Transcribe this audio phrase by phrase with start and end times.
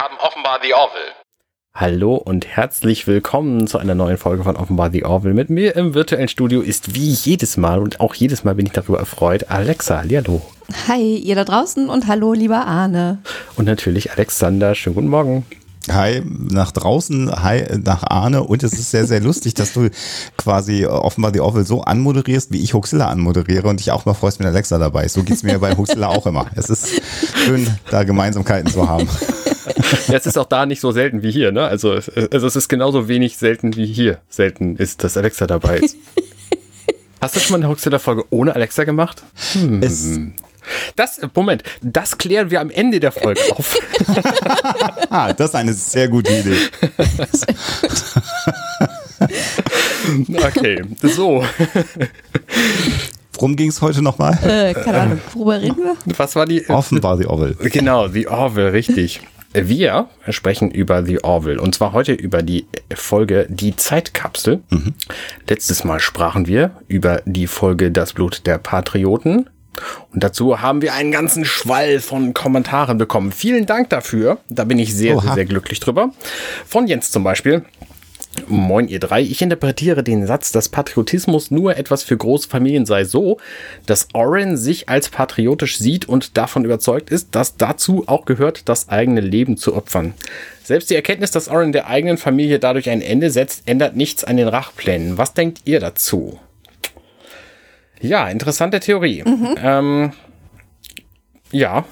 [0.00, 1.12] haben offenbar The Orville.
[1.74, 5.34] Hallo und herzlich willkommen zu einer neuen Folge von Offenbar The Orville.
[5.34, 8.72] Mit mir im virtuellen Studio ist wie jedes Mal und auch jedes Mal bin ich
[8.72, 10.02] darüber erfreut, Alexa.
[10.02, 10.40] Hallo.
[10.88, 13.18] Hi, ihr da draußen und hallo, lieber Arne.
[13.56, 14.74] Und natürlich Alexander.
[14.74, 15.44] Schönen guten Morgen.
[15.90, 19.90] Hi nach draußen, hi nach Arne und es ist sehr, sehr lustig, dass du
[20.38, 24.40] quasi offenbar die Orville so anmoderierst, wie ich Huxilla anmoderiere und dich auch mal freust,
[24.40, 25.12] wenn Alexa dabei ist.
[25.12, 26.46] So geht's mir bei Huxilla auch immer.
[26.54, 27.02] Es ist
[27.44, 29.06] schön, da Gemeinsamkeiten zu haben.
[30.08, 31.64] Ja, es ist auch da nicht so selten wie hier, ne?
[31.64, 35.96] Also, also es ist genauso wenig selten wie hier selten ist, dass Alexa dabei ist.
[37.20, 39.22] Hast du schon mal eine Huxilla-Folge ohne Alexa gemacht?
[39.52, 39.82] Hm.
[39.82, 40.18] Es
[40.96, 43.76] das, Moment, das klären wir am Ende der Folge auf.
[45.10, 46.56] ah, das ist eine sehr gute Idee.
[50.46, 51.44] okay, so.
[53.34, 54.38] Worum ging es heute nochmal?
[54.44, 55.96] Äh, keine Ahnung, worüber reden wir?
[56.16, 56.68] Was war die?
[56.68, 57.54] Offenbar The Orville.
[57.70, 59.20] Genau, The Orville, richtig.
[59.52, 64.62] Wir sprechen über The Orville und zwar heute über die Folge Die Zeitkapsel.
[64.70, 64.94] Mhm.
[65.48, 69.50] Letztes Mal sprachen wir über die Folge Das Blut der Patrioten.
[70.12, 73.32] Und dazu haben wir einen ganzen Schwall von Kommentaren bekommen.
[73.32, 74.38] Vielen Dank dafür.
[74.48, 76.10] Da bin ich sehr, sehr, sehr glücklich drüber.
[76.66, 77.64] Von Jens zum Beispiel.
[78.48, 83.04] Moin ihr drei, ich interpretiere den Satz, dass Patriotismus nur etwas für große Familien sei
[83.04, 83.38] so,
[83.86, 88.88] dass Oren sich als patriotisch sieht und davon überzeugt ist, dass dazu auch gehört, das
[88.88, 90.14] eigene Leben zu opfern.
[90.62, 94.36] Selbst die Erkenntnis, dass Oren der eigenen Familie dadurch ein Ende setzt, ändert nichts an
[94.36, 95.18] den Rachplänen.
[95.18, 96.38] Was denkt ihr dazu?
[98.00, 99.22] Ja, interessante Theorie.
[99.24, 99.54] Mhm.
[99.62, 100.12] Ähm,
[101.52, 101.84] ja,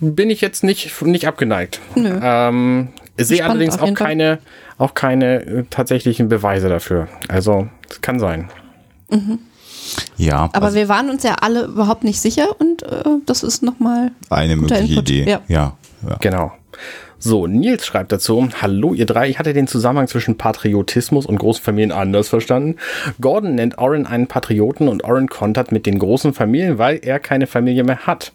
[0.00, 1.80] bin ich jetzt nicht, nicht abgeneigt.
[1.94, 4.38] Ähm, sehe allerdings auch keine,
[4.78, 7.08] auch keine äh, tatsächlichen Beweise dafür.
[7.28, 8.48] Also, es kann sein.
[9.10, 9.38] Mhm.
[10.16, 10.50] Ja.
[10.52, 14.10] Aber also wir waren uns ja alle überhaupt nicht sicher und äh, das ist nochmal
[14.30, 15.10] eine mögliche Input.
[15.10, 15.30] Idee.
[15.30, 15.40] Ja.
[15.48, 15.76] ja.
[16.08, 16.16] ja.
[16.20, 16.52] Genau.
[17.18, 21.64] So, Nils schreibt dazu, hallo ihr drei, ich hatte den Zusammenhang zwischen Patriotismus und großen
[21.64, 22.76] Familien anders verstanden.
[23.20, 27.46] Gordon nennt Oren einen Patrioten und Oren kontert mit den großen Familien, weil er keine
[27.46, 28.32] Familie mehr hat.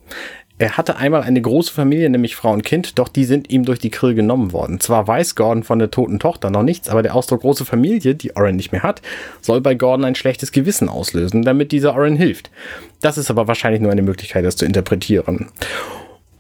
[0.62, 3.80] Er hatte einmal eine große Familie, nämlich Frau und Kind, doch die sind ihm durch
[3.80, 4.80] die Krill genommen worden.
[4.80, 8.36] Zwar weiß Gordon von der toten Tochter noch nichts, aber der Ausdruck große Familie, die
[8.36, 9.02] Oren nicht mehr hat,
[9.42, 12.52] soll bei Gordon ein schlechtes Gewissen auslösen, damit dieser Oren hilft.
[13.00, 15.48] Das ist aber wahrscheinlich nur eine Möglichkeit, das zu interpretieren.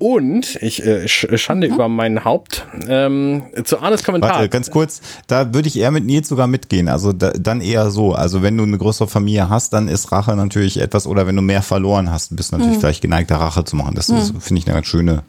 [0.02, 1.76] Und ich äh, schande mhm.
[1.76, 2.66] über mein Haupt.
[2.88, 4.32] Ähm, zu Arnes Kommentar.
[4.32, 6.90] Warte, ganz kurz, da würde ich eher mit Nils sogar mitgehen.
[6.90, 8.14] Also da, dann eher so.
[8.14, 11.44] Also wenn du eine größere Familie hast, dann ist Rache natürlich etwas, oder wenn du
[11.44, 12.80] mehr verloren hast, bist du natürlich mhm.
[12.80, 13.94] vielleicht geneigt, Rache zu machen.
[13.94, 14.42] Das mhm.
[14.42, 15.22] finde ich eine ganz schöne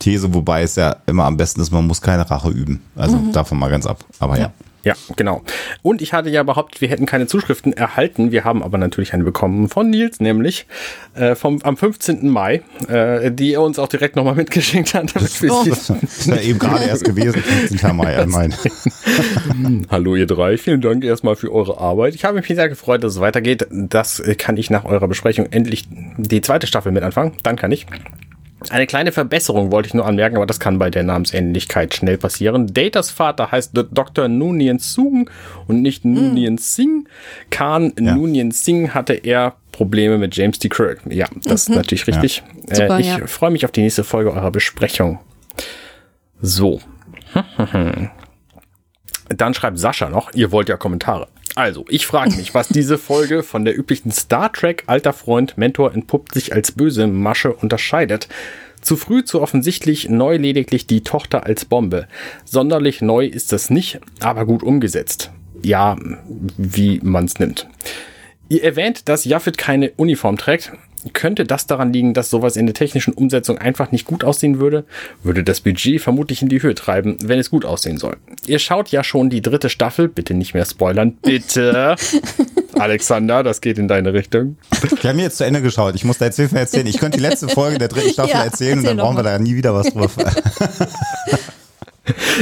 [0.00, 2.82] These, wobei es ja immer am besten ist, man muss keine Rache üben.
[2.96, 3.30] Also mhm.
[3.30, 4.04] davon mal ganz ab.
[4.18, 4.42] Aber ja.
[4.46, 4.52] ja.
[4.82, 5.42] Ja, genau.
[5.82, 8.32] Und ich hatte ja behauptet, wir hätten keine Zuschriften erhalten.
[8.32, 10.66] Wir haben aber natürlich eine bekommen von Nils, nämlich
[11.14, 12.28] äh, vom, am 15.
[12.28, 15.14] Mai, äh, die er uns auch direkt nochmal mitgeschickt hat.
[15.14, 17.96] Das, oh, das ist ja eben gerade erst gewesen, 15.
[17.96, 18.24] Mai.
[18.26, 18.54] Mein.
[19.90, 22.14] Hallo ihr drei, vielen Dank erstmal für eure Arbeit.
[22.14, 23.66] Ich habe mich sehr gefreut, dass es weitergeht.
[23.70, 27.32] Das kann ich nach eurer Besprechung endlich die zweite Staffel mit anfangen.
[27.42, 27.86] Dann kann ich.
[28.68, 32.72] Eine kleine Verbesserung wollte ich nur anmerken, aber das kann bei der Namensähnlichkeit schnell passieren.
[32.72, 34.28] Datas Vater heißt Dr.
[34.28, 35.30] Nunien Sung
[35.66, 36.04] und nicht.
[36.04, 37.08] Nunien Singh.
[37.50, 38.14] Khan ja.
[38.14, 40.68] Nunien Singh hatte er Probleme mit James D.
[40.68, 41.00] Kirk.
[41.08, 41.74] Ja, das mhm.
[41.74, 42.42] ist natürlich richtig.
[42.68, 42.74] Ja.
[42.74, 43.26] Super, äh, ich ja.
[43.26, 45.20] freue mich auf die nächste Folge eurer Besprechung.
[46.42, 46.80] So.
[49.28, 51.28] Dann schreibt Sascha noch, ihr wollt ja Kommentare.
[51.60, 55.92] Also, ich frage mich, was diese Folge von der üblichen Star Trek Alter Freund Mentor
[55.92, 58.28] entpuppt sich als böse Masche unterscheidet.
[58.80, 62.08] Zu früh, zu offensichtlich, neu lediglich die Tochter als Bombe.
[62.46, 65.32] Sonderlich neu ist das nicht, aber gut umgesetzt.
[65.62, 65.98] Ja,
[66.56, 67.68] wie man's nimmt.
[68.48, 70.72] Ihr erwähnt, dass Jaffet keine Uniform trägt.
[71.12, 74.84] Könnte das daran liegen, dass sowas in der technischen Umsetzung einfach nicht gut aussehen würde?
[75.22, 78.16] Würde das Budget vermutlich in die Höhe treiben, wenn es gut aussehen soll.
[78.46, 81.96] Ihr schaut ja schon die dritte Staffel, bitte nicht mehr spoilern, bitte.
[82.78, 84.56] Alexander, das geht in deine Richtung.
[85.00, 85.94] Wir haben jetzt zu Ende geschaut.
[85.94, 86.86] Ich muss da jetzt Hilfe erzählen.
[86.86, 89.38] Ich könnte die letzte Folge der dritten Staffel ja, erzählen und dann brauchen wir da
[89.38, 90.08] nie wieder was drüber.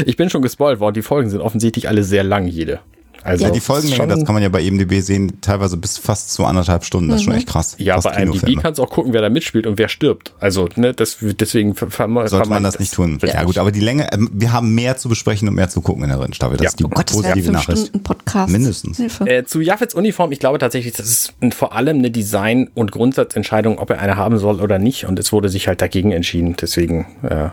[0.07, 0.95] ich bin schon gespoilt worden.
[0.95, 2.81] Die Folgen sind offensichtlich alle sehr lang, jede.
[3.29, 6.45] Also ja, die Folgenlänge, das kann man ja bei IMDb sehen, teilweise bis fast zu
[6.45, 7.11] anderthalb Stunden.
[7.11, 7.39] Das ist schon mhm.
[7.39, 7.77] echt krass.
[7.79, 10.33] Ja, Fast bei IMDb kannst du auch gucken, wer da mitspielt und wer stirbt.
[10.41, 13.19] Also, ne, das, deswegen sollte man das nicht tun.
[13.23, 16.05] Ja, gut, aber die Länge, ähm, wir haben mehr zu besprechen und mehr zu gucken
[16.05, 16.57] in der dritten Staffel.
[16.57, 16.69] Das ja.
[16.71, 17.87] ist die oh Gott, positive das Nachricht.
[17.89, 18.51] Stunden Podcast.
[18.51, 18.99] Mindestens.
[19.21, 23.79] Äh, zu Jaffets Uniform, ich glaube tatsächlich, das ist vor allem eine Design- und Grundsatzentscheidung,
[23.79, 25.05] ob er eine haben soll oder nicht.
[25.05, 26.57] Und es wurde sich halt dagegen entschieden.
[26.61, 27.51] Deswegen, äh,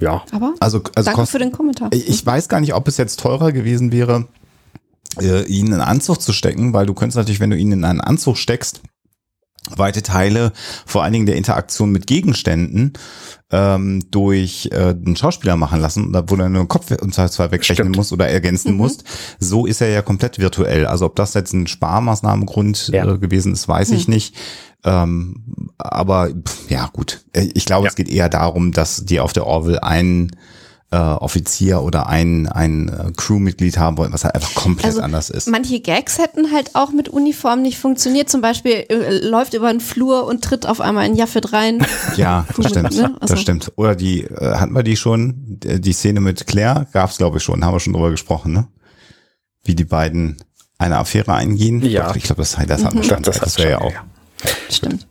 [0.00, 0.22] ja.
[0.32, 1.90] Aber also, also danke für den Kommentar.
[1.92, 4.26] Ich weiß gar nicht, ob es jetzt teurer gewesen wäre,
[5.20, 7.84] äh, ihn in einen Anzug zu stecken, weil du könntest natürlich, wenn du ihn in
[7.84, 8.80] einen Anzug steckst,
[9.70, 10.52] weite Teile,
[10.86, 12.94] vor allen Dingen der Interaktion mit Gegenständen,
[13.50, 17.76] ähm, durch äh, einen Schauspieler machen lassen, wo du nur den Kopf und zwar wegrechnen
[17.86, 17.96] Stimmt.
[17.96, 18.78] musst oder ergänzen mhm.
[18.78, 19.04] musst.
[19.38, 20.86] So ist er ja komplett virtuell.
[20.86, 23.06] Also ob das jetzt ein Sparmaßnahmengrund ja.
[23.06, 23.96] äh, gewesen ist, weiß mhm.
[23.96, 24.34] ich nicht.
[24.84, 26.30] Ähm, aber
[26.68, 27.24] ja, gut.
[27.54, 27.90] Ich glaube, ja.
[27.90, 30.32] es geht eher darum, dass die auf der Orville einen
[30.92, 35.30] äh, Offizier oder ein, ein äh, Crewmitglied haben wollen, was halt einfach komplett also, anders
[35.30, 35.48] ist.
[35.48, 38.28] Manche Gags hätten halt auch mit Uniform nicht funktioniert.
[38.28, 41.84] Zum Beispiel äh, läuft über einen Flur und tritt auf einmal in Jaffet rein.
[42.16, 42.94] Ja, das stimmt.
[42.94, 43.16] Ne?
[43.20, 43.34] Also.
[43.34, 43.72] Das stimmt.
[43.76, 45.58] Oder die, äh, hatten wir die schon?
[45.62, 48.68] Die Szene mit Claire gab's glaube ich schon, haben wir schon drüber gesprochen, ne?
[49.64, 50.36] Wie die beiden
[50.78, 51.82] eine Affäre eingehen.
[51.82, 52.14] Ja.
[52.14, 53.08] Ich glaube, das, das hatten wir mhm.
[53.08, 53.22] schon.
[53.22, 53.92] Das, das wäre ja auch.
[53.92, 54.04] Ja.
[54.68, 55.06] Stimmt.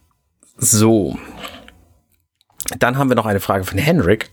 [0.58, 1.18] So.
[2.78, 4.30] Dann haben wir noch eine Frage von Henrik.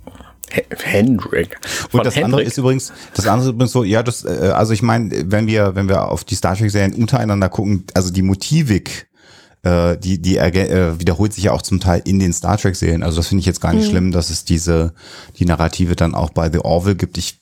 [0.50, 1.58] Hendrick.
[1.92, 2.24] Und das Hendrick.
[2.24, 5.46] andere ist übrigens, das andere ist übrigens so, ja, das, äh, also ich meine, wenn
[5.46, 9.08] wir, wenn wir auf die Star Trek-Serien untereinander gucken, also die Motivik,
[9.62, 13.02] äh, die, die äh, wiederholt sich ja auch zum Teil in den Star Trek-Serien.
[13.02, 13.90] Also das finde ich jetzt gar nicht mhm.
[13.90, 14.94] schlimm, dass es diese,
[15.38, 17.18] die Narrative dann auch bei The Orville gibt.
[17.18, 17.40] Ich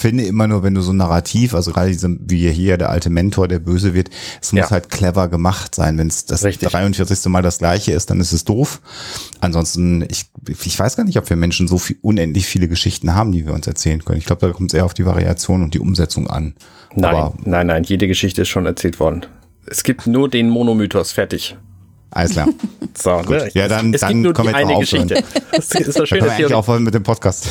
[0.00, 3.10] finde immer nur, wenn du so ein Narrativ, also gerade diese, wie hier der alte
[3.10, 4.10] Mentor, der böse wird,
[4.40, 4.70] es muss ja.
[4.70, 5.98] halt clever gemacht sein.
[5.98, 6.70] Wenn es das Richtig.
[6.70, 7.26] 43.
[7.26, 8.80] Mal das gleiche ist, dann ist es doof.
[9.40, 13.32] Ansonsten, ich, ich weiß gar nicht, ob wir Menschen so viel, unendlich viele Geschichten haben,
[13.32, 14.18] die wir uns erzählen können.
[14.18, 16.54] Ich glaube, da kommt es eher auf die Variation und die Umsetzung an.
[16.94, 19.26] Nein, Aber, nein, nein, jede Geschichte ist schon erzählt worden.
[19.66, 21.56] Es gibt nur den Monomythos, fertig.
[22.10, 22.48] Alles klar.
[22.98, 23.48] So, ne?
[23.54, 25.22] Ja, dann, es dann gibt nur die eine Geschichte.
[25.52, 27.48] Das ist doch schön, dass wir auch mit dem Podcast.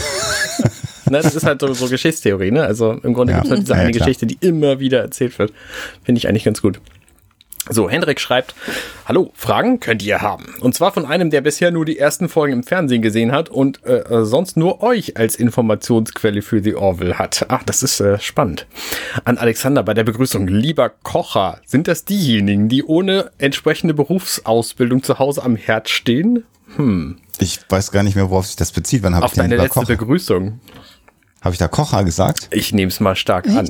[1.09, 1.21] ne?
[1.21, 2.63] Das ist halt so, so Geschichtstheorie, ne?
[2.63, 3.39] Also im Grunde ja.
[3.39, 4.07] gibt es halt diese ja, eine klar.
[4.07, 5.53] Geschichte, die immer wieder erzählt wird.
[6.03, 6.79] Finde ich eigentlich ganz gut.
[7.71, 8.55] So, Hendrik schreibt,
[9.05, 10.55] hallo, Fragen könnt ihr haben.
[10.59, 13.85] Und zwar von einem, der bisher nur die ersten Folgen im Fernsehen gesehen hat und
[13.85, 17.45] äh, äh sonst nur euch als Informationsquelle für The Orville hat.
[17.49, 18.65] Ach, das ist äh, spannend.
[19.23, 25.19] An Alexander bei der Begrüßung, lieber Kocher, sind das diejenigen, die ohne entsprechende Berufsausbildung zu
[25.19, 26.45] Hause am Herd stehen?
[26.75, 27.17] Hm.
[27.39, 29.03] Ich weiß gar nicht mehr, worauf sich das bezieht.
[29.03, 29.95] Wann habe ich deine letzte Kocher?
[29.95, 30.59] Begrüßung.
[31.41, 32.47] Habe ich da Kocher gesagt?
[32.51, 33.57] Ich nehme es mal stark Echt?
[33.57, 33.69] an.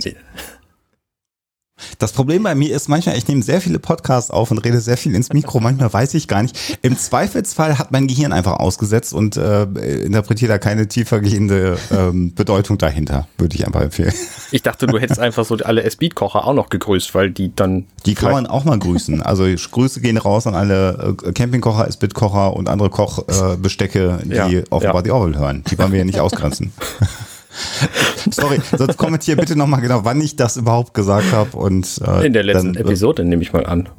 [1.98, 4.98] Das Problem bei mir ist manchmal, ich nehme sehr viele Podcasts auf und rede sehr
[4.98, 5.60] viel ins Mikro.
[5.60, 6.78] Manchmal weiß ich gar nicht.
[6.82, 12.78] Im Zweifelsfall hat mein Gehirn einfach ausgesetzt und äh, interpretiert da keine tiefergehende ähm, Bedeutung
[12.78, 14.14] dahinter, würde ich einfach empfehlen.
[14.52, 17.86] Ich dachte, du hättest einfach so alle S-Beat-Kocher auch noch gegrüßt, weil die dann.
[18.06, 19.22] Die kann man auch mal grüßen.
[19.22, 24.64] Also Grüße gehen raus an alle äh, Campingkocher, S-Beat-Kocher und andere Kochbestecke, äh, die ja,
[24.70, 25.02] offenbar ja.
[25.04, 25.64] die Orwell hören.
[25.70, 26.74] Die wollen wir ja nicht ausgrenzen.
[28.32, 31.58] Sorry, sonst kommentier bitte nochmal genau, wann ich das überhaupt gesagt habe.
[31.58, 33.90] Und, äh, In der letzten dann, Episode nehme ich mal an.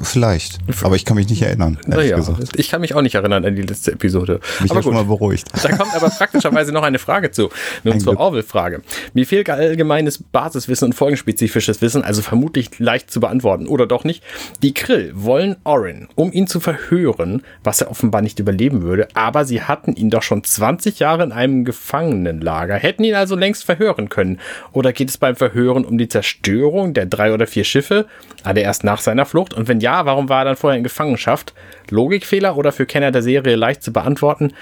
[0.00, 1.76] Vielleicht, aber ich kann mich nicht erinnern.
[1.84, 2.52] Naja, gesagt.
[2.54, 4.38] ich kann mich auch nicht erinnern an die letzte Episode.
[4.60, 5.48] Mich aber gut, schon mal beruhigt.
[5.64, 7.50] Da kommt aber praktischerweise noch eine Frage zu.
[7.82, 8.82] Nun zur Orwell-Frage.
[9.14, 14.22] Mir fehlt allgemeines Basiswissen und folgenspezifisches Wissen, also vermutlich leicht zu beantworten oder doch nicht.
[14.62, 19.44] Die Krill wollen Orin, um ihn zu verhören, was er offenbar nicht überleben würde, aber
[19.44, 24.08] sie hatten ihn doch schon 20 Jahre in einem Gefangenenlager, hätten ihn also längst verhören
[24.08, 24.38] können.
[24.70, 28.06] Oder geht es beim Verhören um die Zerstörung der drei oder vier Schiffe,
[28.44, 29.52] alle erst nach seiner Flucht?
[29.52, 31.54] Und wenn ja, warum war er dann vorher in Gefangenschaft?
[31.90, 34.52] Logikfehler oder für Kenner der Serie leicht zu beantworten?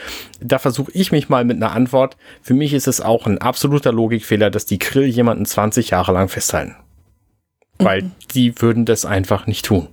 [0.40, 2.16] Da versuche ich mich mal mit einer Antwort.
[2.42, 6.28] Für mich ist es auch ein absoluter Logikfehler, dass die Krill jemanden 20 Jahre lang
[6.28, 6.76] festhalten.
[7.78, 8.12] Weil mhm.
[8.34, 9.88] die würden das einfach nicht tun.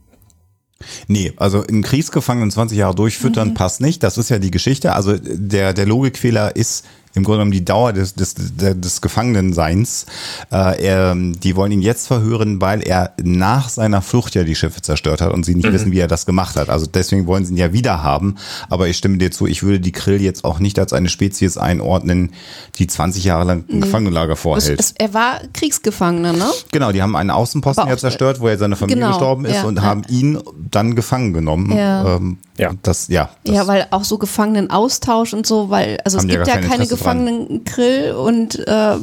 [1.08, 3.54] Nee, also in Kriegsgefangenen 20 Jahre durchfüttern mhm.
[3.54, 4.04] passt nicht.
[4.04, 4.94] Das ist ja die Geschichte.
[4.94, 10.06] Also der, der Logikfehler ist, im Grunde genommen die Dauer des, des, des Gefangenenseins.
[10.52, 14.82] Äh, er, die wollen ihn jetzt verhören, weil er nach seiner Flucht ja die Schiffe
[14.82, 15.74] zerstört hat und sie nicht mhm.
[15.74, 16.70] wissen, wie er das gemacht hat.
[16.70, 18.36] Also deswegen wollen sie ihn ja wieder haben.
[18.70, 21.58] Aber ich stimme dir zu, ich würde die Krill jetzt auch nicht als eine Spezies
[21.58, 22.32] einordnen,
[22.78, 23.82] die 20 Jahre lang ein mhm.
[23.82, 24.80] Gefangenenlager vorhält.
[24.80, 26.52] Es, es, er war Kriegsgefangener, ne?
[26.72, 29.64] Genau, die haben einen Außenposten ja zerstört, wo er seine Familie genau, gestorben ist ja,
[29.64, 29.84] und ja.
[29.84, 30.40] haben ihn
[30.72, 31.72] dann gefangen genommen.
[31.76, 32.16] Ja.
[32.16, 32.72] Ähm, ja.
[32.84, 36.56] Das, ja, das ja, weil auch so Gefangenenaustausch und so, weil, also es gibt ja,
[36.56, 38.96] keine, keine Gefangenen-Grill und äh,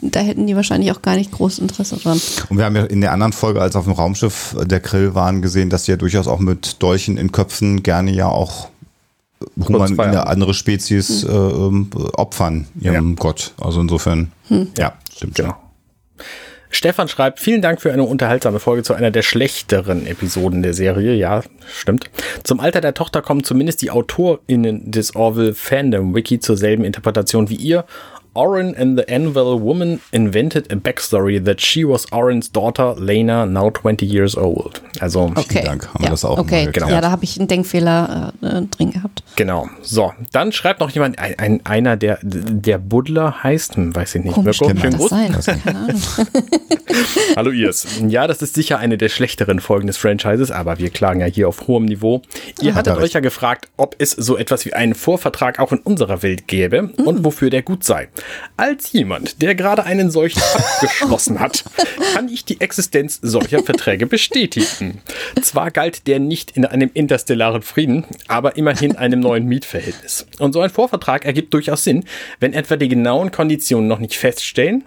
[0.00, 2.20] da hätten die wahrscheinlich auch gar nicht großes Interesse dran.
[2.48, 5.42] Und wir haben ja in der anderen Folge, als auf dem Raumschiff der Grill waren,
[5.42, 8.68] gesehen, dass sie ja durchaus auch mit Dolchen in Köpfen gerne ja auch
[9.68, 11.30] human, eine andere Spezies hm.
[11.30, 13.16] äh, ähm, opfern, ihrem ja.
[13.16, 13.52] Gott.
[13.60, 14.68] Also insofern, hm.
[14.78, 15.54] ja, stimmt genau.
[16.74, 21.14] Stefan schreibt, vielen Dank für eine unterhaltsame Folge zu einer der schlechteren Episoden der Serie.
[21.14, 22.10] Ja, stimmt.
[22.42, 27.48] Zum Alter der Tochter kommen zumindest die AutorInnen des Orville Fandom Wiki zur selben Interpretation
[27.48, 27.84] wie ihr.
[28.34, 33.70] Oren and the Anvil Woman invented a backstory that she was Orens daughter, Lena, now
[33.70, 34.82] 20 years old.
[35.00, 35.44] Also, okay.
[35.48, 36.08] vielen Dank, haben ja.
[36.08, 36.88] wir das auch Okay, genau.
[36.88, 39.22] Ja, da habe ich einen Denkfehler äh, drin gehabt.
[39.36, 39.68] Genau.
[39.82, 44.24] So, dann schreibt noch jemand, ein, ein einer, der, der Buddler heißt, hm, weiß ich
[44.24, 45.12] nicht, Komisch, Mirko, schönen Gruß.
[47.36, 47.86] Hallo Irs.
[48.08, 51.48] Ja, das ist sicher eine der schlechteren Folgen des Franchises, aber wir klagen ja hier
[51.48, 52.22] auf hohem Niveau.
[52.60, 55.78] Ihr ja, hattet euch ja gefragt, ob es so etwas wie einen Vorvertrag auch in
[55.78, 57.06] unserer Welt gäbe mhm.
[57.06, 58.08] und wofür der gut sei.
[58.56, 61.64] Als jemand, der gerade einen solchen abgeschlossen hat,
[62.14, 65.02] kann ich die Existenz solcher Verträge bestätigen.
[65.42, 70.26] Zwar galt der nicht in einem interstellaren Frieden, aber immerhin einem neuen Mietverhältnis.
[70.38, 72.04] Und so ein Vorvertrag ergibt durchaus Sinn,
[72.40, 74.84] wenn etwa die genauen Konditionen noch nicht feststellen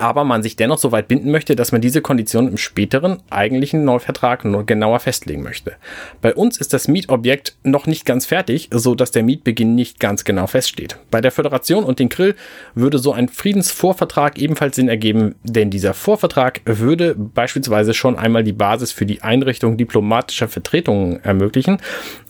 [0.00, 3.84] aber man sich dennoch so weit binden möchte, dass man diese Konditionen im späteren eigentlichen
[3.84, 5.72] Neuvertrag nur genauer festlegen möchte.
[6.20, 10.24] Bei uns ist das Mietobjekt noch nicht ganz fertig, so dass der Mietbeginn nicht ganz
[10.24, 10.96] genau feststeht.
[11.10, 12.34] Bei der Föderation und den Grill
[12.74, 18.52] würde so ein Friedensvorvertrag ebenfalls Sinn ergeben, denn dieser Vorvertrag würde beispielsweise schon einmal die
[18.52, 21.78] Basis für die Einrichtung diplomatischer Vertretungen ermöglichen,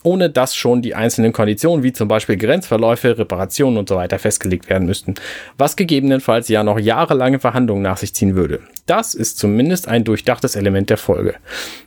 [0.03, 4.69] ohne dass schon die einzelnen Konditionen wie zum Beispiel Grenzverläufe, Reparationen und so weiter festgelegt
[4.69, 5.15] werden müssten,
[5.59, 8.61] was gegebenenfalls ja noch jahrelange Verhandlungen nach sich ziehen würde.
[8.87, 11.35] Das ist zumindest ein durchdachtes Element der Folge.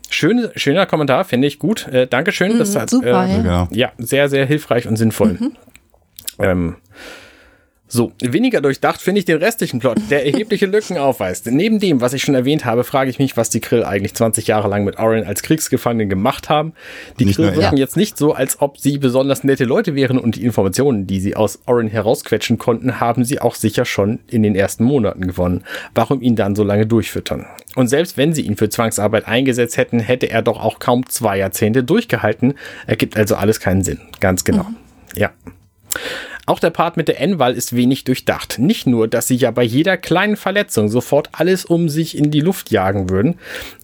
[0.09, 1.87] Schön, schöner Kommentar, finde ich gut.
[1.87, 2.53] Äh, Dankeschön.
[2.53, 3.67] Mhm, das hat, super, äh, ja.
[3.71, 3.91] ja.
[3.97, 5.33] sehr, sehr hilfreich und sinnvoll.
[5.33, 5.51] Mhm.
[6.39, 6.75] Ähm,
[7.95, 11.47] so, weniger durchdacht finde ich den restlichen Plot, der erhebliche Lücken aufweist.
[11.47, 14.47] Neben dem, was ich schon erwähnt habe, frage ich mich, was die Krill eigentlich 20
[14.47, 16.73] Jahre lang mit Oren als Kriegsgefangenen gemacht haben.
[17.19, 17.81] Die nicht Krill wirken ja.
[17.81, 21.35] jetzt nicht so, als ob sie besonders nette Leute wären und die Informationen, die sie
[21.35, 25.63] aus Oren herausquetschen konnten, haben sie auch sicher schon in den ersten Monaten gewonnen.
[25.93, 27.45] Warum ihn dann so lange durchfüttern?
[27.75, 31.37] Und selbst wenn sie ihn für Zwangsarbeit eingesetzt hätten, hätte er doch auch kaum zwei
[31.37, 32.55] Jahrzehnte durchgehalten.
[32.87, 33.99] Ergibt also alles keinen Sinn.
[34.19, 34.63] Ganz genau.
[34.63, 34.75] Mhm.
[35.15, 35.31] Ja.
[36.45, 38.59] Auch der Part mit der N-Wahl ist wenig durchdacht.
[38.59, 42.41] Nicht nur, dass sie ja bei jeder kleinen Verletzung sofort alles um sich in die
[42.41, 43.39] Luft jagen würden,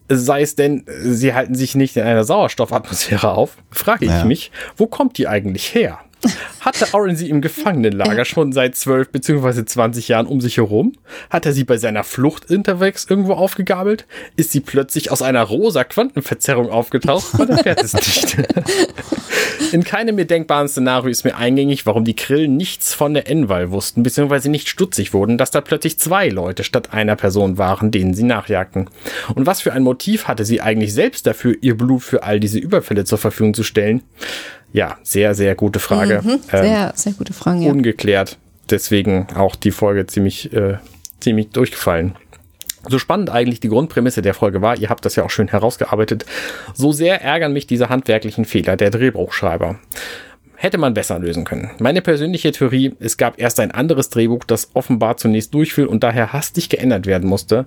[0.09, 4.25] sei es denn, sie halten sich nicht in einer Sauerstoffatmosphäre auf, frage ich ja.
[4.25, 5.99] mich, wo kommt die eigentlich her?
[6.59, 9.65] Hatte Oren sie im Gefangenenlager schon seit 12 bzw.
[9.65, 10.93] 20 Jahren um sich herum?
[11.29, 14.05] Hat er sie bei seiner Flucht unterwegs irgendwo aufgegabelt?
[14.35, 17.37] Ist sie plötzlich aus einer rosa Quantenverzerrung aufgetaucht?
[17.37, 18.37] Man erfährt es nicht.
[19.71, 23.71] In keinem mir denkbaren Szenario ist mir eingängig, warum die Krillen nichts von der Enval
[23.71, 24.49] wussten, bzw.
[24.49, 28.89] nicht stutzig wurden, dass da plötzlich zwei Leute statt einer Person waren, denen sie nachjagten.
[29.33, 32.59] Und was für ein Motiv hatte sie eigentlich selbst dafür, ihr Blut für all diese
[32.59, 34.03] Überfälle zur Verfügung zu stellen?
[34.73, 36.21] Ja, sehr, sehr gute Frage.
[36.23, 37.63] Mhm, sehr, ähm, sehr gute Frage.
[37.63, 37.71] Ja.
[37.71, 38.37] Ungeklärt.
[38.69, 40.77] Deswegen auch die Folge ziemlich, äh,
[41.19, 42.15] ziemlich durchgefallen.
[42.87, 46.25] So spannend eigentlich die Grundprämisse der Folge war, ihr habt das ja auch schön herausgearbeitet,
[46.73, 49.77] so sehr ärgern mich diese handwerklichen Fehler der Drehbuchschreiber
[50.61, 51.71] hätte man besser lösen können.
[51.79, 56.33] Meine persönliche Theorie, es gab erst ein anderes Drehbuch, das offenbar zunächst durchfiel und daher
[56.33, 57.65] hastig geändert werden musste.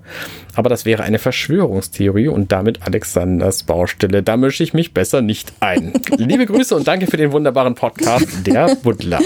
[0.55, 4.23] Aber das wäre eine Verschwörungstheorie und damit Alexanders Baustelle.
[4.23, 5.93] Da mische ich mich besser nicht ein.
[6.17, 9.21] Liebe Grüße und danke für den wunderbaren Podcast, der Butler.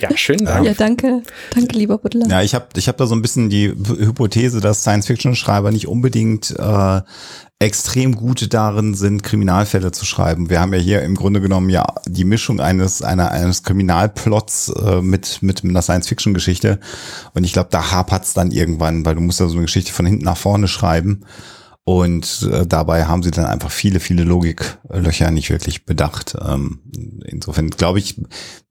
[0.00, 0.38] Ja, schön.
[0.38, 0.66] Dank.
[0.66, 1.22] Ja, danke.
[1.54, 2.26] Danke, lieber Butler.
[2.28, 6.54] Ja, ich habe ich hab da so ein bisschen die Hypothese, dass Science-Fiction-Schreiber nicht unbedingt
[6.58, 7.00] äh,
[7.64, 10.50] extrem gut darin sind, Kriminalfälle zu schreiben.
[10.50, 15.00] Wir haben ja hier im Grunde genommen ja die Mischung eines einer, eines Kriminalplots äh,
[15.00, 16.78] mit mit einer Science-Fiction-Geschichte
[17.32, 20.04] und ich glaube, da hapert's dann irgendwann, weil du musst ja so eine Geschichte von
[20.04, 21.24] hinten nach vorne schreiben
[21.84, 26.36] und äh, dabei haben sie dann einfach viele viele Logiklöcher nicht wirklich bedacht.
[26.46, 26.80] Ähm,
[27.24, 28.20] insofern glaube ich,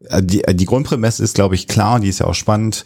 [0.02, 2.86] äh, die die Grundprämisse ist glaube ich klar, die ist ja auch spannend,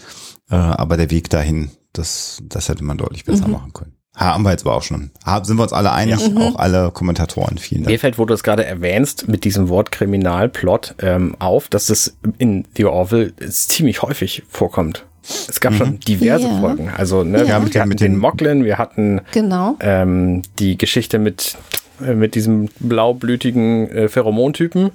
[0.50, 3.54] äh, aber der Weg dahin, das das hätte man deutlich besser mhm.
[3.54, 3.97] machen können.
[4.18, 5.12] Haben wir jetzt aber auch schon.
[5.44, 6.42] Sind wir uns alle einig, ja.
[6.42, 7.60] auch alle Kommentatoren.
[7.60, 7.92] Vielen Dank.
[7.92, 12.18] Mir fällt, wo du es gerade erwähnst, mit diesem Wort Kriminalplot ähm, auf, dass es
[12.40, 15.06] in The Orville ziemlich häufig vorkommt.
[15.48, 15.78] Es gab mhm.
[15.78, 16.60] schon diverse ja.
[16.60, 16.90] Folgen.
[16.90, 17.48] Also ne, ja.
[17.48, 19.76] wir, hatten, wir hatten den Moglin, wir hatten genau.
[19.82, 21.56] ähm, die Geschichte mit,
[22.04, 24.92] äh, mit diesem blaublütigen äh, Pheromontypen.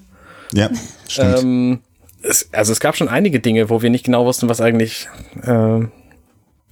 [0.53, 0.69] Ja,
[1.07, 1.43] stimmt.
[1.43, 1.79] Ähm,
[2.23, 5.09] es, also es gab schon einige Dinge, wo wir nicht genau wussten, was eigentlich
[5.45, 5.81] äh,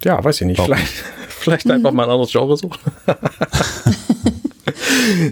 [0.05, 0.61] ja, weiß ich nicht.
[0.61, 1.05] Vielleicht,
[1.41, 1.73] vielleicht mhm.
[1.73, 2.79] einfach mal ein anderes Genre suchen.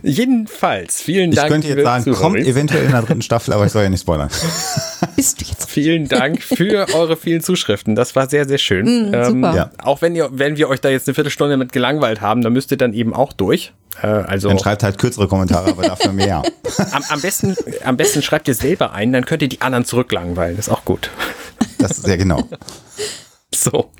[0.03, 1.47] Jedenfalls, vielen Dank.
[1.47, 2.21] Ich könnte jetzt sagen, Zuhörer.
[2.21, 4.29] kommt eventuell in der dritten Staffel, aber ich soll ja nicht spoilern.
[5.17, 5.71] Bist du jetzt?
[5.71, 7.95] Vielen Dank für eure vielen Zuschriften.
[7.95, 9.11] Das war sehr, sehr schön.
[9.11, 9.71] Mm, ähm, ja.
[9.83, 12.71] Auch wenn ihr, wenn wir euch da jetzt eine Viertelstunde mit gelangweilt haben, dann müsst
[12.71, 13.73] ihr dann eben auch durch.
[14.03, 16.43] Äh, also dann schreibt halt kürzere Kommentare, aber dafür mehr.
[16.93, 20.57] am, am, besten, am besten schreibt ihr selber ein, dann könnt ihr die anderen zurücklangweilen.
[20.57, 21.11] Das ist auch gut.
[21.79, 22.49] Das ist sehr genau.
[23.59, 23.91] So.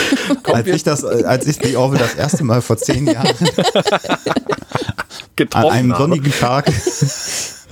[0.52, 3.36] als ich das, als ich die Orville das erste Mal vor zehn Jahren
[5.52, 7.64] an einem sonnigen Tag, es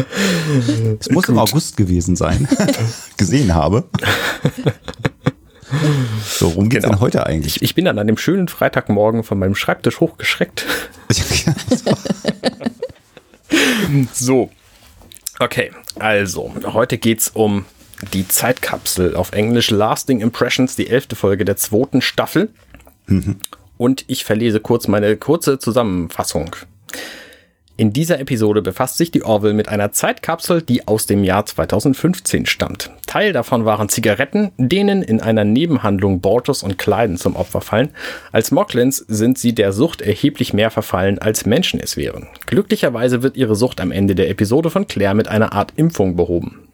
[1.11, 1.29] muss Gut.
[1.31, 2.47] im August gewesen sein,
[3.17, 3.85] gesehen habe,
[6.29, 6.97] So, worum geht's genau.
[6.97, 7.57] denn heute eigentlich?
[7.57, 10.65] Ich, ich, bin dann an dem schönen Freitagmorgen von meinem Schreibtisch hochgeschreckt.
[14.13, 14.51] so.
[15.41, 17.65] Okay, also, heute geht's um
[18.13, 22.51] die Zeitkapsel auf Englisch Lasting Impressions, die elfte Folge der zweiten Staffel.
[23.07, 23.37] Mhm.
[23.79, 26.55] Und ich verlese kurz meine kurze Zusammenfassung.
[27.79, 32.45] In dieser Episode befasst sich die Orville mit einer Zeitkapsel, die aus dem Jahr 2015
[32.47, 32.91] stammt.
[33.07, 37.89] Teil davon waren Zigaretten, denen in einer Nebenhandlung Bortus und Kleiden zum Opfer fallen.
[38.31, 42.29] Als Mocklins sind sie der Sucht erheblich mehr verfallen, als Menschen es wären.
[42.47, 46.69] Glücklicherweise wird ihre Sucht am Ende der Episode von Claire mit einer Art Impfung behoben.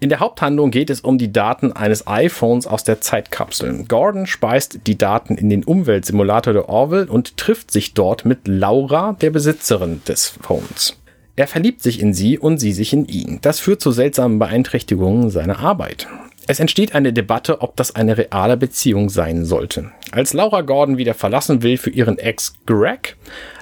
[0.00, 3.84] In der Haupthandlung geht es um die Daten eines iPhones aus der Zeitkapsel.
[3.88, 9.16] Gordon speist die Daten in den Umweltsimulator der Orville und trifft sich dort mit Laura,
[9.20, 10.96] der Besitzerin des Phones.
[11.34, 13.40] Er verliebt sich in sie und sie sich in ihn.
[13.42, 16.06] Das führt zu seltsamen Beeinträchtigungen seiner Arbeit.
[16.46, 19.90] Es entsteht eine Debatte, ob das eine reale Beziehung sein sollte.
[20.12, 23.16] Als Laura Gordon wieder verlassen will für ihren Ex Greg,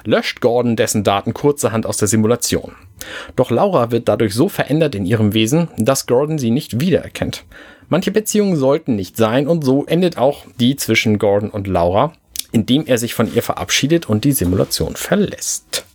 [0.05, 2.75] löscht Gordon dessen Daten kurzerhand aus der Simulation.
[3.35, 7.45] Doch Laura wird dadurch so verändert in ihrem Wesen, dass Gordon sie nicht wiedererkennt.
[7.89, 12.13] Manche Beziehungen sollten nicht sein und so endet auch die zwischen Gordon und Laura,
[12.51, 15.85] indem er sich von ihr verabschiedet und die Simulation verlässt.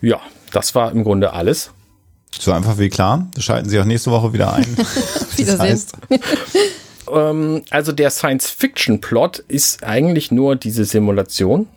[0.00, 0.20] Ja,
[0.52, 1.70] das war im Grunde alles.
[2.38, 3.28] So einfach wie klar.
[3.38, 4.66] Schalten Sie auch nächste Woche wieder ein.
[5.36, 5.60] Wiedersehen.
[5.60, 5.94] Heißt.
[7.12, 11.68] ähm, also der Science-Fiction-Plot ist eigentlich nur diese Simulation.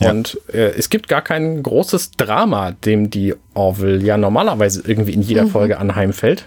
[0.00, 0.10] Ja.
[0.10, 5.22] Und äh, es gibt gar kein großes Drama, dem die Orville ja normalerweise irgendwie in
[5.22, 5.50] jeder mhm.
[5.50, 6.46] Folge anheimfällt.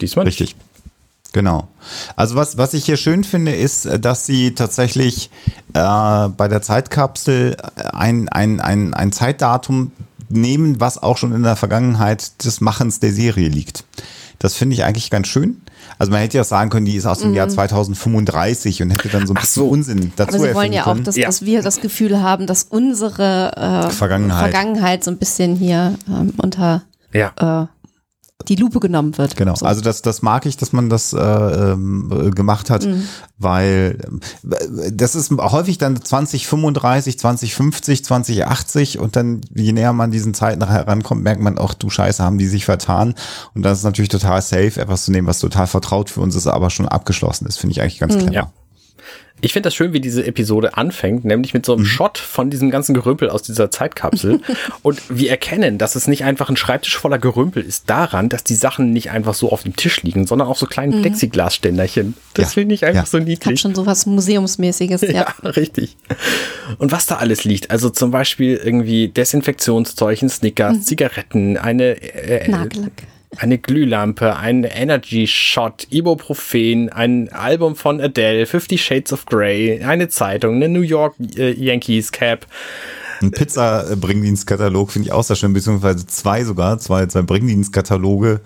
[0.00, 0.40] Diesmal nicht.
[0.40, 0.56] Richtig.
[1.32, 1.68] Genau.
[2.16, 5.30] Also was, was ich hier schön finde, ist, dass sie tatsächlich
[5.74, 7.56] äh, bei der Zeitkapsel
[7.92, 9.92] ein, ein, ein, ein Zeitdatum
[10.28, 13.84] nehmen, was auch schon in der Vergangenheit des Machens der Serie liegt.
[14.38, 15.60] Das finde ich eigentlich ganz schön.
[16.00, 17.36] Also man hätte ja sagen können, die ist aus dem mhm.
[17.36, 19.68] Jahr 2035 und hätte dann so ein bisschen so.
[19.68, 21.26] Unsinn dazu Aber sie wollen ja auch, dass, ja.
[21.26, 24.50] dass, wir das Gefühl haben, dass unsere äh, Vergangenheit.
[24.50, 27.32] Vergangenheit so ein bisschen hier ähm, unter ja.
[27.36, 27.66] äh,
[28.48, 29.36] die Lupe genommen wird.
[29.36, 29.66] Genau, so.
[29.66, 33.02] also das, das mag ich, dass man das äh, ähm, gemacht hat, mhm.
[33.38, 33.98] weil
[34.50, 40.66] äh, das ist häufig dann 2035, 2050, 2080 und dann, je näher man diesen Zeiten
[40.66, 43.14] herankommt, merkt man auch, du Scheiße, haben die sich vertan.
[43.54, 46.46] Und das ist natürlich total safe, etwas zu nehmen, was total vertraut für uns ist,
[46.46, 48.20] aber schon abgeschlossen ist, finde ich eigentlich ganz mhm.
[48.20, 48.34] clever.
[48.34, 48.52] Ja.
[49.40, 51.86] Ich finde das schön, wie diese Episode anfängt, nämlich mit so einem mhm.
[51.86, 54.40] Shot von diesem ganzen Gerümpel aus dieser Zeitkapsel.
[54.82, 58.54] und wir erkennen, dass es nicht einfach ein Schreibtisch voller Gerümpel ist, daran, dass die
[58.54, 61.02] Sachen nicht einfach so auf dem Tisch liegen, sondern auch so kleine mhm.
[61.02, 62.14] Plexiglasständerchen.
[62.34, 62.60] Das ja.
[62.60, 63.06] finde ich einfach ja.
[63.06, 63.46] so niedlich.
[63.46, 65.08] Hat schon so was Museumsmäßiges, ja.
[65.42, 65.50] ja.
[65.50, 65.96] richtig.
[66.78, 70.82] Und was da alles liegt, also zum Beispiel irgendwie Desinfektionszeug, Snickers, mhm.
[70.82, 72.92] Zigaretten, eine äh, Nagellack
[73.36, 80.08] eine Glühlampe, ein Energy Shot, Ibuprofen, ein Album von Adele, Fifty Shades of Grey, eine
[80.08, 82.46] Zeitung, eine New York äh, Yankees Cap.
[83.22, 88.40] Ein Pizza-Bringdienstkatalog finde ich auch sehr schön, beziehungsweise zwei sogar, zwei, zwei Bringdienstkataloge,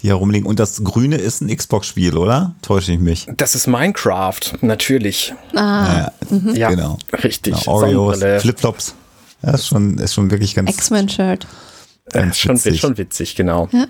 [0.00, 0.46] die herumliegen.
[0.46, 2.54] Und das Grüne ist ein Xbox-Spiel, oder?
[2.60, 3.28] Täusche ich mich?
[3.36, 5.32] Das ist Minecraft, natürlich.
[5.54, 6.56] Ah, ja, mhm.
[6.56, 6.98] ja genau.
[7.22, 7.54] Richtig.
[7.54, 8.96] Genau, Oreos, Flipflops.
[9.42, 10.70] Ja, ist schon, ist schon wirklich ganz.
[10.70, 11.46] X-Men-Shirt.
[12.12, 13.68] Äh, schon, schon witzig, genau.
[13.72, 13.86] Ja.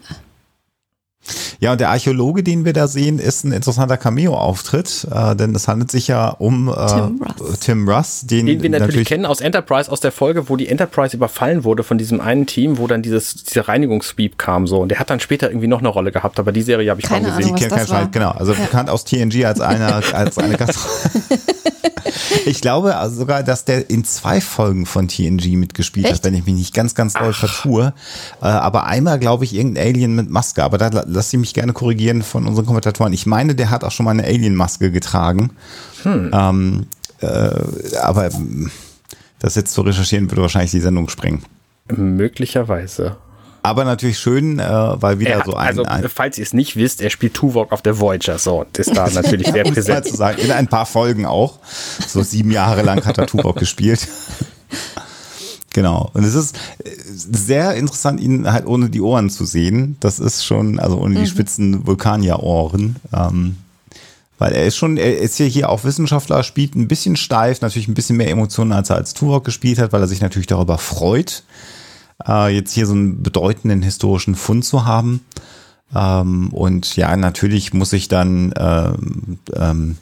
[1.60, 5.68] Ja, und der Archäologe, den wir da sehen, ist ein interessanter Cameo-Auftritt, äh, denn es
[5.68, 9.26] handelt sich ja um äh, Tim Russ, Tim Russ den, den wir natürlich, natürlich, kennen
[9.26, 12.86] aus Enterprise, aus der Folge, wo die Enterprise überfallen wurde von diesem einen Team, wo
[12.86, 14.80] dann dieses diese Reinigungssweep kam so.
[14.80, 17.06] Und der hat dann später irgendwie noch eine Rolle gehabt, aber die Serie habe ich
[17.06, 17.54] Keine kaum gesehen.
[17.56, 18.06] Ahnung, was das war.
[18.08, 18.60] Genau, also ja.
[18.60, 20.78] bekannt aus TNG als einer als eine Gast.
[22.46, 26.16] ich glaube also sogar, dass der in zwei Folgen von TNG mitgespielt Echt?
[26.16, 27.92] hat, wenn ich mich nicht ganz, ganz doll vertue.
[28.40, 30.62] Äh, aber einmal, glaube ich, irgendein Alien mit Maske.
[30.64, 33.12] Aber da lass sie mich gerne korrigieren von unseren Kommentatoren.
[33.12, 35.50] Ich meine, der hat auch schon mal eine Alien-Maske getragen.
[36.04, 36.30] Hm.
[36.32, 36.86] Ähm,
[37.20, 38.30] äh, aber
[39.40, 41.42] das jetzt zu recherchieren, würde wahrscheinlich die Sendung sprengen.
[41.88, 43.16] Möglicherweise.
[43.62, 46.76] Aber natürlich schön, äh, weil wieder hat, so ein, Also, ein, falls ihr es nicht
[46.76, 48.38] wisst, er spielt Tuvok auf der Voyager.
[48.38, 50.06] So, das ist da natürlich sehr präsent.
[50.06, 50.38] Zu sagen.
[50.40, 51.58] In ein paar Folgen auch.
[52.06, 54.06] So sieben Jahre lang hat er Tuvok gespielt.
[55.76, 56.10] Genau.
[56.14, 59.98] Und es ist äh, sehr interessant, ihn halt ohne die Ohren zu sehen.
[60.00, 61.26] Das ist schon, also ohne die mhm.
[61.26, 62.96] spitzen Vulkanierohren.
[63.12, 63.56] Ähm,
[64.38, 67.88] weil er ist schon, er ist ja hier auch Wissenschaftler, spielt ein bisschen steif, natürlich
[67.88, 70.78] ein bisschen mehr Emotionen, als er als Turok gespielt hat, weil er sich natürlich darüber
[70.78, 71.42] freut,
[72.26, 75.20] äh, jetzt hier so einen bedeutenden historischen Fund zu haben.
[75.94, 79.98] Ähm, und ja, natürlich muss ich dann ähm, ähm,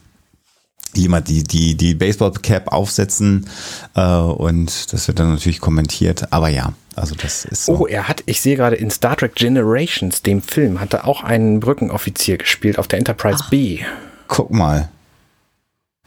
[0.96, 3.48] jemand die, die, die Baseball-Cap aufsetzen
[3.94, 6.32] äh, und das wird dann natürlich kommentiert.
[6.32, 7.80] Aber ja, also das ist so.
[7.80, 11.22] Oh, er hat, ich sehe gerade in Star Trek Generations, dem Film, hat er auch
[11.22, 13.50] einen Brückenoffizier gespielt auf der Enterprise Ach.
[13.50, 13.80] B.
[14.28, 14.88] Guck mal.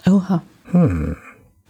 [0.05, 0.41] Oha.
[0.71, 1.17] Hm.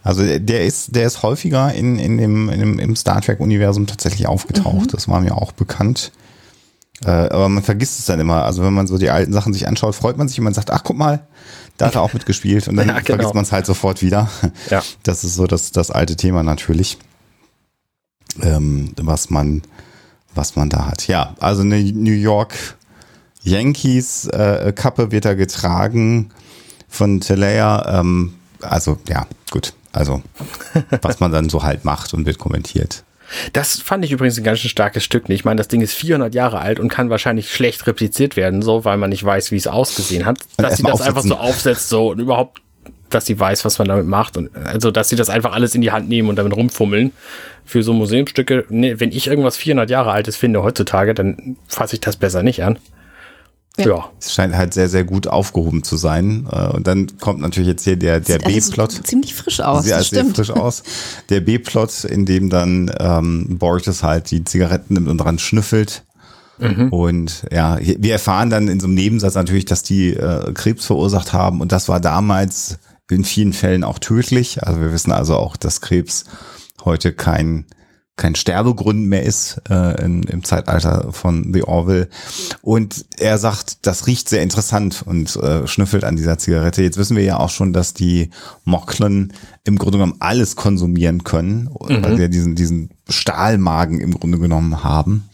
[0.02, 4.26] Also der ist, der ist häufiger in, in dem, in dem, im Star Trek-Universum tatsächlich
[4.26, 4.86] aufgetaucht.
[4.86, 4.90] Mhm.
[4.92, 6.12] Das war mir auch bekannt.
[7.04, 8.44] Äh, aber man vergisst es dann immer.
[8.44, 10.70] Also wenn man so die alten Sachen sich anschaut, freut man sich und man sagt,
[10.70, 11.26] ach guck mal,
[11.78, 12.68] da hat er auch mitgespielt.
[12.68, 13.06] Und dann ja, genau.
[13.06, 14.28] vergisst man es halt sofort wieder.
[14.68, 14.82] Ja.
[15.04, 16.98] Das ist so das, das alte Thema natürlich.
[18.42, 19.62] Ähm, was man,
[20.34, 21.08] was man da hat.
[21.08, 22.76] Ja, also eine New York
[23.42, 26.30] Yankees äh, Kappe wird da getragen
[26.88, 28.00] von Telea.
[28.00, 29.72] Ähm, also ja, gut.
[29.92, 30.22] Also
[31.02, 33.04] was man dann so halt macht und wird kommentiert.
[33.52, 35.28] Das fand ich übrigens ein ganz schön starkes Stück.
[35.28, 38.84] Ich meine, das Ding ist 400 Jahre alt und kann wahrscheinlich schlecht repliziert werden, so,
[38.84, 40.38] weil man nicht weiß, wie es ausgesehen hat.
[40.56, 41.16] Dass sie das aufsetzen.
[41.16, 42.62] einfach so aufsetzt, so, und überhaupt,
[43.10, 45.80] dass sie weiß, was man damit macht und, also, dass sie das einfach alles in
[45.80, 47.12] die Hand nehmen und damit rumfummeln.
[47.64, 52.00] Für so Museumstücke, nee, wenn ich irgendwas 400 Jahre altes finde heutzutage, dann fasse ich
[52.00, 52.78] das besser nicht an.
[53.86, 54.10] Ja.
[54.20, 56.46] Es scheint halt sehr, sehr gut aufgehoben zu sein.
[56.50, 59.06] Äh, und dann kommt natürlich jetzt hier der, der B-Plot.
[59.06, 59.84] Ziemlich frisch aus.
[59.84, 60.82] Sieht also sehr frisch aus.
[61.28, 66.04] Der B-Plot, in dem dann ähm, Borges halt die Zigaretten nimmt und dran schnüffelt.
[66.58, 66.88] Mhm.
[66.88, 71.32] Und ja, wir erfahren dann in so einem Nebensatz natürlich, dass die äh, Krebs verursacht
[71.32, 71.60] haben.
[71.60, 72.78] Und das war damals
[73.10, 74.62] in vielen Fällen auch tödlich.
[74.64, 76.24] Also wir wissen also auch, dass Krebs
[76.84, 77.64] heute kein
[78.18, 82.08] kein Sterbegrund mehr ist äh, in, im Zeitalter von The Orville.
[82.60, 86.82] Und er sagt, das riecht sehr interessant und äh, schnüffelt an dieser Zigarette.
[86.82, 88.30] Jetzt wissen wir ja auch schon, dass die
[88.64, 89.32] Moklen
[89.64, 92.02] im Grunde genommen alles konsumieren können, mhm.
[92.02, 95.28] weil wir diesen, diesen Stahlmagen im Grunde genommen haben.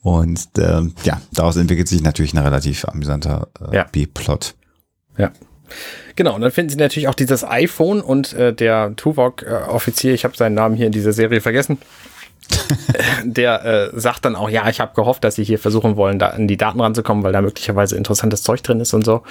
[0.00, 3.84] Und äh, ja, daraus entwickelt sich natürlich ein relativ amüsanter äh, ja.
[3.84, 4.54] B-Plot.
[5.18, 5.30] Ja.
[6.16, 10.36] Genau, und dann finden sie natürlich auch dieses iPhone und äh, der Tuvok-Offizier, ich habe
[10.36, 11.78] seinen Namen hier in dieser Serie vergessen,
[13.24, 16.28] der äh, sagt dann auch, ja, ich habe gehofft, dass sie hier versuchen wollen, da
[16.28, 19.22] an die Daten ranzukommen, weil da möglicherweise interessantes Zeug drin ist und so.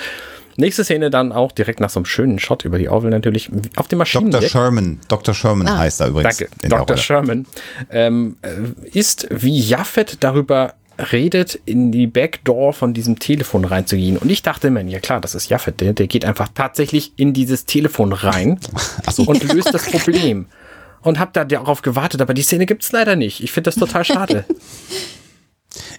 [0.56, 3.88] Nächste Szene dann auch direkt nach so einem schönen Shot über die Orville natürlich auf
[3.88, 4.30] dem Maschinen.
[4.30, 4.48] Dr.
[4.48, 5.34] Sherman, Dr.
[5.34, 6.38] Sherman ah, heißt er übrigens.
[6.38, 6.98] Danke, Dr.
[6.98, 7.48] Sherman
[7.90, 10.76] ähm, äh, ist wie Jaffet darüber
[11.12, 14.18] redet, in die Backdoor von diesem Telefon reinzugehen.
[14.18, 17.34] Und ich dachte mir, ja klar, das ist Jaffet, der, der geht einfach tatsächlich in
[17.34, 18.60] dieses Telefon rein
[19.12, 19.24] so.
[19.24, 20.46] und löst das Problem
[21.04, 23.44] und habe da darauf gewartet, aber die Szene gibt's leider nicht.
[23.44, 24.46] Ich finde das total schade.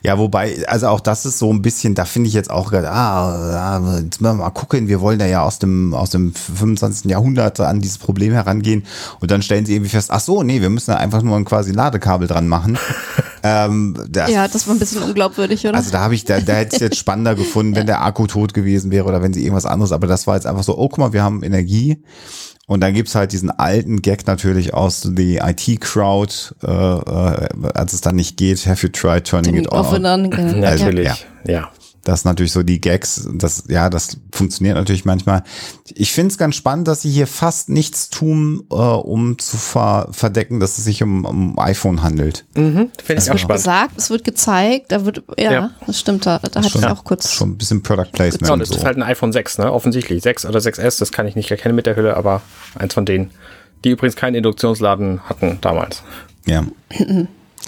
[0.02, 2.90] Ja, wobei, also auch das ist so ein bisschen, da finde ich jetzt auch gerade,
[2.90, 7.10] ah, jetzt müssen wir mal gucken, wir wollen da ja aus dem, aus dem 25.
[7.10, 8.84] Jahrhundert an dieses Problem herangehen
[9.20, 11.44] und dann stellen sie irgendwie fest, ach so, nee, wir müssen da einfach nur ein
[11.44, 12.78] quasi Ladekabel dran machen.
[13.42, 15.76] ähm, das, ja, das war ein bisschen unglaubwürdig, oder?
[15.76, 18.54] Also da habe ich, da, da hätte ich jetzt spannender gefunden, wenn der Akku tot
[18.54, 20.98] gewesen wäre oder wenn sie irgendwas anderes, aber das war jetzt einfach so, oh, guck
[20.98, 22.02] mal, wir haben Energie
[22.66, 28.00] und dann gibt's halt diesen alten Gag natürlich aus The IT-Crowd, äh, äh, als es
[28.00, 29.90] dann nicht geht, have you tried turning it off?
[30.60, 31.16] Natürlich, ja.
[31.46, 31.70] ja.
[32.04, 35.42] Das ist natürlich so die Gags, das, ja, das funktioniert natürlich manchmal.
[35.94, 40.08] Ich finde es ganz spannend, dass sie hier fast nichts tun, äh, um zu ver
[40.12, 42.44] verdecken, dass es sich um, um iPhone handelt.
[42.54, 43.62] Mhm, finde ich auch spannend.
[43.62, 45.70] gesagt, es wird gezeigt, da wird, ja, ja.
[45.86, 47.32] das stimmt, da, da hatte ich auch kurz.
[47.32, 48.42] Schon ein bisschen Product Placement.
[48.42, 48.76] Genau, das so.
[48.76, 50.22] ist halt ein iPhone 6, ne, offensichtlich.
[50.22, 52.42] 6 oder 6S, das kann ich nicht erkennen mit der Hülle, aber
[52.74, 53.30] eins von denen.
[53.84, 56.02] Die übrigens keinen Induktionsladen hatten damals.
[56.46, 56.64] Ja.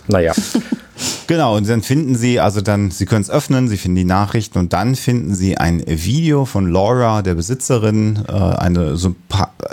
[0.07, 0.35] naja.
[1.27, 4.59] Genau, und dann finden Sie, also dann, Sie können es öffnen, Sie finden die Nachrichten
[4.59, 9.15] und dann finden Sie ein Video von Laura, der Besitzerin, äh, eine so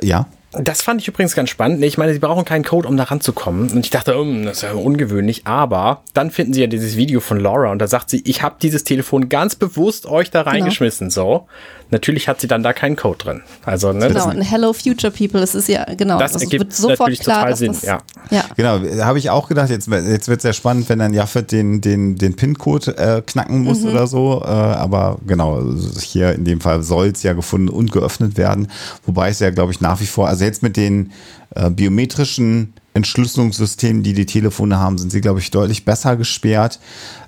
[0.02, 0.28] ja.
[0.54, 1.84] Das fand ich übrigens ganz spannend.
[1.84, 3.72] Ich meine, sie brauchen keinen Code, um da ranzukommen.
[3.72, 5.48] Und ich dachte, um, hm, das ist ja ungewöhnlich.
[5.48, 8.56] Aber dann finden sie ja dieses Video von Laura und da sagt sie, ich habe
[8.62, 10.52] dieses Telefon ganz bewusst euch da genau.
[10.52, 11.10] reingeschmissen.
[11.10, 11.14] Genau.
[11.14, 11.48] So.
[11.94, 13.42] Natürlich hat sie dann da keinen Code drin.
[13.66, 17.02] Also, ne, genau, ein Hello Future People, es ist ja, genau, das, das ergibt sofort
[17.02, 18.00] natürlich klar, total Sinn, das, ja.
[18.32, 18.46] ja.
[18.58, 22.16] Genau, habe ich auch gedacht, jetzt, jetzt wird sehr spannend, wenn dann Jaffet den, den,
[22.16, 23.90] den PIN-Code äh, knacken muss mhm.
[23.90, 24.42] oder so.
[24.44, 25.62] Äh, aber genau,
[26.02, 28.70] hier in dem Fall soll es ja gefunden und geöffnet werden.
[29.06, 31.12] Wobei es ja, glaube ich, nach wie vor, also jetzt mit den
[31.56, 36.80] äh, biometrischen Entschlüsselungssystemen, die die Telefone haben, sind sie, glaube ich, deutlich besser gesperrt.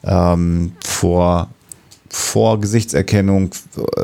[0.03, 1.49] Ähm, vor
[2.07, 3.51] vor Gesichtserkennung,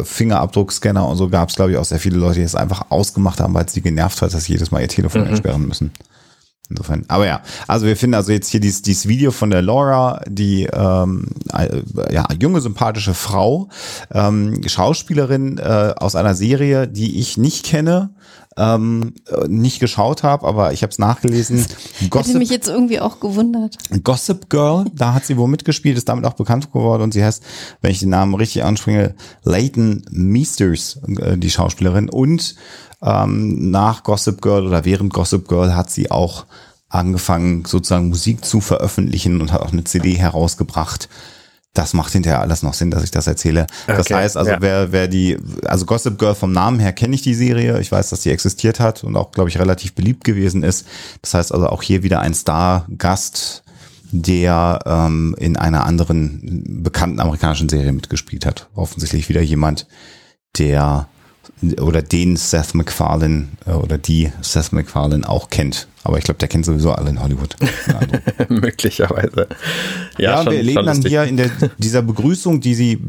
[0.04, 3.39] Fingerabdruckscanner und so gab es, glaube ich, auch sehr viele Leute, die es einfach ausgemacht
[3.39, 5.28] haben, weil es sie genervt hat, dass sie jedes Mal ihr Telefon mhm.
[5.28, 5.91] entsperren müssen.
[6.69, 7.06] Insofern.
[7.10, 10.67] Aber ja, also wir finden also jetzt hier dieses, dieses Video von der Laura, die
[10.71, 13.69] ähm, äh, ja, junge, sympathische Frau,
[14.12, 18.12] ähm, Schauspielerin äh, aus einer Serie, die ich nicht kenne,
[18.57, 19.13] ähm,
[19.47, 21.65] nicht geschaut habe, aber ich habe es nachgelesen.
[22.09, 23.77] Gossip, Hätte mich jetzt irgendwie auch gewundert.
[24.03, 27.43] Gossip Girl, da hat sie wohl mitgespielt, ist damit auch bekannt geworden und sie heißt,
[27.81, 32.09] wenn ich den Namen richtig anspringe, Leighton Meesters, äh, die Schauspielerin.
[32.09, 32.55] Und
[33.01, 36.45] ähm, nach Gossip Girl oder während Gossip Girl hat sie auch
[36.89, 41.07] angefangen, sozusagen Musik zu veröffentlichen und hat auch eine CD herausgebracht
[41.73, 43.65] das macht hinterher alles noch Sinn, dass ich das erzähle.
[43.88, 44.57] Okay, das heißt also, ja.
[44.62, 47.79] wer, wer die, also Gossip Girl vom Namen her kenne ich die Serie.
[47.79, 50.86] Ich weiß, dass die existiert hat und auch, glaube ich, relativ beliebt gewesen ist.
[51.21, 53.63] Das heißt also auch hier wieder ein Star-Gast,
[54.12, 58.67] der ähm, in einer anderen bekannten amerikanischen Serie mitgespielt hat.
[58.75, 59.88] Offensichtlich wieder jemand,
[60.57, 61.07] der
[61.80, 65.88] oder den Seth MacFarlane äh, oder die Seth MacFarlane auch kennt.
[66.04, 67.56] Aber ich glaube, der kennt sowieso alle in Hollywood.
[68.49, 69.47] Möglicherweise.
[70.17, 72.99] Ja, ja schon, wir erleben dann hier in der, dieser Begrüßung, die sie,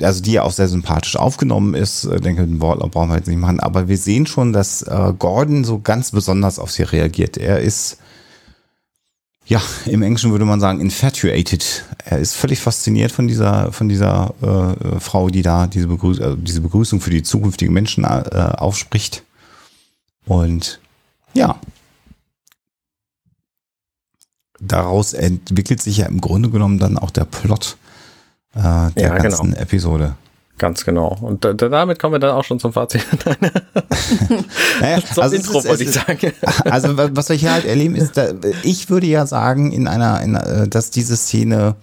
[0.00, 3.16] also die ja auch sehr sympathisch aufgenommen ist, ich äh, denke, den Wortlaut brauchen wir
[3.16, 6.82] jetzt nicht machen, aber wir sehen schon, dass äh, Gordon so ganz besonders auf sie
[6.82, 7.36] reagiert.
[7.36, 7.98] Er ist
[9.50, 11.84] ja, im Englischen würde man sagen infatuated.
[12.04, 16.36] Er ist völlig fasziniert von dieser, von dieser äh, Frau, die da diese, Begrüß äh,
[16.38, 19.24] diese Begrüßung für die zukünftigen Menschen äh, aufspricht.
[20.24, 20.78] Und
[21.34, 21.58] ja,
[24.60, 27.76] daraus entwickelt sich ja im Grunde genommen dann auch der Plot
[28.54, 29.62] äh, der ja, ganzen genau.
[29.62, 30.14] Episode.
[30.60, 31.16] Ganz genau.
[31.22, 33.02] Und da, damit kommen wir dann auch schon zum Fazit.
[34.80, 36.32] naja, zum also Intro wollte ich sagen.
[36.64, 40.34] Also was wir hier halt erleben ist, da, ich würde ja sagen, in einer, in,
[40.34, 41.76] äh, dass diese Szene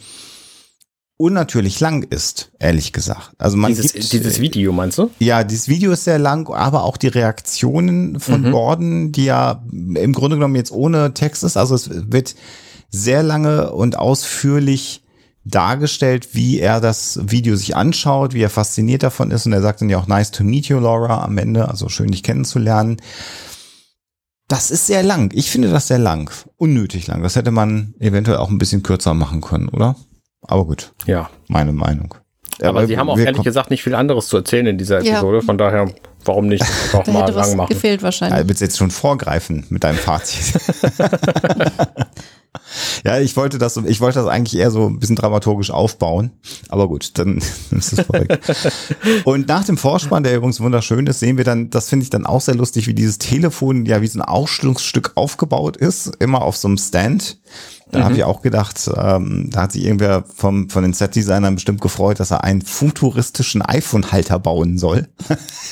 [1.17, 3.31] unnatürlich lang ist, ehrlich gesagt.
[3.39, 5.09] Also man dieses, gibt, dieses Video meinst du?
[5.17, 8.51] Ja, dieses Video ist sehr lang, aber auch die Reaktionen von mhm.
[8.51, 11.57] Gordon, die ja im Grunde genommen jetzt ohne Text ist.
[11.57, 12.35] Also es wird
[12.91, 15.01] sehr lange und ausführlich
[15.49, 19.45] dargestellt, wie er das Video sich anschaut, wie er fasziniert davon ist.
[19.45, 22.11] Und er sagt dann ja auch, nice to meet you, Laura, am Ende, also schön
[22.11, 22.97] dich kennenzulernen.
[24.47, 25.31] Das ist sehr lang.
[25.33, 26.31] Ich finde das sehr lang.
[26.55, 27.21] Unnötig lang.
[27.21, 29.95] Das hätte man eventuell auch ein bisschen kürzer machen können, oder?
[30.41, 30.93] Aber gut.
[31.05, 31.29] Ja.
[31.47, 32.15] Meine Meinung.
[32.59, 35.37] Aber, Aber sie haben auch ehrlich gesagt nicht viel anderes zu erzählen in dieser Episode.
[35.37, 35.43] Ja.
[35.43, 35.91] Von daher,
[36.25, 37.69] warum nicht auch mal lang machen?
[37.69, 38.39] Gefehlt wahrscheinlich.
[38.39, 40.59] Ja, willst jetzt schon vorgreifen mit deinem Fazit?
[43.05, 46.31] Ja, ich wollte das, ich wollte das eigentlich eher so ein bisschen dramaturgisch aufbauen.
[46.69, 47.37] Aber gut, dann
[47.71, 48.27] ist es vorbei.
[49.25, 52.25] Und nach dem Vorspann, der übrigens wunderschön ist, sehen wir dann, das finde ich dann
[52.25, 56.57] auch sehr lustig, wie dieses Telefon ja wie so ein Ausstellungsstück aufgebaut ist, immer auf
[56.57, 57.37] so einem Stand.
[57.91, 58.03] Da mhm.
[58.03, 62.19] habe ich auch gedacht, ähm, da hat sich irgendwer vom, von den Set-Designern bestimmt gefreut,
[62.19, 65.07] dass er einen futuristischen iPhone-Halter bauen soll.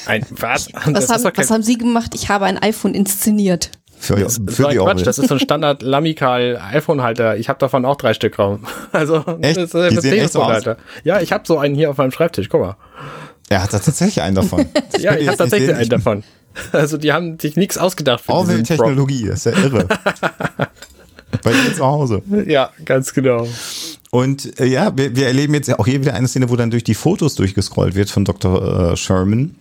[0.05, 0.69] Ein was?
[0.85, 2.13] Was haben, was haben Sie gemacht?
[2.15, 3.71] Ich habe ein iPhone inszeniert.
[3.97, 7.37] Für, das, für das die Quatsch, das ist so ein Standard Lamikal iPhone-Halter.
[7.37, 8.65] Ich habe davon auch drei Stück raum.
[8.91, 9.57] Also echt?
[9.57, 10.77] das ist ein Telefonhalter.
[11.03, 12.49] Ja, ich habe so einen hier auf meinem Schreibtisch.
[12.49, 12.77] Guck mal.
[13.49, 14.65] Er hat tatsächlich einen davon.
[14.99, 16.23] ja, ich habe tatsächlich einen davon.
[16.71, 19.87] Also die haben sich nichts ausgedacht für Orwell-Technologie, ist ja irre.
[21.43, 22.21] Bei dir zu Hause.
[22.45, 23.47] Ja, ganz genau.
[24.09, 26.85] Und äh, ja, wir, wir erleben jetzt auch hier wieder eine Szene, wo dann durch
[26.85, 28.93] die Fotos durchgescrollt wird von Dr.
[28.93, 29.55] Äh, Sherman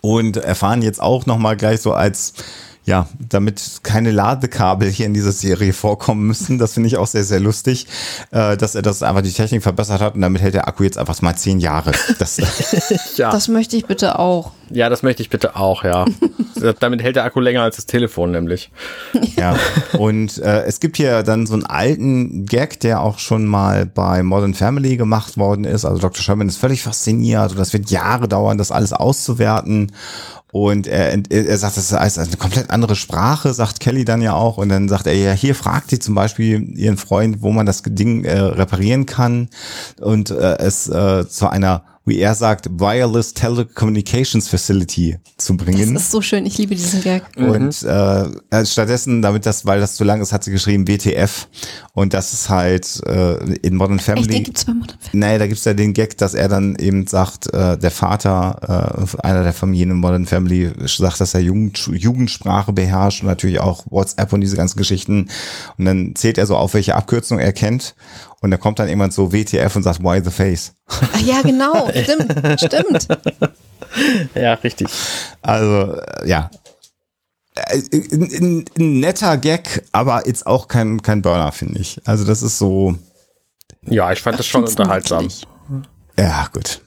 [0.00, 2.34] und erfahren jetzt auch nochmal gleich so als
[2.84, 6.58] ja, damit keine Ladekabel hier in dieser Serie vorkommen müssen.
[6.58, 7.86] Das finde ich auch sehr, sehr lustig,
[8.32, 10.98] äh, dass er das einfach die Technik verbessert hat und damit hält der Akku jetzt
[10.98, 11.92] einfach mal zehn Jahre.
[12.18, 12.38] Das,
[13.16, 13.30] ja.
[13.30, 14.52] das möchte ich bitte auch.
[14.70, 16.06] Ja, das möchte ich bitte auch, ja.
[16.80, 18.70] damit hält der Akku länger als das Telefon nämlich.
[19.36, 19.56] Ja,
[19.98, 24.22] und äh, es gibt hier dann so einen alten Gag, der auch schon mal bei
[24.22, 25.84] Modern Family gemacht worden ist.
[25.84, 26.22] Also Dr.
[26.22, 29.92] Sherman ist völlig fasziniert und das wird Jahre dauern, das alles auszuwerten.
[30.52, 34.58] Und er, er sagt, das ist eine komplett andere Sprache, sagt Kelly dann ja auch.
[34.58, 37.82] Und dann sagt er, ja, hier fragt sie zum Beispiel ihren Freund, wo man das
[37.82, 39.48] Ding äh, reparieren kann
[39.98, 45.94] und äh, es äh, zu einer wie er sagt, Wireless Telecommunications Facility zu bringen.
[45.94, 47.24] Das ist so schön, ich liebe diesen Gag.
[47.36, 47.88] Und mhm.
[47.88, 51.48] äh, stattdessen, damit das, weil das zu lang ist, hat sie geschrieben WTF.
[51.94, 54.22] Und das ist halt äh, in Modern Family.
[54.22, 55.26] Echt, den gibt's bei Modern Family?
[55.26, 59.26] Nee, da gibt's ja den Gag, dass er dann eben sagt, äh, der Vater äh,
[59.26, 63.84] einer der Familien in Modern Family sagt, dass er Jugend, Jugendsprache beherrscht und natürlich auch
[63.90, 65.28] WhatsApp und diese ganzen Geschichten.
[65.78, 67.94] Und dann zählt er so auf, welche Abkürzung er kennt.
[68.42, 70.74] Und da kommt dann jemand so WTF und sagt, why the face?
[70.88, 73.08] Ach ja, genau, stimmt, stimmt.
[74.34, 74.88] Ja, richtig.
[75.42, 76.50] Also, äh, ja.
[77.54, 82.00] Ein, ein, ein, netter Gag, aber jetzt auch kein, kein Burner, finde ich.
[82.04, 82.96] Also, das ist so.
[83.82, 85.28] Ja, ich fand das schon unterhaltsam.
[86.18, 86.80] Ja, gut.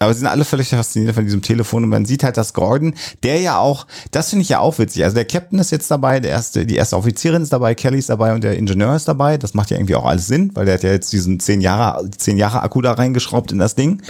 [0.00, 2.94] Aber sie sind alle völlig fasziniert von diesem Telefon und man sieht halt, dass Gordon,
[3.22, 5.04] der ja auch, das finde ich ja auch witzig.
[5.04, 8.08] Also der Captain ist jetzt dabei, der erste, die erste Offizierin ist dabei, Kelly ist
[8.08, 9.38] dabei und der Ingenieur ist dabei.
[9.38, 12.08] Das macht ja irgendwie auch alles Sinn, weil der hat ja jetzt diesen zehn Jahre,
[12.10, 14.02] zehn Jahre Akku da reingeschraubt in das Ding.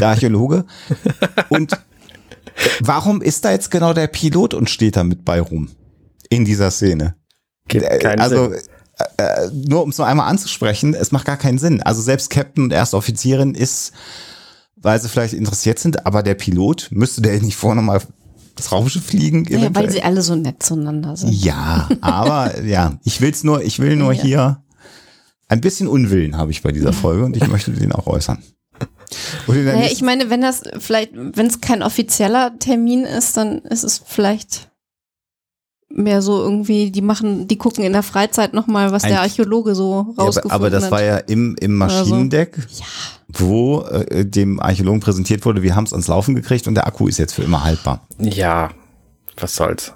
[0.00, 0.64] Der Archäologe.
[1.48, 1.78] und
[2.80, 5.70] warum ist da jetzt genau der Pilot und steht da mit bei rum?
[6.28, 7.14] In dieser Szene.
[7.68, 8.60] Äh, keinen also, Sinn.
[9.18, 11.82] Äh, äh, nur um es nur einmal anzusprechen, es macht gar keinen Sinn.
[11.82, 13.92] Also selbst Captain und erste Offizierin ist
[14.86, 18.00] weil sie vielleicht interessiert sind, aber der Pilot, müsste der nicht vorne mal
[18.54, 19.44] das Raumschiff fliegen?
[19.48, 21.32] Ja, weil sie alle so nett zueinander sind.
[21.32, 24.22] Ja, aber ja, ich will's nur, ich will nur ja.
[24.22, 24.62] hier
[25.48, 28.38] ein bisschen Unwillen habe ich bei dieser Folge und ich möchte den auch äußern.
[29.48, 34.00] Naja, ich meine, wenn das vielleicht, wenn es kein offizieller Termin ist, dann ist es
[34.04, 34.70] vielleicht
[35.96, 39.74] mehr so irgendwie, die machen, die gucken in der Freizeit nochmal, was Ein, der Archäologe
[39.74, 40.50] so rausgefunden hat.
[40.50, 42.82] Ja, aber, das war ja im, im Maschinendeck, so.
[42.82, 42.86] ja.
[43.28, 47.08] wo äh, dem Archäologen präsentiert wurde, wir haben es ans Laufen gekriegt und der Akku
[47.08, 48.00] ist jetzt für immer haltbar.
[48.18, 48.70] Ja,
[49.38, 49.92] was soll's.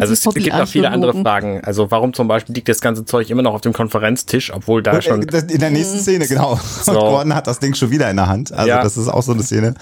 [0.00, 1.60] also es gibt noch viele andere Fragen.
[1.62, 4.98] Also warum zum Beispiel liegt das ganze Zeug immer noch auf dem Konferenztisch, obwohl da
[4.98, 5.22] äh, schon...
[5.22, 6.58] In der nächsten Szene, genau.
[6.82, 6.92] So.
[6.98, 8.52] Gordon hat das Ding schon wieder in der Hand.
[8.52, 8.82] Also ja.
[8.82, 9.74] das ist auch so eine Szene.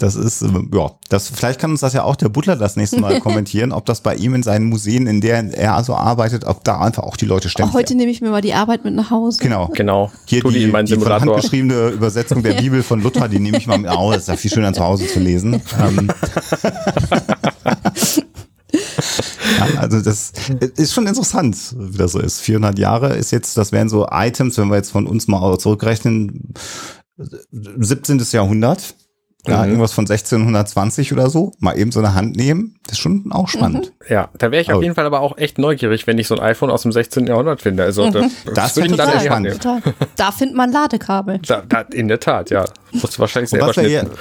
[0.00, 2.98] Das ist, ähm, ja, das, vielleicht kann uns das ja auch der Butler das nächste
[3.02, 6.64] Mal kommentieren, ob das bei ihm in seinen Museen, in denen er also arbeitet, ob
[6.64, 7.74] da einfach auch die Leute ständig.
[7.74, 9.42] Heute nehme ich mir mal die Arbeit mit nach Hause.
[9.42, 9.68] Genau.
[9.74, 10.10] Genau.
[10.24, 13.76] Hier die, die, die von handgeschriebene Übersetzung der Bibel von Luther, die nehme ich mal
[13.76, 13.90] mit.
[13.90, 15.60] Oh, das ist ja viel schöner zu Hause zu lesen.
[15.78, 16.08] Ähm.
[18.72, 20.32] ja, also das
[20.76, 22.40] ist schon interessant, wie das so ist.
[22.40, 26.54] 400 Jahre ist jetzt, das wären so Items, wenn wir jetzt von uns mal zurückrechnen,
[27.18, 28.18] 17.
[28.32, 28.94] Jahrhundert
[29.46, 29.68] ja, mhm.
[29.68, 33.48] irgendwas von 1620 oder so, mal eben so eine Hand nehmen, das ist schon auch
[33.48, 33.92] spannend.
[34.00, 34.12] Mhm.
[34.12, 36.40] Ja, da wäre ich auf jeden Fall aber auch echt neugierig, wenn ich so ein
[36.40, 37.26] iPhone aus dem 16.
[37.26, 37.84] Jahrhundert finde.
[37.84, 38.12] Also mhm.
[38.12, 39.60] das, das finde ich dann spannend.
[40.16, 41.38] Da findet man Ladekabel.
[41.46, 42.64] Da, da, in der Tat, ja.
[42.92, 44.10] Musst du wahrscheinlich selber schnitten.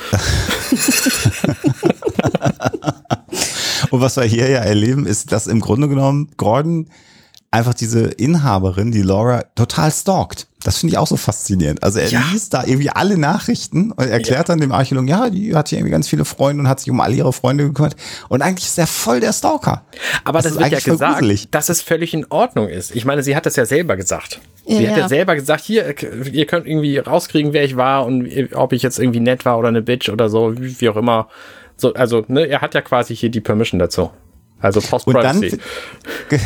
[3.91, 6.89] Und was wir hier ja erleben, ist, dass im Grunde genommen Gordon
[7.51, 10.47] einfach diese Inhaberin, die Laura, total stalkt.
[10.63, 11.81] Das finde ich auch so faszinierend.
[11.83, 12.21] Also er ja.
[12.31, 14.53] liest da irgendwie alle Nachrichten und erklärt ja.
[14.53, 16.99] dann dem Archäologen, ja, die hat hier irgendwie ganz viele Freunde und hat sich um
[16.99, 17.95] all ihre Freunde gekümmert.
[18.27, 19.83] Und eigentlich ist er voll der Stalker.
[20.25, 21.49] Aber das, das wird ja gesagt, gruselig.
[21.49, 22.95] dass es völlig in Ordnung ist.
[22.95, 24.41] Ich meine, sie hat das ja selber gesagt.
[24.67, 25.95] Sie ja, hat ja selber gesagt, hier,
[26.31, 29.69] ihr könnt irgendwie rauskriegen, wer ich war und ob ich jetzt irgendwie nett war oder
[29.69, 31.29] eine Bitch oder so, wie auch immer.
[31.77, 34.12] So, also, ne, er hat ja quasi hier die Permission dazu.
[34.62, 35.58] Also Post-Privacy.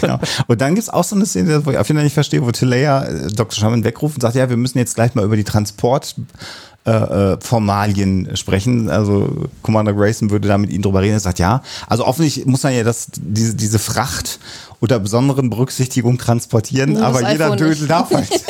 [0.00, 0.18] genau.
[0.46, 2.50] Und dann gibt's auch so eine Szene, wo ich auf jeden Fall nicht verstehe, wo
[2.50, 3.52] Tilea äh, Dr.
[3.52, 8.36] Sherman wegruft und sagt, ja, wir müssen jetzt gleich mal über die Transportformalien äh, äh
[8.36, 8.88] sprechen.
[8.88, 11.12] Also Commander Grayson würde da mit ihnen drüber reden.
[11.14, 14.38] Er sagt, ja, also offensichtlich muss man ja das, diese, diese Fracht
[14.80, 18.30] unter besonderen Berücksichtigung transportieren, Nur aber jeder Dödel darf halt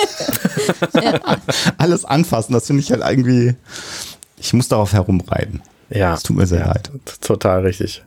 [0.95, 1.19] ja.
[1.79, 2.53] alles anfassen.
[2.53, 3.57] Das finde ich halt irgendwie,
[4.37, 5.63] ich muss darauf herumreiten.
[5.91, 6.15] Ja.
[6.15, 6.93] Es tut mir sehr ja, leid.
[7.21, 8.05] Total richtig.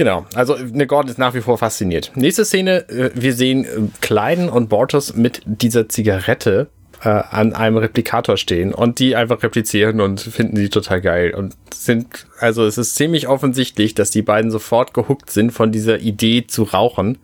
[0.00, 2.12] Genau, also eine Gordon ist nach wie vor fasziniert.
[2.14, 3.68] Nächste Szene, äh, wir sehen äh,
[4.00, 6.68] Kleiden und Bortos mit dieser Zigarette
[7.02, 11.54] äh, an einem Replikator stehen und die einfach replizieren und finden die total geil und
[11.74, 16.46] sind, also es ist ziemlich offensichtlich, dass die beiden sofort gehuckt sind von dieser Idee
[16.46, 17.18] zu rauchen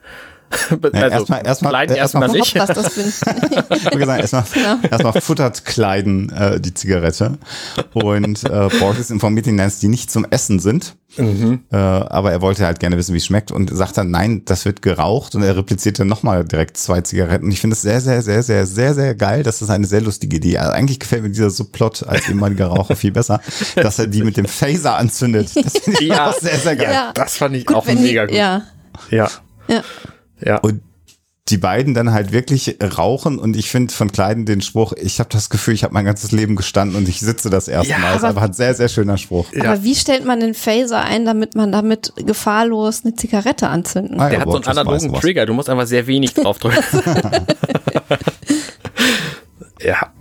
[0.71, 2.55] also, ja, erstmal erstmal erstmal nicht.
[2.55, 4.77] Was das gesagt, erstmal, genau.
[4.91, 7.39] erstmal futtert Kleiden äh, die Zigarette
[7.95, 10.97] und äh, Borges informiert ihn, dass die nicht zum Essen sind.
[11.17, 11.61] Mhm.
[11.73, 14.65] Äh, aber er wollte halt gerne wissen, wie es schmeckt und sagt dann, nein, das
[14.65, 17.51] wird geraucht und er repliziert dann nochmal direkt zwei Zigaretten.
[17.51, 19.43] Ich finde es sehr, sehr, sehr, sehr, sehr, sehr geil.
[19.43, 20.59] Das ist eine sehr lustige Idee.
[20.59, 23.41] Also eigentlich gefällt mir dieser Subplot als ehemaliger Raucher viel besser,
[23.77, 25.51] dass er die mit dem Phaser anzündet.
[25.57, 26.29] Das finde ich ja.
[26.29, 26.93] auch sehr, sehr geil.
[26.93, 27.13] Ja.
[27.15, 28.35] Das fand ich gut, auch mega gut.
[28.35, 28.63] Ja.
[29.11, 29.31] Ja.
[30.41, 30.59] Ja.
[30.59, 30.83] Und
[31.49, 35.29] die beiden dann halt wirklich rauchen und ich finde von Kleiden den Spruch, ich habe
[35.31, 38.09] das Gefühl, ich habe mein ganzes Leben gestanden und ich sitze das erste ja, Mal.
[38.09, 39.47] Das ist einfach ein sehr, sehr schöner Spruch.
[39.55, 39.85] Aber ja.
[39.85, 44.27] wie stellt man den Phaser ein, damit man damit gefahrlos eine Zigarette anzünden kann?
[44.27, 46.83] Ah, Der hat so einen analogen Trigger, du musst einfach sehr wenig draufdrücken.
[49.81, 50.13] ja.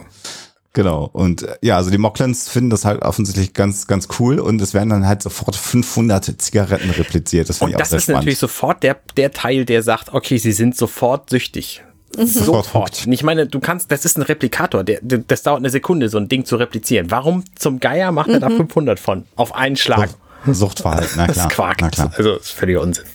[0.75, 1.09] Genau.
[1.13, 4.73] Und äh, ja, also die Mocklans finden das halt offensichtlich ganz, ganz cool und es
[4.73, 7.47] werden dann halt sofort 500 Zigaretten repliziert.
[7.47, 10.37] Das finde ich auch das sehr ist natürlich sofort der, der Teil, der sagt, okay,
[10.37, 11.81] sie sind sofort süchtig.
[12.17, 12.27] Mhm.
[12.27, 13.07] Sofort.
[13.07, 16.27] Ich meine, du kannst, das ist ein Replikator, der, das dauert eine Sekunde, so ein
[16.27, 17.09] Ding zu replizieren.
[17.09, 19.01] Warum zum Geier macht er da 500 mhm.
[19.01, 19.25] von?
[19.37, 20.09] Auf einen Schlag.
[20.45, 21.35] Suchtverhalten, na klar.
[21.35, 21.77] Das ist Quark.
[21.79, 22.11] Na klar.
[22.17, 23.05] Also, das ist völliger Unsinn.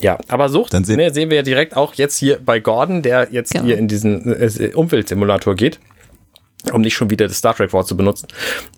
[0.00, 3.28] Ja, aber Sucht Dann ne, sehen wir ja direkt auch jetzt hier bei Gordon, der
[3.30, 3.66] jetzt genau.
[3.66, 5.78] hier in diesen äh, Umweltsimulator geht
[6.72, 8.28] um nicht schon wieder das Star Trek Wort zu benutzen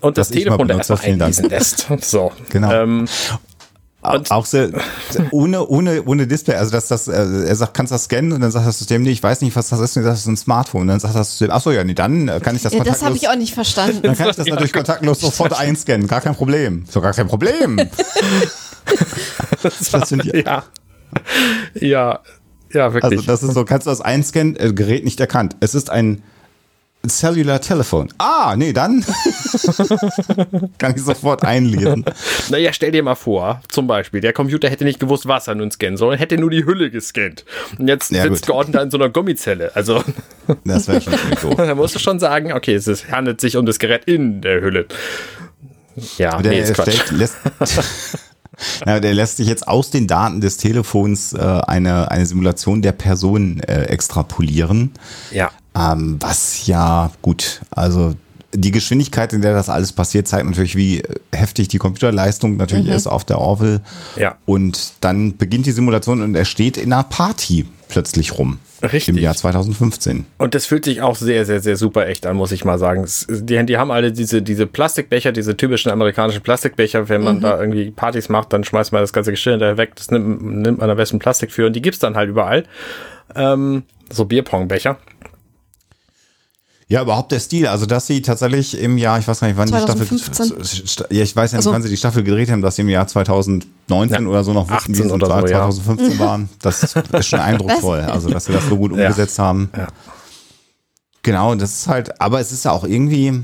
[0.01, 1.89] und das, das Telefon da erstmal einlesen lässt.
[2.03, 2.73] So, genau.
[2.73, 3.09] Ähm,
[4.03, 4.71] und auch sehr,
[5.31, 8.41] ohne, ohne, ohne Display, also dass das, äh, er sagt, kannst du das scannen und
[8.41, 10.37] dann sagt das System, nee, ich weiß nicht, was das ist, und das ist ein
[10.37, 10.83] Smartphone.
[10.83, 12.83] Und dann sagt das System, ach so, ja, nee, dann kann ich das ja.
[12.83, 14.03] Das habe ich auch nicht verstanden.
[14.03, 16.85] Dann kann ich das natürlich kontaktlos sofort einscannen, gar kein Problem.
[16.91, 17.77] So gar kein Problem.
[19.63, 20.65] das, das sind die, ja.
[21.75, 22.21] Ja,
[22.73, 23.19] ja, wirklich.
[23.19, 25.57] Also das ist so, kannst du das einscannen, äh, Gerät nicht erkannt.
[25.61, 26.23] Es ist ein
[27.09, 28.13] Cellular Telefon.
[28.19, 29.05] Ah, nee, dann
[30.79, 32.05] kann ich sofort einlesen.
[32.49, 35.71] Naja, stell dir mal vor, zum Beispiel, der Computer hätte nicht gewusst, was er nun
[35.71, 37.45] scannt, sondern hätte nur die Hülle gescannt.
[37.77, 39.75] Und jetzt ja, sitzt da in so einer Gummizelle.
[39.75, 40.03] Also,
[40.65, 41.51] das wäre schon so.
[41.57, 44.87] da musst du schon sagen, okay, es handelt sich um das Gerät in der Hülle.
[46.19, 47.11] Ja, der nee, ist Quatsch.
[47.11, 47.37] Lässt,
[48.87, 52.93] Na, der lässt sich jetzt aus den Daten des Telefons äh, eine, eine Simulation der
[52.93, 54.93] Person äh, extrapolieren.
[55.33, 55.51] Ja.
[55.75, 58.15] Ähm, was ja gut, also
[58.55, 61.03] die Geschwindigkeit, in der das alles passiert, zeigt natürlich, wie
[61.33, 62.93] heftig die Computerleistung natürlich mhm.
[62.93, 63.81] ist auf der Orville.
[64.17, 64.37] Ja.
[64.45, 68.59] Und dann beginnt die Simulation und er steht in einer Party plötzlich rum.
[68.83, 69.09] Richtig.
[69.09, 70.27] Im Jahr 2015.
[70.39, 73.07] Und das fühlt sich auch sehr, sehr, sehr super echt an, muss ich mal sagen.
[73.29, 77.09] Die, die haben alle diese, diese Plastikbecher, diese typischen amerikanischen Plastikbecher.
[77.09, 77.43] Wenn man mhm.
[77.43, 79.95] da irgendwie Partys macht, dann schmeißt man das ganze Geschirr hinterher weg.
[79.95, 82.65] Das nimmt, nimmt man am besten Plastik für und die gibt's dann halt überall.
[83.37, 84.99] Ähm, so Bierpongbecher.
[86.93, 87.67] Ja, überhaupt der Stil.
[87.67, 90.59] Also, dass sie tatsächlich im Jahr, ich weiß gar nicht, wann 2015.
[90.59, 91.73] die Staffel, ja, ich weiß ja nicht, also.
[91.73, 94.29] wann sie die Staffel gedreht haben, dass sie im Jahr 2019 ja.
[94.29, 96.19] oder so noch wussten, wie sie oder so, 2015 ja.
[96.27, 96.51] waren.
[96.61, 98.01] Das ist schon eindrucksvoll.
[98.01, 99.45] Also, dass sie das so gut umgesetzt ja.
[99.45, 99.71] haben.
[99.75, 99.89] Ja.
[101.23, 103.41] Genau, das ist halt, aber es ist ja auch irgendwie,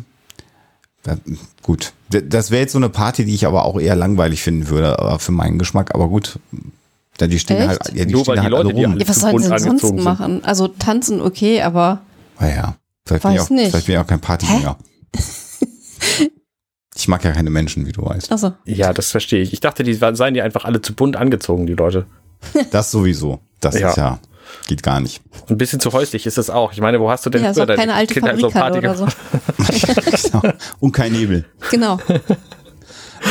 [1.62, 1.94] gut.
[2.10, 5.32] Das wäre jetzt so eine Party, die ich aber auch eher langweilig finden würde, für
[5.32, 5.94] meinen Geschmack.
[5.94, 6.38] Aber gut,
[7.18, 7.68] die stehen Echt?
[7.68, 8.98] halt, ja, die Nur stehen weil halt die Leute, rum.
[8.98, 10.44] Ja, was sollen sie denn sonst machen?
[10.44, 12.02] Also tanzen okay, aber.
[12.38, 12.76] Naja.
[13.08, 14.76] Vielleicht, bin ich, auch, vielleicht bin ich auch kein Partygänger.
[16.94, 18.30] ich mag ja keine Menschen, wie du weißt.
[18.30, 18.52] Ach so.
[18.64, 19.52] Ja, das verstehe ich.
[19.52, 22.06] Ich dachte, die seien die einfach alle zu bunt angezogen, die Leute.
[22.70, 23.40] Das sowieso.
[23.60, 23.90] Das ja.
[23.90, 24.20] ist ja,
[24.68, 25.22] geht gar nicht.
[25.48, 26.72] Ein bisschen zu häuslich ist das auch.
[26.72, 28.94] Ich meine, wo hast du denn ja, früher deine keine alte Kinder so Party oder
[28.94, 29.06] so.
[30.30, 30.54] genau.
[30.78, 31.46] Und kein Nebel.
[31.70, 31.98] Genau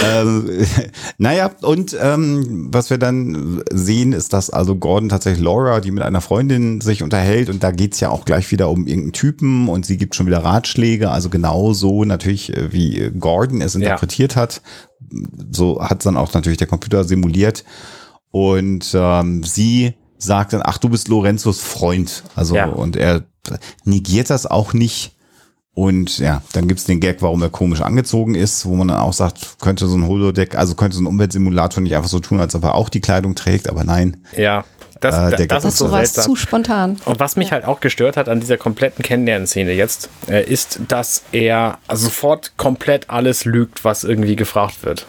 [0.06, 0.50] ähm,
[1.18, 6.04] naja, und ähm, was wir dann sehen, ist, dass also Gordon tatsächlich Laura, die mit
[6.04, 9.86] einer Freundin sich unterhält, und da geht's ja auch gleich wieder um irgendeinen Typen und
[9.86, 14.42] sie gibt schon wieder Ratschläge, also genau so natürlich, äh, wie Gordon es interpretiert ja.
[14.42, 14.62] hat.
[15.52, 17.64] So hat dann auch natürlich der Computer simuliert.
[18.32, 22.24] Und ähm, sie sagt dann, ach, du bist Lorenzos Freund.
[22.36, 22.66] Also, ja.
[22.66, 23.24] und er
[23.86, 25.17] negiert das auch nicht
[25.78, 29.14] und ja, dann gibt's den Gag, warum er komisch angezogen ist, wo man dann auch
[29.14, 32.56] sagt, könnte so ein Holodeck, also könnte so ein Umweltsimulator nicht einfach so tun, als
[32.56, 34.18] ob er auch die Kleidung trägt, aber nein.
[34.36, 34.66] Ja,
[35.02, 36.26] das, äh, das, das ist so seltsam.
[36.26, 36.98] zu spontan.
[37.06, 37.52] Und was mich ja.
[37.52, 43.12] halt auch gestört hat an dieser kompletten Kennenlernszene jetzt, äh, ist, dass er sofort komplett
[43.12, 45.06] alles lügt, was irgendwie gefragt wird.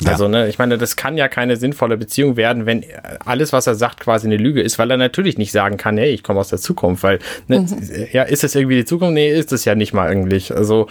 [0.00, 0.12] Ja.
[0.12, 2.84] Also, ne, ich meine, das kann ja keine sinnvolle Beziehung werden, wenn
[3.24, 6.10] alles, was er sagt, quasi eine Lüge ist, weil er natürlich nicht sagen kann, hey,
[6.10, 8.06] ich komme aus der Zukunft, weil, ne, mhm.
[8.10, 9.14] ja, ist es irgendwie die Zukunft?
[9.14, 10.54] Nee, ist es ja nicht mal eigentlich.
[10.54, 10.88] Also,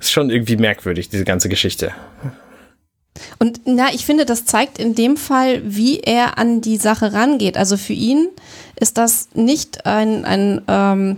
[0.00, 1.92] ist schon irgendwie merkwürdig, diese ganze Geschichte.
[3.38, 7.56] Und na, ich finde, das zeigt in dem Fall, wie er an die Sache rangeht.
[7.56, 8.28] Also für ihn
[8.76, 11.16] ist das nicht ein, ein ähm,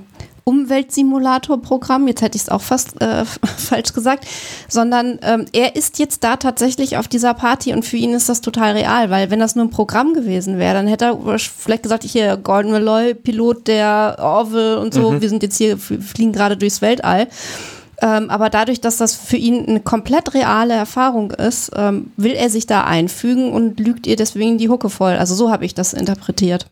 [0.48, 3.24] Umweltsimulator-Programm, jetzt hätte ich es auch fast äh,
[3.56, 4.26] falsch gesagt,
[4.68, 8.42] sondern ähm, er ist jetzt da tatsächlich auf dieser Party und für ihn ist das
[8.42, 12.04] total real, weil wenn das nur ein Programm gewesen wäre, dann hätte er vielleicht gesagt,
[12.04, 15.20] ich hier Gordon Malloy, Pilot der Orville und so, mhm.
[15.20, 17.26] wir sind jetzt hier, fliegen gerade durchs Weltall.
[18.00, 22.50] Ähm, aber dadurch, dass das für ihn eine komplett reale Erfahrung ist, ähm, will er
[22.50, 25.14] sich da einfügen und lügt ihr deswegen die Hucke voll.
[25.14, 26.66] Also so habe ich das interpretiert.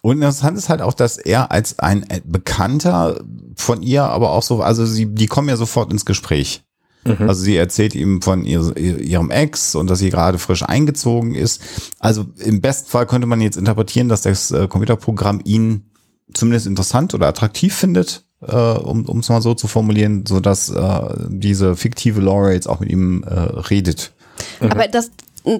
[0.00, 3.20] Und interessant ist halt auch, dass er als ein Bekannter
[3.56, 6.62] von ihr, aber auch so, also sie, die kommen ja sofort ins Gespräch.
[7.04, 7.28] Mhm.
[7.28, 11.62] Also sie erzählt ihm von ihr, ihrem Ex und dass sie gerade frisch eingezogen ist.
[11.98, 15.90] Also im besten Fall könnte man jetzt interpretieren, dass das äh, Computerprogramm ihn
[16.34, 21.00] zumindest interessant oder attraktiv findet, äh, um es mal so zu formulieren, so dass äh,
[21.28, 24.12] diese fiktive Laura jetzt auch mit ihm äh, redet.
[24.60, 25.10] Aber das,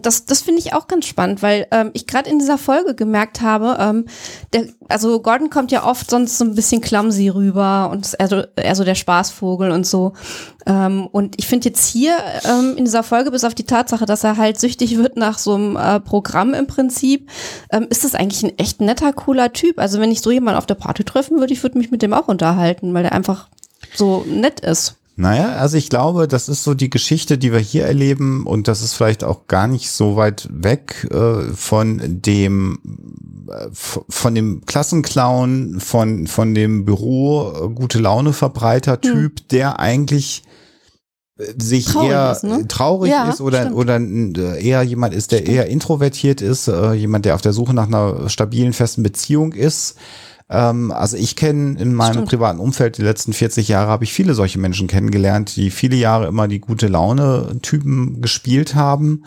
[0.03, 3.41] das, das finde ich auch ganz spannend, weil ähm, ich gerade in dieser Folge gemerkt
[3.41, 4.07] habe, ähm,
[4.53, 8.29] der, also Gordon kommt ja oft sonst so ein bisschen clumsy rüber und ist eher
[8.29, 10.15] so, eher so der Spaßvogel und so.
[10.67, 14.25] Ähm, und ich finde jetzt hier ähm, in dieser Folge, bis auf die Tatsache, dass
[14.25, 17.31] er halt süchtig wird nach so einem äh, Programm im Prinzip,
[17.71, 19.79] ähm, ist das eigentlich ein echt netter, cooler Typ.
[19.79, 22.13] Also wenn ich so jemanden auf der Party treffen würde, ich würde mich mit dem
[22.13, 23.49] auch unterhalten, weil der einfach
[23.95, 24.97] so nett ist.
[25.19, 28.83] Naja, also ich glaube, das ist so die Geschichte, die wir hier erleben und das
[28.83, 32.79] ist vielleicht auch gar nicht so weit weg äh, von dem
[33.51, 39.49] äh, von dem Klassenclown, von von dem Büro äh, gute Laune Verbreiter Typ, hm.
[39.53, 40.43] der eigentlich
[41.39, 42.69] äh, sich traurig eher ist, ne?
[42.69, 43.77] traurig ja, ist oder stimmt.
[43.77, 43.99] oder
[44.59, 45.51] eher jemand ist, der stimmt.
[45.51, 49.97] eher introvertiert ist, jemand, der auf der Suche nach einer stabilen festen Beziehung ist
[50.49, 52.29] ähm, also ich kenne in meinem Stimmt.
[52.29, 56.29] privaten Umfeld die letzten 40 Jahre habe ich viele solche Menschen kennengelernt, die viele Jahre
[56.29, 59.25] immer die gute Laune Typen gespielt haben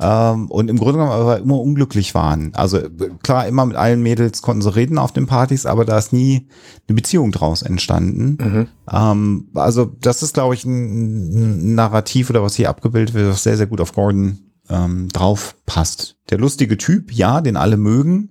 [0.00, 2.54] ähm, und im Grunde genommen aber immer unglücklich waren.
[2.54, 2.78] Also
[3.22, 6.48] klar, immer mit allen Mädels konnten sie reden auf den Partys, aber da ist nie
[6.88, 8.38] eine Beziehung draus entstanden.
[8.40, 8.66] Mhm.
[8.92, 13.42] Ähm, also das ist, glaube ich, ein, ein Narrativ oder was hier abgebildet wird, was
[13.42, 16.16] sehr, sehr gut auf Gordon ähm, drauf passt.
[16.30, 18.30] Der lustige Typ, ja, den alle mögen,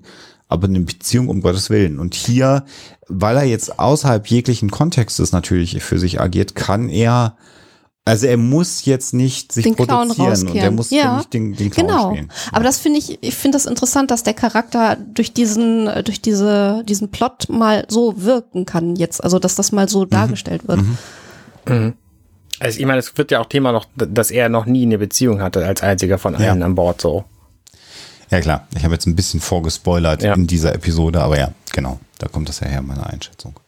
[0.50, 2.00] aber eine Beziehung um Gottes Willen.
[2.00, 2.66] Und hier,
[3.08, 7.38] weil er jetzt außerhalb jeglichen Kontextes natürlich für sich agiert, kann er
[8.04, 11.70] Also er muss jetzt nicht sich den produzieren und er muss ja, nicht den, den
[11.70, 12.10] Clown genau.
[12.10, 12.32] spielen.
[12.52, 16.84] Aber das finde ich, ich finde das interessant, dass der Charakter durch diesen, durch diese,
[16.86, 19.24] diesen Plot mal so wirken kann jetzt.
[19.24, 20.10] Also dass das mal so mhm.
[20.10, 20.82] dargestellt wird.
[20.82, 20.98] Mhm.
[21.68, 21.94] Mhm.
[22.60, 25.42] Also ich meine, es wird ja auch Thema noch, dass er noch nie eine Beziehung
[25.42, 26.66] hatte als einziger von allen ja.
[26.66, 27.24] an Bord so.
[28.30, 30.34] Ja klar, ich habe jetzt ein bisschen vorgespoilert ja.
[30.34, 33.60] in dieser Episode, aber ja, genau, da kommt das ja her, meine Einschätzung.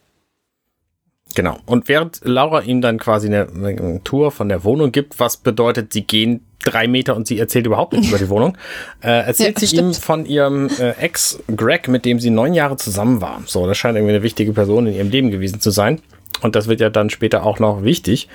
[1.33, 1.57] Genau.
[1.65, 5.93] Und während Laura ihm dann quasi eine, eine, Tour von der Wohnung gibt, was bedeutet,
[5.93, 8.57] sie gehen drei Meter und sie erzählt überhaupt nichts über die Wohnung,
[9.01, 9.95] äh, erzählt ja, sie stimmt.
[9.95, 13.41] ihm von ihrem äh, Ex Greg, mit dem sie neun Jahre zusammen war.
[13.45, 16.01] So, das scheint irgendwie eine wichtige Person in ihrem Leben gewesen zu sein.
[16.41, 18.27] Und das wird ja dann später auch noch wichtig.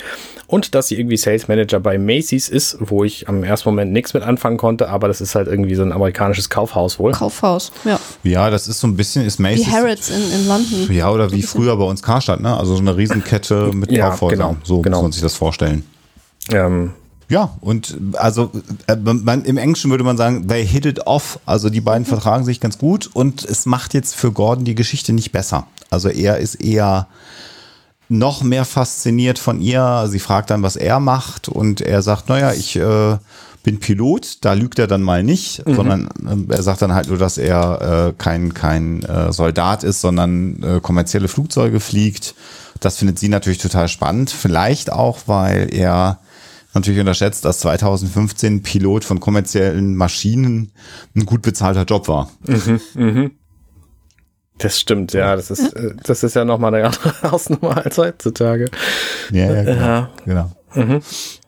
[0.47, 4.15] Und dass sie irgendwie Sales Manager bei Macy's ist, wo ich am ersten Moment nichts
[4.15, 7.13] mit anfangen konnte, aber das ist halt irgendwie so ein amerikanisches Kaufhaus wohl.
[7.13, 7.99] Kaufhaus, ja.
[8.23, 9.67] Ja, das ist so ein bisschen, ist Macy's.
[9.67, 10.93] Wie Harrods in, in London.
[10.93, 12.57] Ja, oder wie früher bei uns Karstadt, ne?
[12.57, 14.39] Also so eine Riesenkette mit ja, Kaufhäusern.
[14.39, 14.99] Genau, so genau.
[14.99, 15.85] muss man sich das vorstellen.
[16.53, 16.93] Ähm,
[17.29, 18.53] ja, und also
[18.87, 21.41] äh, man, im Englischen würde man sagen, they hit it off.
[21.45, 25.13] Also die beiden vertragen sich ganz gut und es macht jetzt für Gordon die Geschichte
[25.13, 25.67] nicht besser.
[25.91, 27.09] Also er ist eher
[28.09, 30.07] noch mehr fasziniert von ihr.
[30.09, 33.19] Sie fragt dann, was er macht und er sagt, naja, ich äh,
[33.63, 35.75] bin Pilot, da lügt er dann mal nicht, mhm.
[35.75, 36.09] sondern
[36.51, 40.63] äh, er sagt dann halt nur, dass er äh, kein, kein äh, Soldat ist, sondern
[40.63, 42.35] äh, kommerzielle Flugzeuge fliegt.
[42.79, 44.31] Das findet sie natürlich total spannend.
[44.31, 46.21] Vielleicht auch, weil er
[46.75, 50.71] natürlich unterschätzt, dass 2015 Pilot von kommerziellen Maschinen
[51.17, 52.31] ein gut bezahlter Job war.
[52.47, 53.31] Mhm, mh.
[54.59, 55.37] Das stimmt, ja.
[55.37, 58.71] Das ist, äh, das ist ja nochmal eine andere Hausnummer als heutzutage.
[59.31, 59.85] Ja, ja, genau.
[59.85, 60.11] Ja.
[60.25, 60.51] genau.
[60.75, 61.01] Mhm.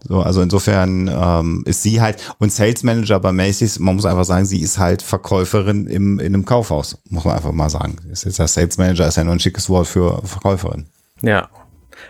[0.06, 4.24] So, also insofern ähm, ist sie halt und Sales Manager bei Macy's, man muss einfach
[4.24, 7.96] sagen, sie ist halt Verkäuferin im, in einem Kaufhaus, muss man einfach mal sagen.
[8.10, 10.86] Ist jetzt der Sales Manager ist ja nur ein schickes Wort für Verkäuferin.
[11.20, 11.48] Ja.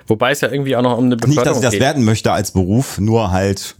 [0.07, 1.81] Wobei es ja irgendwie auch noch um eine Beförderung Nicht, dass ich das geht.
[1.81, 3.77] werden möchte als Beruf, nur halt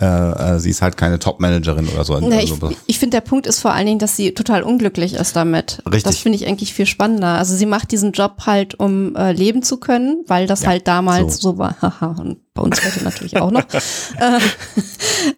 [0.00, 2.18] äh, äh, sie ist halt keine Top-Managerin oder so.
[2.18, 2.54] Nee, ich,
[2.86, 5.82] ich finde, der Punkt ist vor allen Dingen, dass sie total unglücklich ist damit.
[5.84, 6.04] Richtig.
[6.04, 7.38] Das finde ich eigentlich viel spannender.
[7.38, 10.88] Also sie macht diesen Job halt, um äh, leben zu können, weil das ja, halt
[10.88, 11.76] damals so, so war.
[11.82, 13.64] Haha, und bei uns heute natürlich auch noch.
[13.72, 14.38] äh,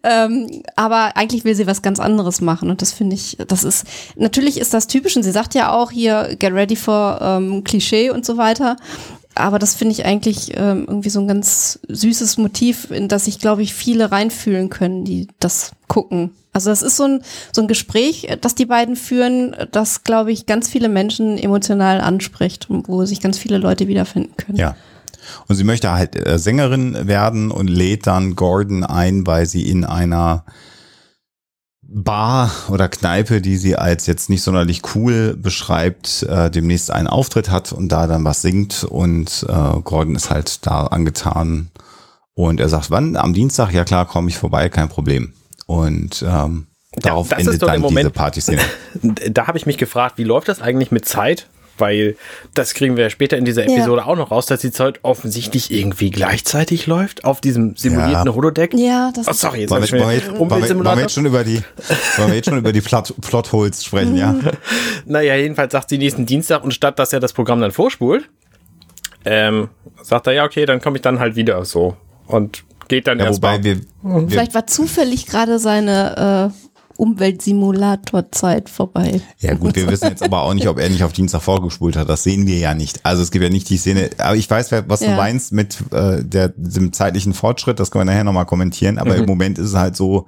[0.03, 3.85] ähm, aber eigentlich will sie was ganz anderes machen und das finde ich, das ist,
[4.15, 8.09] natürlich ist das typisch und sie sagt ja auch hier, get ready for ähm, Klischee
[8.09, 8.77] und so weiter
[9.35, 13.39] aber das finde ich eigentlich ähm, irgendwie so ein ganz süßes Motiv, in das sich,
[13.39, 16.31] glaube ich, viele reinfühlen können, die das gucken.
[16.53, 20.45] Also das ist so ein, so ein Gespräch, das die beiden führen, das, glaube ich,
[20.45, 24.57] ganz viele Menschen emotional anspricht und wo sich ganz viele Leute wiederfinden können.
[24.57, 24.75] Ja.
[25.47, 29.83] Und sie möchte halt äh, Sängerin werden und lädt dann Gordon ein, weil sie in
[29.83, 30.43] einer
[31.93, 37.49] Bar oder Kneipe, die sie als jetzt nicht sonderlich cool beschreibt, äh, demnächst einen Auftritt
[37.49, 41.69] hat und da dann was singt und äh, Gordon ist halt da angetan
[42.33, 43.15] und er sagt, wann?
[43.15, 43.71] Am Dienstag?
[43.73, 45.33] Ja klar, komme ich vorbei, kein Problem.
[45.67, 48.61] Und ähm, darauf ja, endet dann diese Partyszene.
[49.31, 51.47] da habe ich mich gefragt, wie läuft das eigentlich mit Zeit?
[51.77, 52.15] Weil
[52.53, 54.07] das kriegen wir später in dieser Episode ja.
[54.07, 58.33] auch noch raus, dass die Zeit offensichtlich irgendwie gleichzeitig läuft auf diesem simulierten ja.
[58.33, 58.73] Holodeck.
[58.73, 59.91] Ja, das oh, sorry, jetzt wollen, wir,
[60.39, 61.61] wollen, wir, jetzt schon über die
[62.17, 64.35] wollen wir jetzt schon über die Plot, Plotholes sprechen, ja?
[65.05, 68.29] naja, jedenfalls sagt sie nächsten Dienstag und statt dass er das Programm dann vorspult,
[69.25, 69.69] ähm,
[70.01, 71.97] sagt er, ja, okay, dann komme ich dann halt wieder so
[72.27, 73.63] und geht dann ja, erst wobei mal.
[73.63, 76.62] Wir, wir, Vielleicht war zufällig gerade seine äh,
[77.03, 79.19] Umweltsimulatorzeit vorbei.
[79.39, 82.07] Ja gut, wir wissen jetzt aber auch nicht, ob er nicht auf Dienstag vorgespult hat.
[82.07, 83.05] Das sehen wir ja nicht.
[83.05, 84.09] Also es gibt ja nicht die Szene.
[84.19, 85.09] Aber ich weiß, was ja.
[85.09, 87.81] du meinst mit äh, der, dem zeitlichen Fortschritt.
[87.81, 88.99] Das können wir nachher nochmal kommentieren.
[88.99, 89.23] Aber mhm.
[89.23, 90.27] im Moment ist es halt so,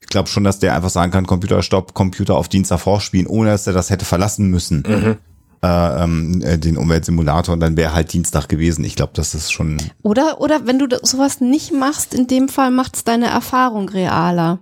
[0.00, 3.50] ich glaube schon, dass der einfach sagen kann, Computer stopp, Computer auf Dienstag vorspielen, ohne
[3.50, 4.82] dass er das hätte verlassen müssen.
[4.84, 5.16] Mhm.
[5.62, 8.84] Äh, ähm, äh, den Umweltsimulator und dann wäre halt Dienstag gewesen.
[8.84, 9.78] Ich glaube, das ist schon.
[10.02, 14.58] Oder, oder wenn du sowas nicht machst, in dem Fall macht es deine Erfahrung realer.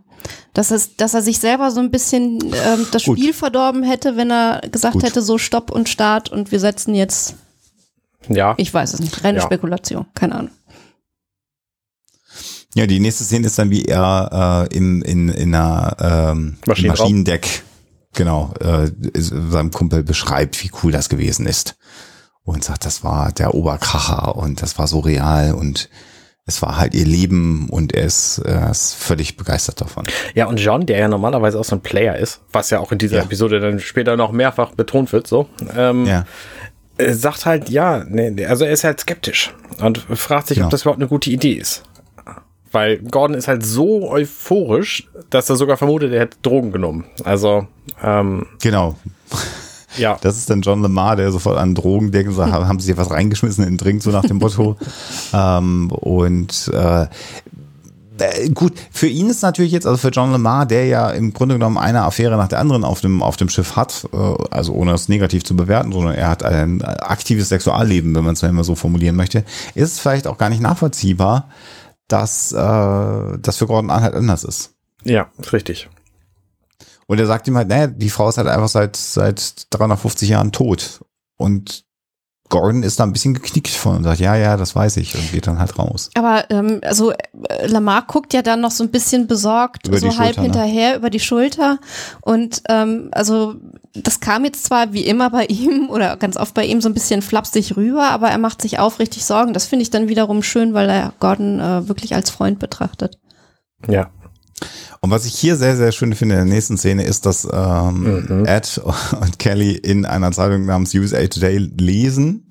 [0.55, 3.19] Dass, es, dass er sich selber so ein bisschen ähm, das Gut.
[3.19, 5.03] Spiel verdorben hätte, wenn er gesagt Gut.
[5.03, 7.35] hätte, so Stopp und Start und wir setzen jetzt.
[8.29, 8.55] Ja.
[8.57, 9.25] Ich weiß es nicht.
[9.25, 9.45] Reine ja.
[9.45, 10.07] Spekulation.
[10.15, 10.51] Keine Ahnung.
[12.75, 15.97] Ja, die nächste Szene ist dann, wie er äh, im, in, in einer
[16.33, 17.65] ähm, Maschinendeck,
[18.15, 21.77] genau, äh, seinem Kumpel beschreibt, wie cool das gewesen ist.
[22.45, 25.89] Und sagt, das war der Oberkracher und das war so real und
[26.47, 30.05] es war halt ihr Leben und er ist, er ist völlig begeistert davon.
[30.35, 32.99] Ja, und John, der ja normalerweise auch so ein Player ist, was ja auch in
[32.99, 33.23] dieser ja.
[33.23, 36.25] Episode dann später noch mehrfach betont wird, so, ähm, ja.
[36.99, 40.65] Äh, sagt halt, ja, nee, also er ist halt skeptisch und fragt sich, ja.
[40.65, 41.85] ob das überhaupt eine gute Idee ist.
[42.73, 47.05] Weil Gordon ist halt so euphorisch, dass er sogar vermutet, er hätte Drogen genommen.
[47.23, 47.69] Also,
[48.03, 48.97] ähm, Genau.
[49.97, 50.19] Ja.
[50.21, 52.97] Das ist dann John Lamar, der sofort an Drogen denkt und sagt, haben sie hier
[52.97, 54.77] was reingeschmissen in den Drink, so nach dem Motto.
[55.33, 57.07] ähm, und äh,
[58.19, 61.57] äh, gut, für ihn ist natürlich jetzt, also für John Lamar, der ja im Grunde
[61.57, 64.17] genommen eine Affäre nach der anderen auf dem, auf dem Schiff hat, äh,
[64.51, 68.43] also ohne es negativ zu bewerten, sondern er hat ein aktives Sexualleben, wenn man es
[68.43, 71.49] immer so formulieren möchte, ist es vielleicht auch gar nicht nachvollziehbar,
[72.09, 74.75] dass äh, das für Gordon halt anders ist.
[75.05, 75.89] Ja, ist richtig.
[77.13, 80.51] Und er sagt ihm halt, naja, die Frau ist halt einfach seit, seit 350 Jahren
[80.51, 81.03] tot.
[81.37, 81.85] Und
[82.49, 85.31] Gordon ist da ein bisschen geknickt von und sagt, ja, ja, das weiß ich und
[85.31, 86.09] geht dann halt raus.
[86.15, 90.07] Aber ähm, also äh, Lamar guckt ja dann noch so ein bisschen besorgt, über so
[90.17, 90.47] halb Schulter, ne?
[90.47, 90.97] hinterher ne?
[90.97, 91.81] über die Schulter
[92.23, 93.57] und ähm, also
[93.93, 96.95] das kam jetzt zwar wie immer bei ihm oder ganz oft bei ihm so ein
[96.95, 99.53] bisschen flapsig rüber, aber er macht sich aufrichtig Sorgen.
[99.53, 103.19] Das finde ich dann wiederum schön, weil er Gordon äh, wirklich als Freund betrachtet.
[103.87, 104.11] Ja,
[105.01, 108.25] und was ich hier sehr, sehr schön finde in der nächsten Szene ist, dass ähm,
[108.29, 108.45] mhm.
[108.47, 108.81] Ed
[109.21, 112.47] und Kelly in einer Zeitung namens USA Today lesen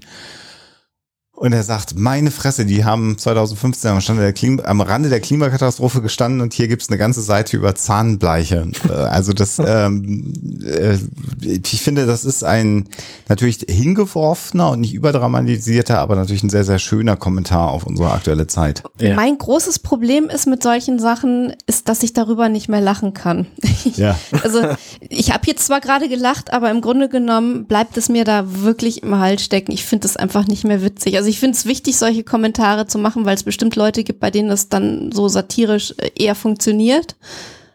[1.41, 5.19] und er sagt, meine Fresse, die haben 2015 am, Stand der Klima, am Rande der
[5.19, 8.67] Klimakatastrophe gestanden und hier gibt's eine ganze Seite über Zahnbleiche.
[8.87, 10.99] Äh, also das, ähm, äh,
[11.41, 12.87] ich finde, das ist ein
[13.27, 18.45] natürlich hingeworfener und nicht überdramatisierter, aber natürlich ein sehr, sehr schöner Kommentar auf unsere aktuelle
[18.45, 18.83] Zeit.
[18.99, 19.15] Ja.
[19.15, 23.47] Mein großes Problem ist mit solchen Sachen, ist, dass ich darüber nicht mehr lachen kann.
[23.95, 24.15] Ja.
[24.43, 24.61] also
[25.09, 29.01] ich habe jetzt zwar gerade gelacht, aber im Grunde genommen bleibt es mir da wirklich
[29.01, 29.71] im Hals stecken.
[29.71, 31.17] Ich finde es einfach nicht mehr witzig.
[31.17, 34.29] Also ich finde es wichtig, solche Kommentare zu machen, weil es bestimmt Leute gibt, bei
[34.29, 37.15] denen das dann so satirisch äh, eher funktioniert.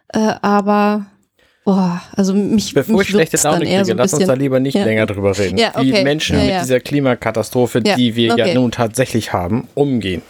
[0.08, 1.06] Äh, aber
[1.64, 4.74] Boah, also mich Bevor mich ich schlechte Laune kriege, so lass uns da lieber nicht
[4.74, 4.84] ja.
[4.84, 5.58] länger drüber reden.
[5.58, 5.84] Ja, okay.
[5.84, 8.48] Die Menschen ja, mit dieser Klimakatastrophe, die wir okay.
[8.50, 10.22] ja nun tatsächlich haben, umgehen.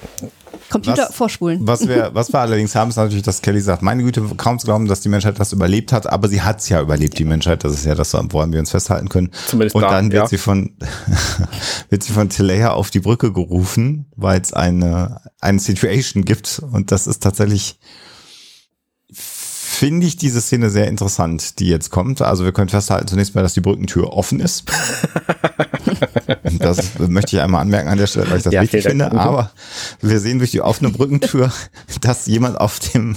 [0.71, 1.67] Computer was, vorspulen.
[1.67, 4.67] Was wir, was wir allerdings haben, ist natürlich, dass Kelly sagt, meine Güte, kaum zu
[4.67, 7.65] glauben, dass die Menschheit das überlebt hat, aber sie hat es ja überlebt, die Menschheit.
[7.65, 9.31] Das ist ja das, woran wir uns festhalten können.
[9.47, 10.29] Zumindest Und da, dann wird ja.
[10.29, 10.77] sie von,
[11.89, 16.63] wird sie von Tilea auf die Brücke gerufen, weil es eine, eine Situation gibt.
[16.73, 17.79] Und das ist tatsächlich,
[19.77, 22.23] finde ich diese Szene sehr interessant, die jetzt kommt.
[22.23, 24.65] Also wir können festhalten zunächst mal, dass die Brückentür offen ist.
[26.59, 29.13] das möchte ich einmal anmerken an der Stelle, weil ich das ja, wichtig finde.
[29.13, 29.51] Aber
[30.01, 31.53] wir sehen durch die offene Brückentür,
[32.01, 33.17] dass jemand auf dem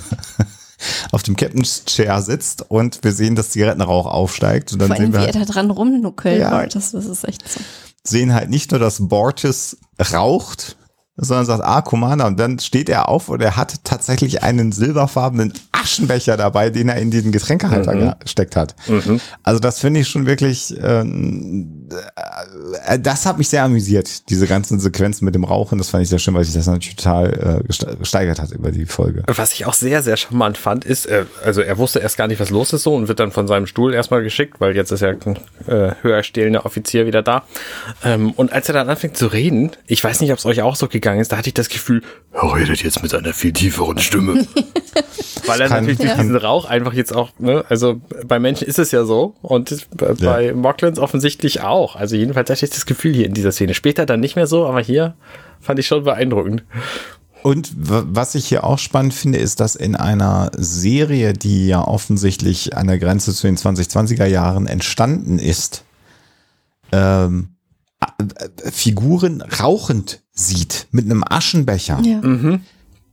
[1.11, 4.73] auf dem Captain's Chair sitzt und wir sehen, dass Zigarettenrauch aufsteigt.
[4.73, 6.39] Und dann Vor allem, sehen wir wie er da dran rumnuckelt.
[6.39, 7.59] Ja, das, das ist echt so.
[8.03, 9.77] Sehen halt nicht nur, dass Borges
[10.13, 10.77] raucht,
[11.21, 12.27] sondern sagt, ah, Commander.
[12.27, 16.97] Und dann steht er auf und er hat tatsächlich einen silberfarbenen Aschenbecher dabei, den er
[16.97, 18.13] in den Getränkehalter mhm.
[18.19, 18.75] gesteckt hat.
[18.87, 19.19] Mhm.
[19.43, 21.78] Also das finde ich schon wirklich, ähm, äh,
[22.99, 25.77] das hat mich sehr amüsiert, diese ganzen Sequenzen mit dem Rauchen.
[25.77, 28.85] Das fand ich sehr schön, weil sich das natürlich total äh, gesteigert hat über die
[28.85, 29.23] Folge.
[29.27, 32.39] Was ich auch sehr, sehr charmant fand, ist, äh, also er wusste erst gar nicht,
[32.39, 35.01] was los ist so und wird dann von seinem Stuhl erstmal geschickt, weil jetzt ist
[35.01, 35.37] ja ein
[35.67, 37.43] äh, höher stehender Offizier wieder da.
[38.03, 40.75] Ähm, und als er dann anfängt zu reden, ich weiß nicht, ob es euch auch
[40.75, 43.97] so gegangen ist, da hatte ich das Gefühl, er redet jetzt mit einer viel tieferen
[43.97, 44.45] Stimme.
[45.49, 48.91] weil er natürlich durch diesen Rauch einfach jetzt auch, ne, also bei Menschen ist es
[48.91, 50.53] ja so und bei ja.
[50.53, 51.78] Mocklands offensichtlich auch.
[51.95, 53.73] Also jedenfalls hatte ich das Gefühl hier in dieser Szene.
[53.73, 55.15] Später dann nicht mehr so, aber hier
[55.59, 56.63] fand ich schon beeindruckend.
[57.41, 62.75] Und was ich hier auch spannend finde, ist, dass in einer Serie, die ja offensichtlich
[62.75, 65.83] an der Grenze zu den 2020er Jahren entstanden ist,
[66.91, 67.49] ähm,
[68.71, 72.01] Figuren rauchend sieht mit einem Aschenbecher.
[72.03, 72.21] Ja.
[72.21, 72.61] Mhm.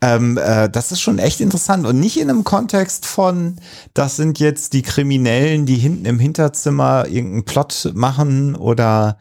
[0.07, 3.57] Ähm, äh, das ist schon echt interessant und nicht in einem Kontext von,
[3.93, 9.19] das sind jetzt die Kriminellen, die hinten im Hinterzimmer irgendeinen Plot machen oder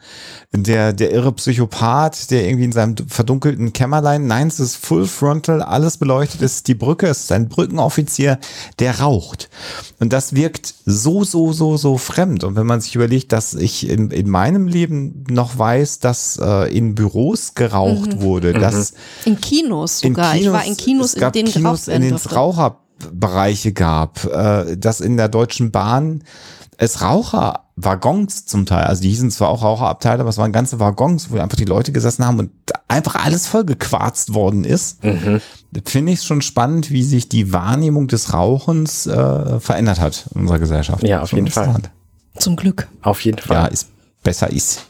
[0.52, 4.26] der, der irre Psychopath, der irgendwie in seinem verdunkelten Kämmerlein.
[4.28, 8.38] Nein, es ist Full Frontal, alles beleuchtet ist die Brücke, es ist ein Brückenoffizier,
[8.78, 9.48] der raucht.
[9.98, 12.44] Und das wirkt so, so, so, so fremd.
[12.44, 16.72] Und wenn man sich überlegt, dass ich in, in meinem Leben noch weiß, dass äh,
[16.76, 18.20] in Büros geraucht mhm.
[18.20, 20.34] wurde, dass in Kinos sogar.
[20.34, 24.76] In Kinos, ich war in Kinos, in denen Kinos, in denen es Raucherbereiche gab, äh,
[24.76, 26.22] dass in der Deutschen Bahn
[26.78, 31.30] es Raucherwaggons zum Teil, also die hießen zwar auch Raucherabteile, aber es waren ganze Waggons,
[31.30, 32.50] wo einfach die Leute gesessen haben und
[32.88, 35.02] einfach alles vollgequarzt worden ist.
[35.02, 35.40] Mhm.
[35.84, 40.58] Finde ich schon spannend, wie sich die Wahrnehmung des Rauchens äh, verändert hat in unserer
[40.58, 41.02] Gesellschaft.
[41.02, 41.74] Ja, auf jeden Fall.
[42.38, 42.88] Zum Glück.
[43.02, 43.56] Auf jeden Fall.
[43.56, 43.88] Ja, ist
[44.22, 44.86] besser ist.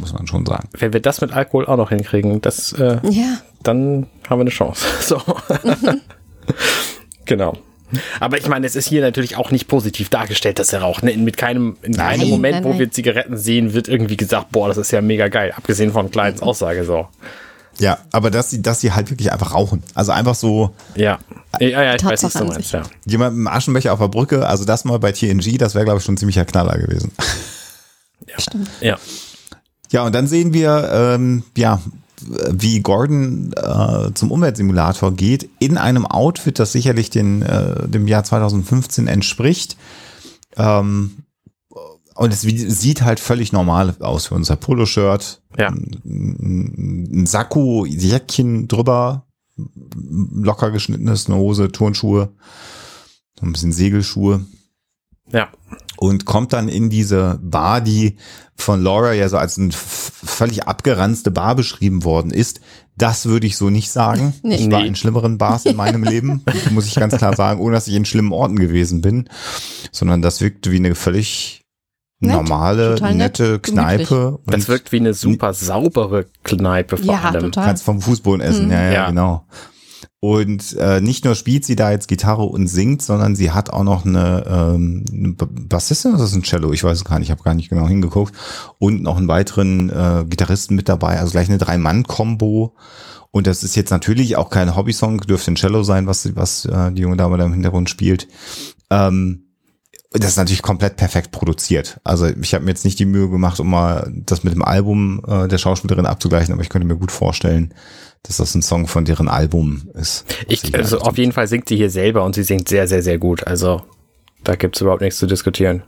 [0.00, 0.68] Muss man schon sagen.
[0.72, 3.38] Wenn wir das mit Alkohol auch noch hinkriegen, das, äh, ja.
[3.62, 4.84] Dann haben wir eine Chance.
[5.00, 5.20] So.
[5.64, 6.00] Mhm.
[7.24, 7.56] genau.
[8.20, 11.02] Aber ich meine, es ist hier natürlich auch nicht positiv dargestellt, dass er raucht.
[11.02, 11.16] Ne?
[11.16, 12.74] Mit keinem, in nein, keinem Moment, nein, nein.
[12.74, 15.52] wo wir Zigaretten sehen, wird irgendwie gesagt, boah, das ist ja mega geil.
[15.54, 17.08] Abgesehen von Kleins Aussage so.
[17.78, 19.82] Ja, aber dass sie, dass sie halt wirklich einfach rauchen.
[19.94, 20.74] Also einfach so.
[20.94, 21.18] Ja.
[21.58, 22.82] Ja, ja, ich weiß nicht so meinst, ja.
[23.04, 25.98] Jemand mit einem Aschenbecher auf der Brücke, also das mal bei TNG, das wäre, glaube
[25.98, 27.12] ich, schon ein ziemlicher Knaller gewesen.
[28.26, 28.40] Ja.
[28.40, 28.70] Stimmt.
[28.80, 28.98] Ja.
[29.90, 31.78] Ja, und dann sehen wir, ähm, ja,
[32.50, 38.24] wie Gordon äh, zum Umweltsimulator geht, in einem Outfit, das sicherlich den, äh, dem Jahr
[38.24, 39.76] 2015 entspricht.
[40.56, 41.24] Ähm,
[42.14, 45.40] und es sieht halt völlig normal aus für unser Poloshirt.
[45.56, 45.68] Ja.
[45.68, 52.30] Ein, ein Sakko, Jäckchen drüber, locker geschnittenes, eine Hose, Turnschuhe,
[53.38, 54.44] so ein bisschen Segelschuhe.
[55.30, 55.48] Ja.
[56.02, 58.16] Und kommt dann in diese Bar, die
[58.56, 62.60] von Laura ja so als eine völlig abgeranzte Bar beschrieben worden ist.
[62.96, 64.34] Das würde ich so nicht sagen.
[64.42, 64.56] Nee.
[64.56, 66.42] Ich war in schlimmeren Bars in meinem Leben,
[66.72, 69.28] muss ich ganz klar sagen, ohne dass ich in schlimmen Orten gewesen bin,
[69.92, 71.62] sondern das wirkte wie eine völlig
[72.18, 74.40] Nett, normale, nette nett, Kneipe.
[74.46, 77.42] Das wirkt wie eine super saubere Kneipe vor ja, allem.
[77.42, 77.64] Total.
[77.64, 78.72] Kannst vom Fußboden essen, mhm.
[78.72, 79.46] ja, ja, ja, genau.
[80.24, 83.82] Und äh, nicht nur spielt sie da jetzt Gitarre und singt, sondern sie hat auch
[83.82, 87.30] noch eine, ähm, eine Bassistin, das ist ein Cello, ich weiß es gar nicht, ich
[87.32, 88.32] habe gar nicht genau hingeguckt.
[88.78, 92.76] Und noch einen weiteren äh, Gitarristen mit dabei, also gleich eine Drei-Mann-Kombo.
[93.32, 96.92] Und das ist jetzt natürlich auch kein Hobbysong, dürfte ein Cello sein, was, was äh,
[96.92, 98.28] die junge Dame da im Hintergrund spielt.
[98.90, 99.46] Ähm,
[100.12, 101.98] das ist natürlich komplett perfekt produziert.
[102.04, 105.20] Also ich habe mir jetzt nicht die Mühe gemacht, um mal das mit dem Album
[105.26, 107.74] äh, der Schauspielerin abzugleichen, aber ich könnte mir gut vorstellen,
[108.22, 110.24] dass das ein Song von deren Album ist.
[110.46, 113.18] Ich, also auf jeden Fall singt sie hier selber und sie singt sehr, sehr, sehr
[113.18, 113.46] gut.
[113.46, 113.82] Also
[114.44, 115.82] da gibt's überhaupt nichts zu diskutieren.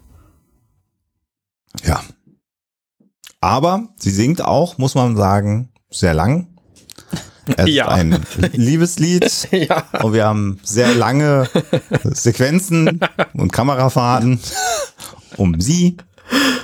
[1.85, 2.03] Ja.
[3.41, 6.49] Aber sie singt auch, muss man sagen, sehr lang.
[7.57, 7.87] Es ja.
[7.87, 9.85] ist ein Liebeslied ja.
[10.03, 11.49] und wir haben sehr lange
[12.05, 13.01] Sequenzen
[13.35, 14.41] und Kamerafahrten
[15.37, 15.99] um sie.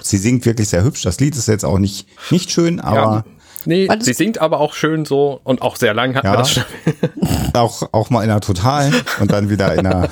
[0.03, 1.03] Sie singt wirklich sehr hübsch.
[1.03, 3.40] Das Lied ist jetzt auch nicht, nicht schön, aber ja.
[3.67, 6.65] Nee, sie singt aber auch schön so und auch sehr lang hat ja, das schon.
[7.55, 10.09] auch, auch mal in einer Totalen und dann wieder in einer,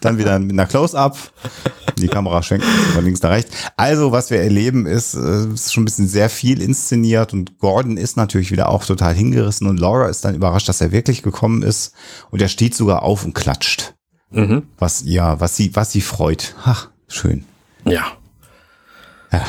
[0.00, 1.16] dann wieder in einer Close-Up.
[1.98, 3.54] Die Kamera schenkt von links nach rechts.
[3.76, 7.96] Also, was wir erleben, ist, äh, ist schon ein bisschen sehr viel inszeniert und Gordon
[7.96, 11.62] ist natürlich wieder auch total hingerissen und Laura ist dann überrascht, dass er wirklich gekommen
[11.62, 11.94] ist
[12.30, 13.94] und er steht sogar auf und klatscht.
[14.30, 14.64] Mhm.
[14.78, 16.54] Was, ja, was sie, was sie freut.
[16.64, 17.44] Ach, schön.
[17.84, 18.12] Ja.
[19.32, 19.44] Ja.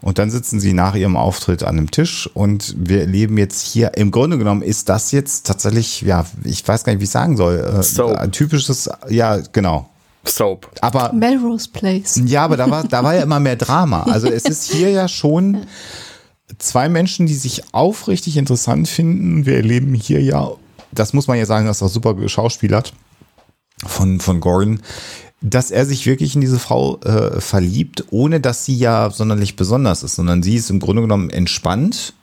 [0.00, 3.96] Und dann sitzen sie nach ihrem Auftritt an einem Tisch und wir erleben jetzt hier,
[3.96, 7.36] im Grunde genommen ist das jetzt tatsächlich, ja, ich weiß gar nicht, wie ich sagen
[7.36, 8.16] soll, äh, Soap.
[8.16, 9.88] ein typisches, ja, genau.
[10.24, 10.70] Soap.
[10.82, 12.20] Aber, Melrose Place.
[12.26, 14.04] Ja, aber da war, da war ja immer mehr Drama.
[14.08, 15.66] Also es ist hier ja schon
[16.58, 19.46] zwei Menschen, die sich aufrichtig interessant finden.
[19.46, 20.52] Wir erleben hier ja,
[20.92, 22.92] das muss man ja sagen, dass er super geschauspielert
[23.84, 24.80] von, von Gordon
[25.40, 30.02] dass er sich wirklich in diese Frau äh, verliebt, ohne dass sie ja sonderlich besonders
[30.02, 32.14] ist, sondern sie ist im Grunde genommen entspannt,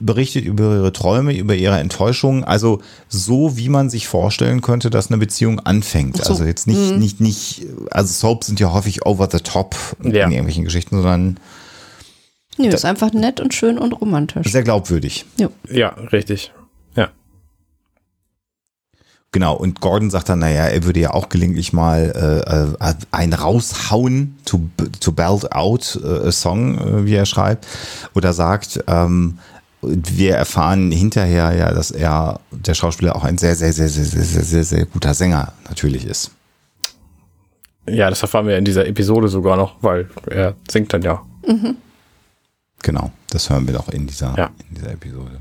[0.00, 5.08] berichtet über ihre Träume, über ihre Enttäuschungen, also so wie man sich vorstellen könnte, dass
[5.08, 6.18] eine Beziehung anfängt.
[6.18, 6.30] So.
[6.30, 6.98] Also jetzt nicht, mhm.
[6.98, 10.24] nicht, nicht, also Soaps sind ja häufig over the top ja.
[10.24, 11.38] in irgendwelchen Geschichten, sondern
[12.56, 14.50] Nö, ist einfach nett und schön und romantisch.
[14.50, 15.24] Sehr glaubwürdig.
[15.38, 16.52] Ja, ja richtig.
[19.32, 23.32] Genau, und Gordon sagt dann, naja, er würde ja auch gelegentlich mal äh, äh ein
[23.32, 24.68] raushauen, to,
[24.98, 27.66] to belt out äh, a song, äh, wie er schreibt,
[28.14, 29.38] oder sagt, ähm,
[29.82, 34.24] wir erfahren hinterher ja, dass er, der Schauspieler, auch ein sehr, sehr, sehr, sehr, sehr,
[34.24, 36.32] sehr, sehr, sehr guter Sänger natürlich ist.
[37.88, 41.22] Ja, das erfahren wir in dieser Episode sogar noch, weil er singt dann ja.
[41.46, 41.76] Mhm.
[42.82, 44.50] Genau, das hören wir doch in dieser, ja.
[44.68, 45.40] in dieser Episode.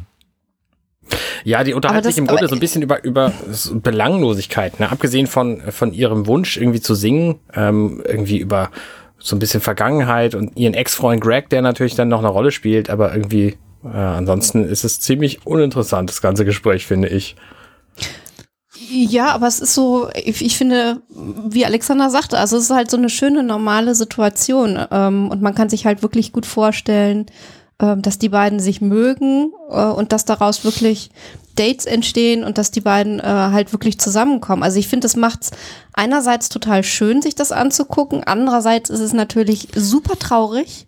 [1.43, 3.31] Ja, die unterhalten sich im Grunde so ein bisschen über, über
[3.73, 4.91] Belanglosigkeit, ne?
[4.91, 8.71] abgesehen von, von ihrem Wunsch irgendwie zu singen, ähm, irgendwie über
[9.19, 12.89] so ein bisschen Vergangenheit und ihren Ex-Freund Greg, der natürlich dann noch eine Rolle spielt,
[12.89, 17.35] aber irgendwie, äh, ansonsten ist es ziemlich uninteressant, das ganze Gespräch, finde ich.
[18.91, 22.89] Ja, aber es ist so, ich, ich, finde, wie Alexander sagte, also es ist halt
[22.89, 27.27] so eine schöne, normale Situation ähm, und man kann sich halt wirklich gut vorstellen,
[27.80, 31.09] dass die beiden sich mögen äh, und dass daraus wirklich
[31.55, 34.63] Dates entstehen und dass die beiden äh, halt wirklich zusammenkommen.
[34.63, 35.51] Also ich finde, es macht
[35.93, 40.88] einerseits total schön, sich das anzugucken, andererseits ist es natürlich super traurig,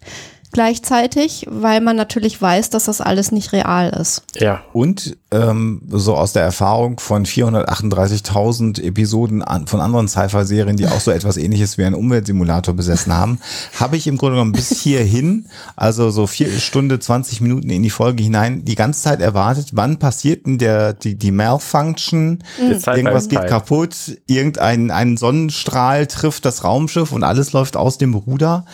[0.51, 4.23] gleichzeitig, weil man natürlich weiß, dass das alles nicht real ist.
[4.35, 4.63] Ja.
[4.73, 10.99] Und ähm, so aus der Erfahrung von 438.000 Episoden an, von anderen Sci-Fi-Serien, die auch
[10.99, 13.39] so etwas ähnliches wie einen Umweltsimulator besessen haben,
[13.79, 15.45] habe ich im Grunde genommen bis hierhin,
[15.75, 19.99] also so vier Stunde, 20 Minuten in die Folge hinein, die ganze Zeit erwartet, wann
[19.99, 22.71] passiert denn der, die, die Malfunction, mhm.
[22.71, 23.95] irgendwas geht kaputt,
[24.27, 28.65] irgendein ein Sonnenstrahl trifft das Raumschiff und alles läuft aus dem Ruder.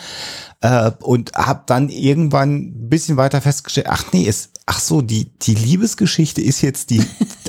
[0.60, 5.30] Äh, und habe dann irgendwann ein bisschen weiter festgestellt, ach nee, ist, ach so, die,
[5.42, 7.02] die Liebesgeschichte ist jetzt die,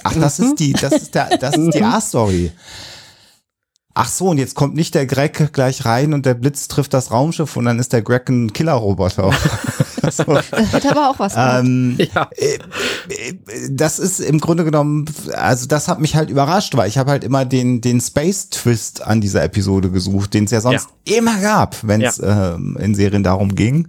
[0.04, 2.52] ach, das ist die, das ist der, das ist die A-Story.
[3.96, 7.12] Ach so, und jetzt kommt nicht der Greg gleich rein und der Blitz trifft das
[7.12, 9.32] Raumschiff und dann ist der Greg ein Killerroboter.
[10.12, 10.38] so.
[10.38, 12.30] Hätte aber auch was ähm, ja.
[12.36, 12.60] Äh,
[13.70, 17.24] das ist im Grunde genommen, also das hat mich halt überrascht, weil ich habe halt
[17.24, 21.18] immer den, den Space-Twist an dieser Episode gesucht, den es ja sonst ja.
[21.18, 22.56] immer gab, wenn es ja.
[22.56, 23.88] ähm, in Serien darum ging.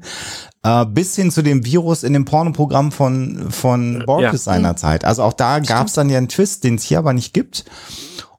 [0.63, 4.53] Äh, bis hin zu dem Virus in dem Pornoprogramm von, von Borges ja.
[4.53, 5.05] seinerzeit.
[5.05, 7.65] Also auch da gab es dann ja einen Twist, den es hier aber nicht gibt.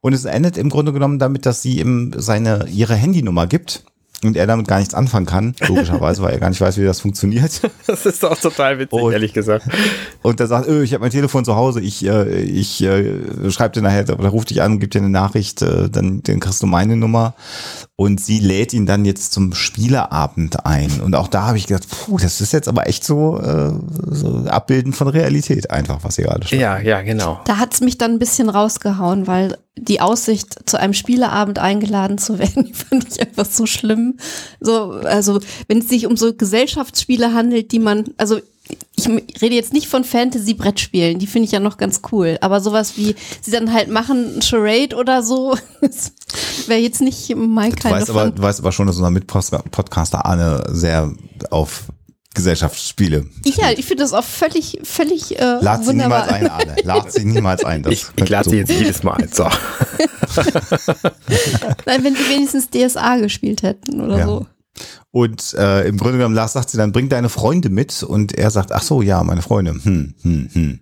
[0.02, 3.84] Und es endet im Grunde genommen damit, dass sie ihm seine, ihre Handynummer gibt
[4.24, 7.00] und er damit gar nichts anfangen kann, logischerweise, weil er gar nicht weiß, wie das
[7.00, 7.62] funktioniert.
[7.88, 9.66] Das ist doch total witzig, und, ehrlich gesagt.
[10.22, 13.74] Und er sagt, öh, ich habe mein Telefon zu Hause, ich, äh, ich äh, schreibe
[13.74, 16.62] dir nachher, oder ruf dich an und gib dir eine Nachricht, äh, dann, dann kriegst
[16.62, 17.34] du meine Nummer.
[17.96, 21.02] Und sie lädt ihn dann jetzt zum Spieleabend ein.
[21.02, 23.74] Und auch da habe ich gedacht, puh, das ist jetzt aber echt so, äh,
[24.10, 26.60] so Abbilden von Realität einfach, was ihr gerade schon.
[26.60, 27.42] Ja, ja, genau.
[27.46, 32.40] Da hat's mich dann ein bisschen rausgehauen, weil die Aussicht, zu einem Spieleabend eingeladen zu
[32.40, 34.18] werden, die fand ich einfach so schlimm.
[34.60, 38.40] So, also, wenn es sich um so Gesellschaftsspiele handelt, die man, also
[38.96, 42.96] ich rede jetzt nicht von Fantasy-Brettspielen, die finde ich ja noch ganz cool, aber sowas
[42.96, 45.58] wie sie dann halt machen, Charade oder so,
[46.68, 50.64] wäre jetzt nicht mein du weißt, aber, du weißt aber schon, dass unser Mitpodcaster Arne
[50.70, 51.12] sehr
[51.50, 51.86] auf
[52.34, 53.26] Gesellschaftsspiele.
[53.44, 56.76] Ja, ich finde das auch völlig, völlig äh, Lad sie niemals ein, Arne.
[56.84, 57.84] Lad sie niemals ein.
[57.84, 58.52] Das ich ich lade so.
[58.52, 59.30] sie jetzt jedes Mal ein.
[59.32, 59.44] So.
[61.86, 64.26] Nein, wenn sie wenigstens DSA gespielt hätten oder ja.
[64.26, 64.48] so.
[65.12, 68.02] Und äh, im Grunde genommen sagt sie dann, bring deine Freunde mit.
[68.02, 69.72] Und er sagt, ach so, ja, meine Freunde.
[69.74, 70.80] Hm, hm, hm.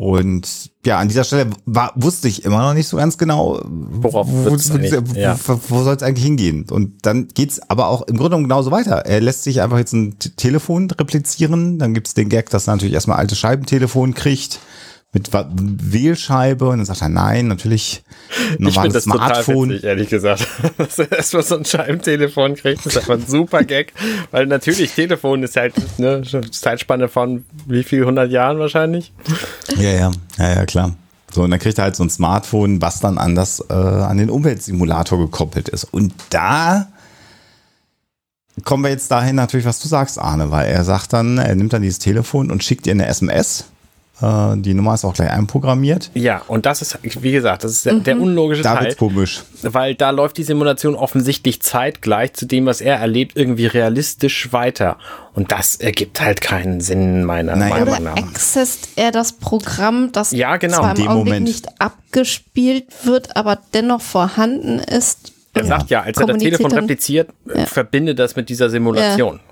[0.00, 4.28] Und ja, an dieser Stelle war, wusste ich immer noch nicht so ganz genau, Worauf
[4.28, 5.36] wo, wo, ja.
[5.46, 6.66] wo soll es eigentlich hingehen.
[6.70, 8.98] Und dann geht's aber auch im Grunde genommen genauso weiter.
[9.06, 11.80] Er lässt sich einfach jetzt ein Telefon replizieren.
[11.80, 14.60] Dann gibt's den Gag, dass er natürlich erstmal alte Scheibentelefon kriegt
[15.12, 18.02] mit Wählscheibe und dann sagt er nein, natürlich
[18.58, 19.70] normales ich Smartphone.
[19.70, 20.46] Witzig, ehrlich gesagt,
[20.76, 23.94] dass er erstmal so ein Scheibentelefon kriegt, das ist einfach ein super Gag,
[24.30, 29.12] weil natürlich Telefon ist halt eine Zeitspanne von wie viel, 100 Jahren wahrscheinlich.
[29.76, 30.94] Ja, ja, ja, ja, klar.
[31.32, 34.18] So, und dann kriegt er halt so ein Smartphone, was dann an das, äh, an
[34.18, 35.84] den Umweltsimulator gekoppelt ist.
[35.84, 36.88] Und da
[38.64, 41.72] kommen wir jetzt dahin natürlich, was du sagst, Arne, weil er sagt dann, er nimmt
[41.72, 43.66] dann dieses Telefon und schickt ihr eine SMS
[44.20, 46.10] die Nummer ist auch gleich einprogrammiert.
[46.14, 48.02] Ja, und das ist, wie gesagt, das ist der, mhm.
[48.02, 48.94] der unlogische da Teil.
[48.96, 49.42] komisch.
[49.62, 54.96] Weil da läuft die Simulation offensichtlich zeitgleich zu dem, was er erlebt, irgendwie realistisch weiter.
[55.34, 58.16] Und das ergibt halt keinen Sinn, meiner naja, Meinung nach.
[58.16, 60.78] accesst er das Programm, das ja, genau.
[60.78, 61.46] zwar im Augenblick Moment.
[61.46, 65.32] nicht abgespielt wird, aber dennoch vorhanden ist.
[65.54, 67.66] Er sagt ja, als er das Telefon repliziert, ja.
[67.66, 69.36] verbinde das mit dieser Simulation.
[69.36, 69.47] Ja.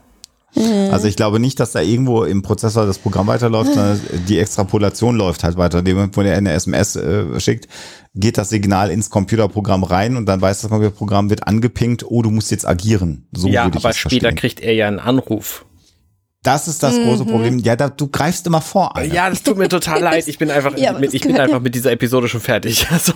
[0.56, 0.90] Mhm.
[0.90, 5.16] Also ich glaube nicht, dass da irgendwo im Prozessor das Programm weiterläuft, sondern die Extrapolation
[5.16, 5.82] läuft halt weiter.
[5.82, 7.68] Dem, wo er eine SMS äh, schickt,
[8.14, 12.30] geht das Signal ins Computerprogramm rein und dann weiß das Computerprogramm, wird angepinkt, oh, du
[12.30, 13.28] musst jetzt agieren.
[13.32, 14.34] So ja, aber später verstehen.
[14.34, 15.66] kriegt er ja einen Anruf.
[16.46, 17.28] Das ist das große mhm.
[17.28, 17.58] Problem.
[17.58, 18.96] Ja, da, du greifst immer vor.
[18.96, 19.12] Alter.
[19.12, 20.28] Ja, das tut mir total leid.
[20.28, 22.86] Ich bin einfach, ja, mit, ich bin einfach mit dieser Episode schon fertig.
[23.02, 23.12] So.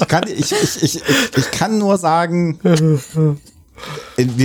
[0.00, 1.02] ich, kann, ich, ich, ich,
[1.36, 2.58] ich kann nur sagen,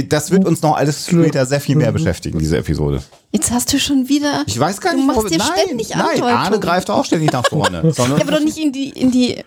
[0.10, 3.02] das wird uns noch alles später sehr viel mehr beschäftigen, diese Episode.
[3.32, 4.44] Jetzt hast du schon wieder.
[4.48, 7.46] Ich weiß gar nicht, du machst dir nein, ständig nein, Arne greift auch ständig nach
[7.46, 7.94] vorne.
[7.98, 9.44] ja, aber doch nicht in die, in die.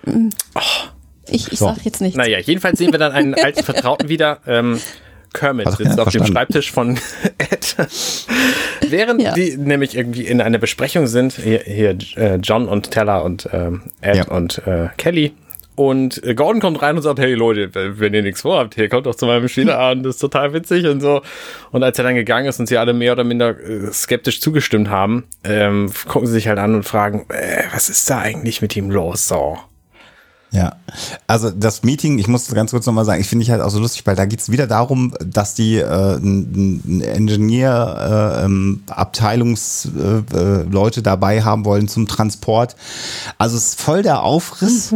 [0.54, 0.60] Oh,
[1.26, 1.66] ich, ich so.
[1.66, 2.16] sag jetzt nichts.
[2.16, 4.40] Naja, jedenfalls sehen wir dann einen alten Vertrauten wieder.
[4.46, 4.80] Ähm,
[5.32, 6.98] Kermit sitzt auf dem Schreibtisch von
[7.38, 7.76] Ed.
[8.88, 9.34] Während ja.
[9.34, 13.82] die nämlich irgendwie in einer Besprechung sind, hier, hier äh, John und Teller und ähm,
[14.00, 14.28] Ed ja.
[14.28, 15.34] und äh, Kelly
[15.78, 17.70] und äh, Gordon kommt rein und sagt, hey Leute,
[18.00, 21.00] wenn ihr nichts vorhabt, hier kommt doch zu meinem Spieleabend, das ist total witzig und
[21.00, 21.22] so.
[21.70, 24.90] Und als er dann gegangen ist und sie alle mehr oder minder äh, skeptisch zugestimmt
[24.90, 28.74] haben, ähm, gucken sie sich halt an und fragen, äh, was ist da eigentlich mit
[28.74, 29.28] ihm los?
[29.28, 29.56] So.
[30.50, 30.76] Ja,
[31.26, 33.78] also das Meeting, ich muss ganz kurz nochmal sagen, ich finde ich halt auch so
[33.78, 41.42] lustig, weil da geht's wieder darum, dass die äh, Ingenieur äh, ähm, Abteilungsleute äh, dabei
[41.42, 42.76] haben wollen zum Transport.
[43.36, 44.94] Also es ist voll der Aufriss.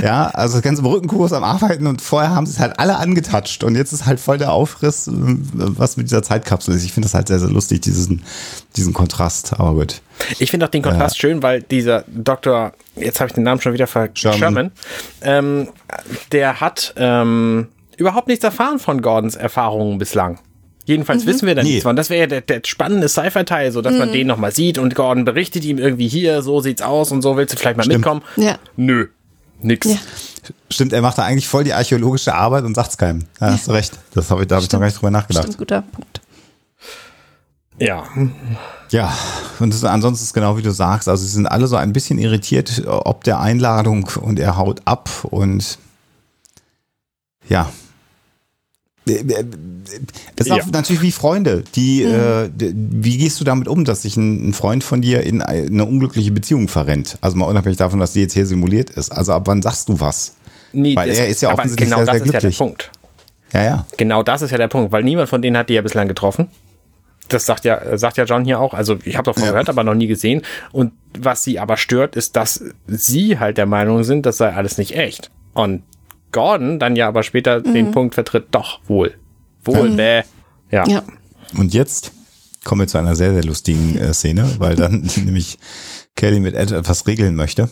[0.00, 3.64] ja, also ganz im Rückenkurs am Arbeiten und vorher haben sie es halt alle angetatscht
[3.64, 6.84] und jetzt ist halt voll der Aufriss, äh, was mit dieser Zeitkapsel ist.
[6.84, 8.22] Ich finde das halt sehr, sehr lustig, diesen,
[8.76, 10.00] diesen Kontrast, aber gut.
[10.38, 11.20] Ich finde auch den Kontrast ja.
[11.20, 14.70] schön, weil dieser Dr., jetzt habe ich den Namen schon wieder vergessen, Sherman,
[15.22, 15.68] ähm,
[16.32, 20.38] der hat ähm, überhaupt nichts erfahren von Gordons Erfahrungen bislang.
[20.84, 21.28] Jedenfalls mhm.
[21.28, 21.70] wissen wir da nee.
[21.70, 21.94] nichts von.
[21.94, 23.98] Das wäre ja der, der spannende Sci-Fi-Teil, so dass mhm.
[24.00, 27.36] man den nochmal sieht und Gordon berichtet ihm irgendwie hier, so sieht's aus und so,
[27.36, 27.98] willst du vielleicht mal Stimmt.
[27.98, 28.22] mitkommen?
[28.36, 28.56] Ja.
[28.76, 29.06] Nö,
[29.60, 29.86] nix.
[29.86, 29.96] Ja.
[30.70, 33.26] Stimmt, er macht da eigentlich voll die archäologische Arbeit und sagt's keinem.
[33.40, 33.92] Ja, hast du recht.
[34.14, 35.44] Das hab ich, da habe ich noch gar nicht drüber nachgedacht.
[35.44, 36.21] Stimmt, guter Punkt.
[37.78, 38.04] Ja.
[38.90, 39.16] Ja,
[39.58, 42.18] und das, ansonsten ist genau wie du sagst, also sie sind alle so ein bisschen
[42.18, 45.78] irritiert ob der Einladung und er haut ab und
[47.48, 47.70] ja,
[49.04, 50.54] das ist ja.
[50.54, 51.64] auch natürlich wie Freunde.
[51.74, 52.12] Die, mhm.
[52.12, 55.84] äh, wie gehst du damit um, dass sich ein, ein, Freund von dir in eine
[55.84, 57.18] unglückliche Beziehung verrennt?
[57.20, 59.10] Also mal unabhängig davon, dass die jetzt hier simuliert ist.
[59.10, 60.36] Also ab wann sagst du was?
[60.72, 62.36] Nee, weil das, er ist ja offensichtlich genau sehr, sehr glücklich.
[62.36, 62.90] Ist ja der Punkt.
[63.52, 63.86] Ja, ja.
[63.96, 66.48] Genau das ist ja der Punkt, weil niemand von denen hat die ja bislang getroffen.
[67.28, 68.74] Das sagt ja, sagt ja John hier auch.
[68.74, 69.50] Also ich habe davon ja.
[69.50, 70.42] gehört, aber noch nie gesehen.
[70.72, 74.78] Und was sie aber stört, ist, dass sie halt der Meinung sind, das sei alles
[74.78, 75.30] nicht echt.
[75.54, 75.82] Und
[76.32, 77.74] Gordon dann ja aber später mhm.
[77.74, 79.14] den Punkt vertritt, doch, wohl.
[79.64, 79.96] Wohl, mhm.
[79.96, 80.22] bäh.
[80.70, 80.86] Ja.
[80.86, 81.02] ja.
[81.56, 82.12] Und jetzt
[82.64, 85.58] kommen wir zu einer sehr, sehr lustigen äh, Szene, weil dann nämlich
[86.16, 87.68] Kelly mit Ed etwas regeln möchte.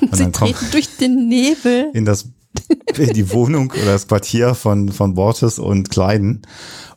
[0.00, 2.28] Und Sie dann kommt durch den Nebel in das
[2.96, 6.42] die Wohnung oder das Quartier von von Bortes und Kleiden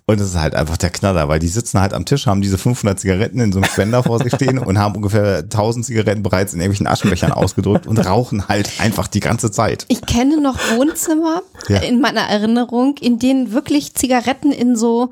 [0.10, 2.58] und es ist halt einfach der Knaller, weil die sitzen halt am Tisch, haben diese
[2.58, 6.54] 500 Zigaretten in so einem Spender vor sich stehen und haben ungefähr 1000 Zigaretten bereits
[6.54, 9.84] in irgendwelchen Aschenbechern ausgedrückt und rauchen halt einfach die ganze Zeit.
[9.90, 11.80] Ich kenne noch Wohnzimmer ja.
[11.80, 15.12] in meiner Erinnerung, in denen wirklich Zigaretten in so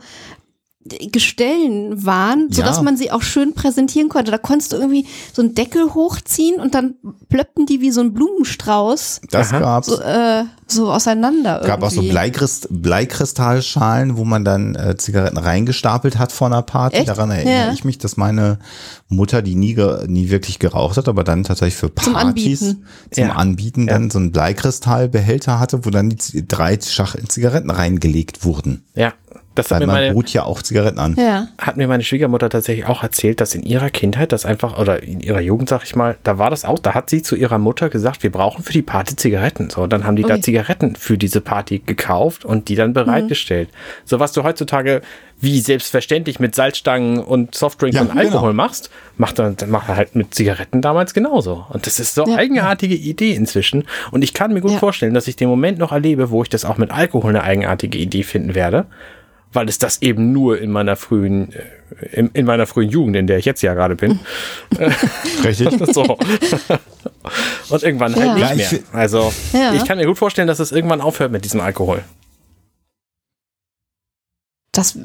[1.11, 2.83] Gestellen waren, so dass ja.
[2.83, 4.29] man sie auch schön präsentieren konnte.
[4.29, 6.93] Da konntest du irgendwie so einen Deckel hochziehen und dann
[7.27, 9.21] plöppten die wie so ein Blumenstrauß.
[9.31, 9.59] Das Aha.
[9.59, 9.87] gab's.
[9.87, 11.61] So, äh, so auseinander.
[11.61, 16.61] Es gab auch so Bleikrist Bleikristallschalen, wo man dann äh, Zigaretten reingestapelt hat vor einer
[16.61, 16.97] Party.
[16.97, 17.09] Echt?
[17.09, 17.73] Daran erinnere ja.
[17.73, 18.59] ich mich, dass meine
[19.07, 19.75] Mutter, die nie,
[20.07, 23.33] nie wirklich geraucht hat, aber dann tatsächlich für Partys zum Anbieten, zum ja.
[23.33, 28.85] Anbieten dann so einen Bleikristallbehälter hatte, wo dann die drei Schachteln Zigaretten reingelegt wurden.
[28.95, 29.13] Ja.
[29.55, 31.15] Das Weil hat mir man meine, bot ja auch Zigaretten an.
[31.17, 31.47] Ja.
[31.57, 35.21] Hat mir meine Schwiegermutter tatsächlich auch erzählt, dass in ihrer Kindheit das einfach, oder in
[35.21, 37.89] ihrer Jugend, sag ich mal, da war das auch, da hat sie zu ihrer Mutter
[37.89, 39.69] gesagt, wir brauchen für die Party Zigaretten.
[39.69, 40.35] So, dann haben die okay.
[40.35, 43.69] da Zigaretten für diese Party gekauft und die dann bereitgestellt.
[43.69, 44.01] Mhm.
[44.05, 45.01] So was du heutzutage
[45.39, 48.63] wie selbstverständlich mit Salzstangen und Softdrinks ja, und Alkohol genau.
[48.63, 51.65] machst, macht er, macht er halt mit Zigaretten damals genauso.
[51.69, 53.11] Und das ist so ja, eigenartige ja.
[53.11, 53.83] Idee inzwischen.
[54.11, 56.63] Und ich kann mir gut vorstellen, dass ich den Moment noch erlebe, wo ich das
[56.63, 58.85] auch mit Alkohol eine eigenartige Idee finden werde
[59.55, 63.27] weil es das eben nur in meiner frühen, äh, in, in meiner frühen Jugend, in
[63.27, 64.19] der ich jetzt ja gerade bin.
[65.43, 65.69] Richtig.
[65.93, 66.17] so.
[67.69, 68.53] Und irgendwann halt ja.
[68.53, 68.81] nicht mehr.
[68.91, 69.73] Also ja.
[69.73, 72.03] ich kann mir gut vorstellen, dass es irgendwann aufhört mit diesem Alkohol.
[74.71, 74.97] Das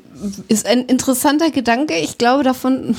[0.49, 1.95] ist ein interessanter Gedanke.
[1.95, 2.97] Ich glaube davon.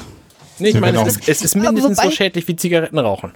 [0.57, 3.33] Nee, ich meine, es ist, es ist mindestens so schädlich wie Zigaretten rauchen.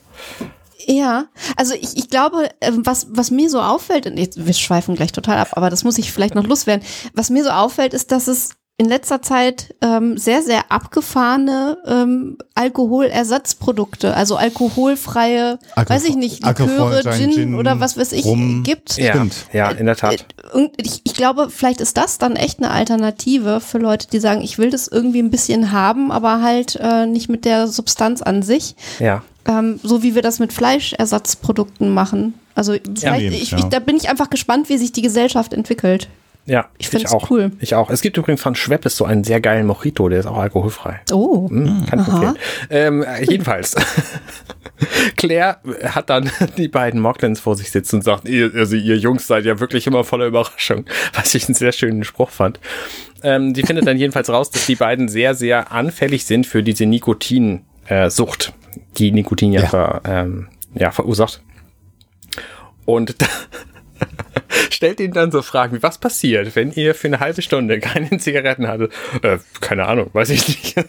[0.87, 1.25] Ja,
[1.55, 5.11] also ich, ich glaube, ähm, was, was mir so auffällt, und jetzt, wir schweifen gleich
[5.11, 6.85] total ab, aber das muss ich vielleicht noch loswerden.
[7.13, 12.37] Was mir so auffällt, ist, dass es in letzter Zeit ähm, sehr, sehr abgefahrene ähm,
[12.55, 18.63] Alkoholersatzprodukte, also alkoholfreie, Alkohol, weiß ich nicht, Liköre, Gin, Gin, oder was weiß ich, rum.
[18.63, 18.97] gibt.
[18.97, 19.45] Ja, Stimmt.
[19.53, 20.25] ja, in der Tat.
[20.51, 24.41] Und ich, ich glaube, vielleicht ist das dann echt eine Alternative für Leute, die sagen,
[24.41, 28.43] ich will das irgendwie ein bisschen haben, aber halt äh, nicht mit der Substanz an
[28.43, 28.75] sich.
[28.99, 29.23] Ja.
[29.47, 32.33] Ähm, so wie wir das mit Fleischersatzprodukten machen.
[32.55, 36.07] Also ja, ich, ich, da bin ich einfach gespannt, wie sich die Gesellschaft entwickelt.
[36.47, 37.51] Ja, ich finde es cool.
[37.59, 37.89] Ich auch.
[37.89, 41.01] Es gibt übrigens von Schweppes so einen sehr geilen Mojito, der ist auch alkoholfrei.
[41.11, 41.47] Oh.
[41.49, 42.37] Mhm, kann ich empfehlen.
[42.69, 43.75] Ähm, jedenfalls.
[45.17, 49.25] Claire hat dann die beiden Moglins vor sich sitzen und sagt, ihr, also ihr Jungs
[49.25, 52.59] seid ja wirklich immer voller Überraschung, was ich einen sehr schönen Spruch fand.
[53.23, 56.85] Ähm, die findet dann jedenfalls raus, dass die beiden sehr, sehr anfällig sind für diese
[56.85, 58.51] Nikotinsucht, äh,
[58.97, 59.67] die Nikotin ja, ja.
[59.67, 61.41] Ver, ähm, ja verursacht.
[62.85, 63.15] Und
[64.69, 68.17] stellt ihn dann so Fragen wie, was passiert, wenn ihr für eine halbe Stunde keine
[68.17, 68.93] Zigaretten hattet?
[69.21, 70.75] Äh, keine Ahnung, weiß ich nicht.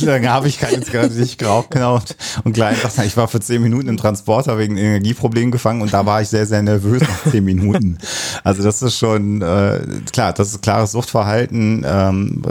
[0.00, 2.00] Lange habe ich keine Zigaretten nicht geraucht, genau.
[2.44, 6.22] Und gleich, ich war für zehn Minuten im Transporter wegen Energieproblemen gefangen und da war
[6.22, 7.98] ich sehr, sehr nervös nach zehn Minuten.
[8.44, 9.80] Also das ist schon, äh,
[10.12, 12.42] klar, das ist klares Suchtverhalten, ähm,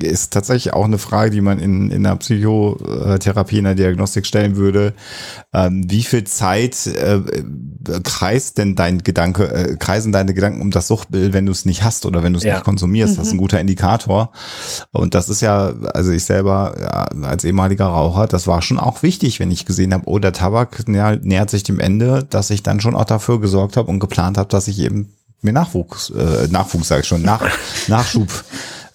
[0.00, 4.56] ist tatsächlich auch eine Frage, die man in, in der Psychotherapie, in der Diagnostik stellen
[4.56, 4.94] würde.
[5.52, 7.20] Ähm, wie viel Zeit äh,
[8.02, 11.82] kreist denn dein Gedanke, äh, kreisen deine Gedanken um das Suchtbild, wenn du es nicht
[11.82, 12.54] hast oder wenn du es ja.
[12.54, 13.14] nicht konsumierst?
[13.14, 13.16] Mhm.
[13.16, 13.40] Das ist ein mhm.
[13.40, 14.32] guter Indikator.
[14.92, 16.75] Und das ist ja, also ich selber
[17.22, 20.88] als ehemaliger Raucher, das war schon auch wichtig, wenn ich gesehen habe, oh, der Tabak
[20.88, 24.38] näher, nähert sich dem Ende, dass ich dann schon auch dafür gesorgt habe und geplant
[24.38, 25.12] habe, dass ich eben
[25.42, 27.42] mir Nachwuchs, äh, Nachwuchs sage ich schon, Nach,
[27.88, 28.28] Nachschub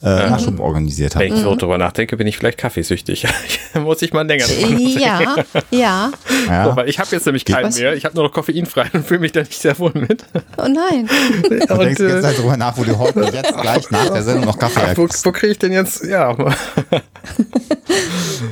[0.04, 1.26] äh, Nachschub organisiert habe.
[1.26, 3.28] Wenn ich so drüber nachdenke, bin ich vielleicht kaffeesüchtig.
[3.76, 5.36] Muss ich mal länger drüber Ja,
[5.70, 6.12] ja.
[6.48, 6.66] ja.
[6.66, 7.80] So, weil ich habe jetzt nämlich keinen Was?
[7.80, 7.96] mehr.
[7.96, 10.26] Ich habe nur noch koffeinfrei und fühle mich da nicht sehr wohl mit.
[10.58, 11.08] Oh nein.
[11.52, 14.24] Du und, denkst jetzt äh, halt drüber nach, wo du heute jetzt gleich nach der
[14.24, 16.36] Sendung noch Kaffee Wo, wo kriege ich denn jetzt, ja.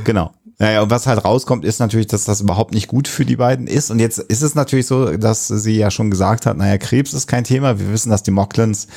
[0.03, 0.31] genau.
[0.61, 3.65] Naja, und was halt rauskommt, ist natürlich, dass das überhaupt nicht gut für die beiden
[3.65, 3.91] ist.
[3.91, 7.27] Und jetzt ist es natürlich so, dass sie ja schon gesagt hat, naja, Krebs ist
[7.27, 7.79] kein Thema.
[7.79, 8.87] Wir wissen, dass die Mocklins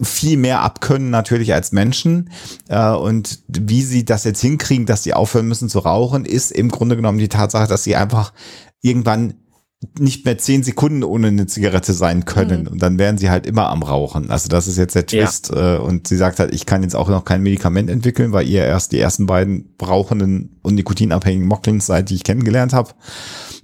[0.00, 2.30] viel mehr abkönnen natürlich als Menschen.
[2.68, 6.70] Äh, und wie sie das jetzt hinkriegen, dass sie aufhören müssen zu rauchen, ist im
[6.70, 8.32] Grunde genommen die Tatsache, dass sie einfach
[8.82, 9.34] irgendwann
[9.98, 12.62] nicht mehr zehn Sekunden ohne eine Zigarette sein können.
[12.62, 12.68] Mhm.
[12.68, 14.30] Und dann wären sie halt immer am Rauchen.
[14.30, 15.50] Also das ist jetzt der Twist.
[15.54, 15.76] Ja.
[15.76, 18.64] Äh, und sie sagt halt, ich kann jetzt auch noch kein Medikament entwickeln, weil ihr
[18.64, 22.90] erst die ersten beiden rauchenden und nikotinabhängigen Mocklins seid, die ich kennengelernt habe.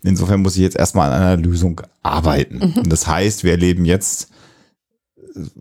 [0.03, 2.59] Insofern muss ich jetzt erstmal an einer Lösung arbeiten.
[2.59, 2.82] Mhm.
[2.82, 4.28] Und das heißt, wir erleben jetzt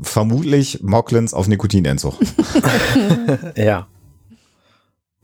[0.02, 2.16] vermutlich Mocklins auf Nikotinentzug.
[3.56, 3.88] ja.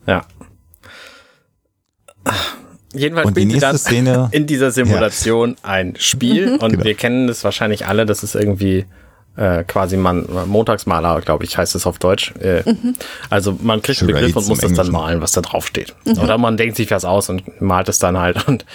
[0.08, 0.26] Ja.
[2.94, 5.70] Jedenfalls und die nächste Szene, in dieser Simulation ja.
[5.70, 6.84] ein Spiel und genau.
[6.84, 8.86] wir kennen das wahrscheinlich alle, das ist irgendwie
[9.38, 12.34] äh, quasi man Montagsmaler, glaube ich, heißt es auf Deutsch.
[12.40, 12.96] Äh, mhm.
[13.30, 15.96] Also man kriegt einen Begriff und muss das dann malen, was da drauf steht.
[16.06, 16.20] Mhm.
[16.20, 18.48] Oder man denkt sich was aus und malt es dann halt.
[18.48, 18.66] Und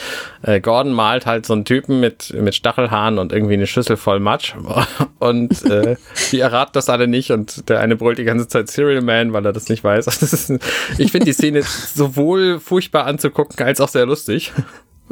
[0.42, 4.20] äh, Gordon malt halt so einen Typen mit mit Stachelhaaren und irgendwie eine Schüssel voll
[4.20, 4.54] Matsch.
[5.18, 5.96] Und äh,
[6.32, 9.44] die erraten das alle nicht und der eine brüllt die ganze Zeit Serial Man, weil
[9.44, 10.06] er das nicht weiß.
[10.06, 10.50] Das ist,
[10.96, 14.52] ich finde die Szene sowohl furchtbar anzugucken als auch sehr lustig.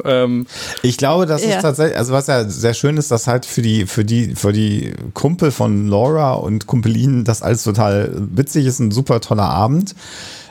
[0.05, 0.47] Ähm,
[0.81, 1.55] ich glaube, das ja.
[1.55, 4.53] ist tatsächlich, also was ja sehr schön ist, dass halt für die, für die, für
[4.53, 9.95] die Kumpel von Laura und Kumpelinen das alles total witzig ist, ein super toller Abend.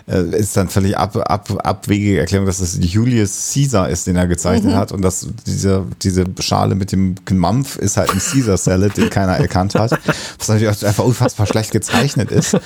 [0.08, 4.26] Äh, ist dann völlig ab, ab, abwegige Erklärung, dass es Julius Caesar ist, den er
[4.26, 4.76] gezeichnet mhm.
[4.78, 9.10] hat und dass diese, diese Schale mit dem Gmampf ist halt ein Caesar Salad, den
[9.10, 9.92] keiner erkannt hat,
[10.38, 12.56] was natürlich einfach unfassbar schlecht gezeichnet ist.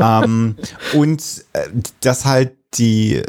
[0.00, 0.54] Ähm,
[0.92, 1.20] und
[1.52, 1.68] äh,
[2.00, 3.22] das halt die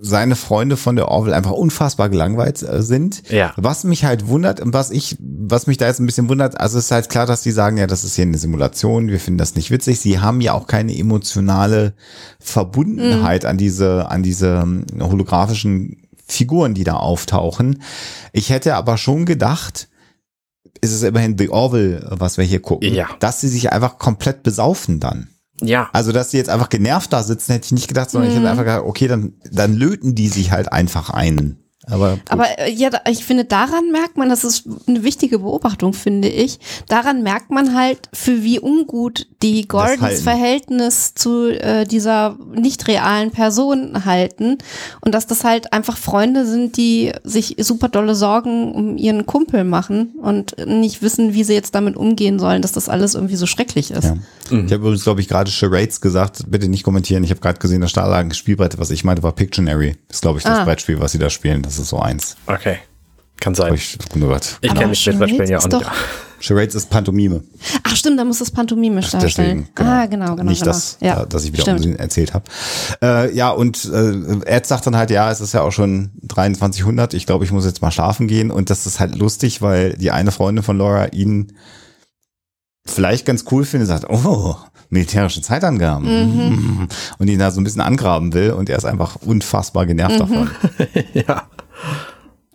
[0.00, 3.28] seine Freunde von der Orville einfach unfassbar gelangweilt äh, sind.
[3.30, 3.52] Ja.
[3.56, 6.78] Was mich halt wundert und was ich, was mich da jetzt ein bisschen wundert, also
[6.78, 9.38] es ist halt klar, dass die sagen, ja, das ist hier eine Simulation, wir finden
[9.38, 10.00] das nicht witzig.
[10.00, 11.94] Sie haben ja auch keine emotionale
[12.38, 13.48] Verbundenheit mhm.
[13.48, 17.82] an diese, an diese ähm, holographischen Figuren, die da auftauchen.
[18.32, 19.88] Ich hätte aber schon gedacht,
[20.80, 23.08] ist es immerhin The Orville, was wir hier gucken, ja.
[23.20, 25.28] dass sie sich einfach komplett besaufen dann.
[25.62, 25.88] Ja.
[25.92, 28.34] Also, dass sie jetzt einfach genervt da sitzen, hätte ich nicht gedacht, sondern mhm.
[28.34, 31.58] ich hätte einfach gedacht, okay, dann, dann löten die sich halt einfach ein.
[31.88, 36.28] Aber, aber äh, ja, ich finde, daran merkt man, das ist eine wichtige Beobachtung, finde
[36.28, 36.58] ich.
[36.88, 43.30] Daran merkt man halt, für wie ungut die Gordons Verhältnis zu äh, dieser nicht realen
[43.30, 44.58] Person halten.
[45.00, 49.62] Und dass das halt einfach Freunde sind, die sich super dolle Sorgen um ihren Kumpel
[49.62, 53.46] machen und nicht wissen, wie sie jetzt damit umgehen sollen, dass das alles irgendwie so
[53.46, 54.04] schrecklich ist.
[54.04, 54.16] Ja.
[54.50, 54.66] Mhm.
[54.66, 56.44] Ich habe übrigens, glaube ich, gerade Charades gesagt.
[56.48, 57.22] Bitte nicht kommentieren.
[57.24, 59.96] Ich habe gerade gesehen, das Stahlagen Spielbrett, was ich meinte, war Pictionary.
[60.08, 60.64] Das ist, glaube ich, das ah.
[60.64, 61.62] Brettspiel, was sie da spielen.
[61.62, 62.36] Das das ist so eins.
[62.46, 62.78] Okay.
[63.40, 63.74] Kann sein.
[63.74, 64.58] Ich, gehört.
[64.60, 65.86] ich kenne mich mit Brettspielen ja auch nicht.
[66.40, 67.42] Charades ist Pantomime.
[67.82, 69.68] Ach stimmt, da muss das Pantomime darstellen.
[69.74, 69.90] Genau.
[69.90, 70.50] Ah, genau, genau.
[70.50, 70.72] Nicht, genau.
[70.72, 71.24] Dass, ja.
[71.24, 71.98] dass ich wieder stimmt.
[71.98, 72.44] erzählt habe.
[73.02, 77.14] Äh, ja, und äh, Ed sagt dann halt, ja, es ist ja auch schon 2300.
[77.14, 78.50] Ich glaube, ich muss jetzt mal schlafen gehen.
[78.50, 81.52] Und das ist halt lustig, weil die eine Freundin von Laura ihn
[82.84, 84.56] vielleicht ganz cool findet, sagt, oh,
[84.90, 86.06] militärische Zeitangaben.
[86.06, 86.88] Mhm.
[87.18, 90.18] Und ihn da so ein bisschen angraben will und er ist einfach unfassbar genervt mhm.
[90.18, 90.50] davon.
[91.14, 91.48] ja.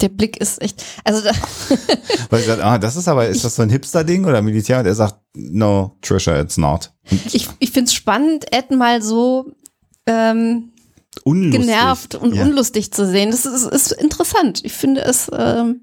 [0.02, 1.32] Der Blick ist echt, also da
[2.30, 4.80] Weil ich sage, ah, das ist aber, ist das so ein Hipster-Ding oder Militär?
[4.80, 6.92] Und er sagt, no, Trisha, it's not.
[7.12, 9.54] Und ich ich finde es spannend, Ed mal so
[10.08, 10.72] ähm,
[11.24, 11.62] unlustig.
[11.62, 12.44] genervt und ja.
[12.44, 13.32] unlustig zu sehen.
[13.32, 14.62] Das ist, ist interessant.
[14.64, 15.82] Ich finde es ähm,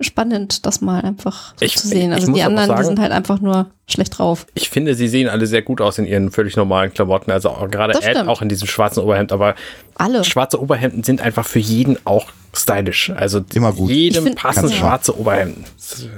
[0.00, 2.12] spannend, das mal einfach so ich, zu sehen.
[2.12, 4.46] Also die anderen, sagen, die sind halt einfach nur schlecht drauf.
[4.54, 7.30] Ich finde, sie sehen alle sehr gut aus in ihren völlig normalen Klamotten.
[7.30, 9.32] Also gerade Ed auch in diesem schwarzen Oberhemd.
[9.32, 9.54] Aber
[9.94, 10.24] alle.
[10.24, 13.10] schwarze Oberhemden sind einfach für jeden auch stylisch.
[13.14, 13.90] Also immer gut.
[13.90, 15.64] Jedem find, passen schwarze Oberhemden.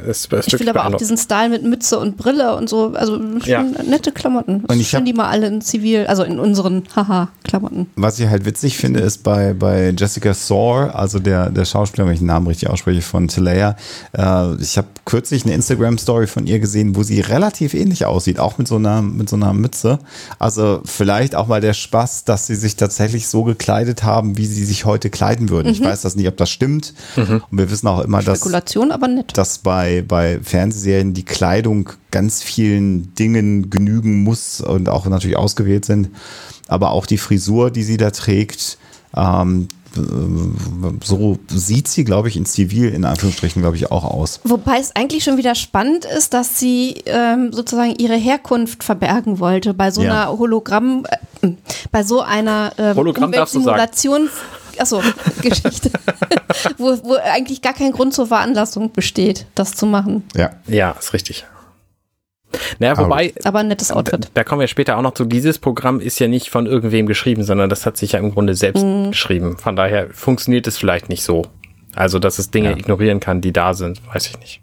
[0.07, 2.93] Das, das ich finde aber auch diesen Style mit Mütze und Brille und so.
[2.95, 3.63] Also ja.
[3.63, 4.65] nette Klamotten.
[4.67, 7.91] Und ich finde die mal alle in Zivil, also in unseren Haha-Klamotten.
[7.97, 12.15] Was ich halt witzig finde, ist bei, bei Jessica Saur, also der, der Schauspieler, wenn
[12.15, 13.77] ich den Namen richtig ausspreche, von Talaya.
[14.17, 18.59] Äh, ich habe kürzlich eine Instagram-Story von ihr gesehen, wo sie relativ ähnlich aussieht, auch
[18.59, 19.99] mit so einer, mit so einer Mütze.
[20.39, 24.65] Also vielleicht auch mal der Spaß, dass sie sich tatsächlich so gekleidet haben, wie sie
[24.65, 25.69] sich heute kleiden würden.
[25.69, 25.75] Mhm.
[25.75, 26.95] Ich weiß das nicht, ob das stimmt.
[27.17, 27.43] Mhm.
[27.51, 29.37] Und wir wissen auch immer, dass, Spekulation, aber nett.
[29.37, 35.85] dass bei, bei Fernsehserien die Kleidung ganz vielen Dingen genügen muss und auch natürlich ausgewählt
[35.85, 36.11] sind.
[36.69, 38.79] Aber auch die Frisur, die sie da trägt,
[39.17, 39.69] ähm,
[41.03, 44.41] so sieht sie, glaube ich, in Zivil in Anführungsstrichen, glaube ich, auch aus.
[44.45, 49.75] Wobei es eigentlich schon wieder spannend ist, dass sie ähm, sozusagen ihre Herkunft verbergen wollte
[49.75, 50.11] bei so ja.
[50.11, 51.07] einer Hologramm,
[51.41, 51.51] äh,
[51.91, 54.29] bei so einer ähm, Hologramm Simulation
[54.81, 55.03] achso,
[55.43, 55.91] Geschichte,
[56.79, 60.25] wo, wo eigentlich gar kein Grund zur Veranlassung besteht, das zu machen.
[60.35, 60.51] Ja.
[60.67, 61.45] Ja, ist richtig.
[62.79, 63.33] Naja, wobei.
[63.45, 64.25] Aber ein nettes Outfit.
[64.25, 65.25] Da, da, kommen wir später auch noch zu.
[65.25, 68.55] Dieses Programm ist ja nicht von irgendwem geschrieben, sondern das hat sich ja im Grunde
[68.55, 69.11] selbst mhm.
[69.11, 69.57] geschrieben.
[69.59, 71.47] Von daher funktioniert es vielleicht nicht so.
[71.95, 72.77] Also, dass es Dinge ja.
[72.77, 74.61] ignorieren kann, die da sind, weiß ich nicht.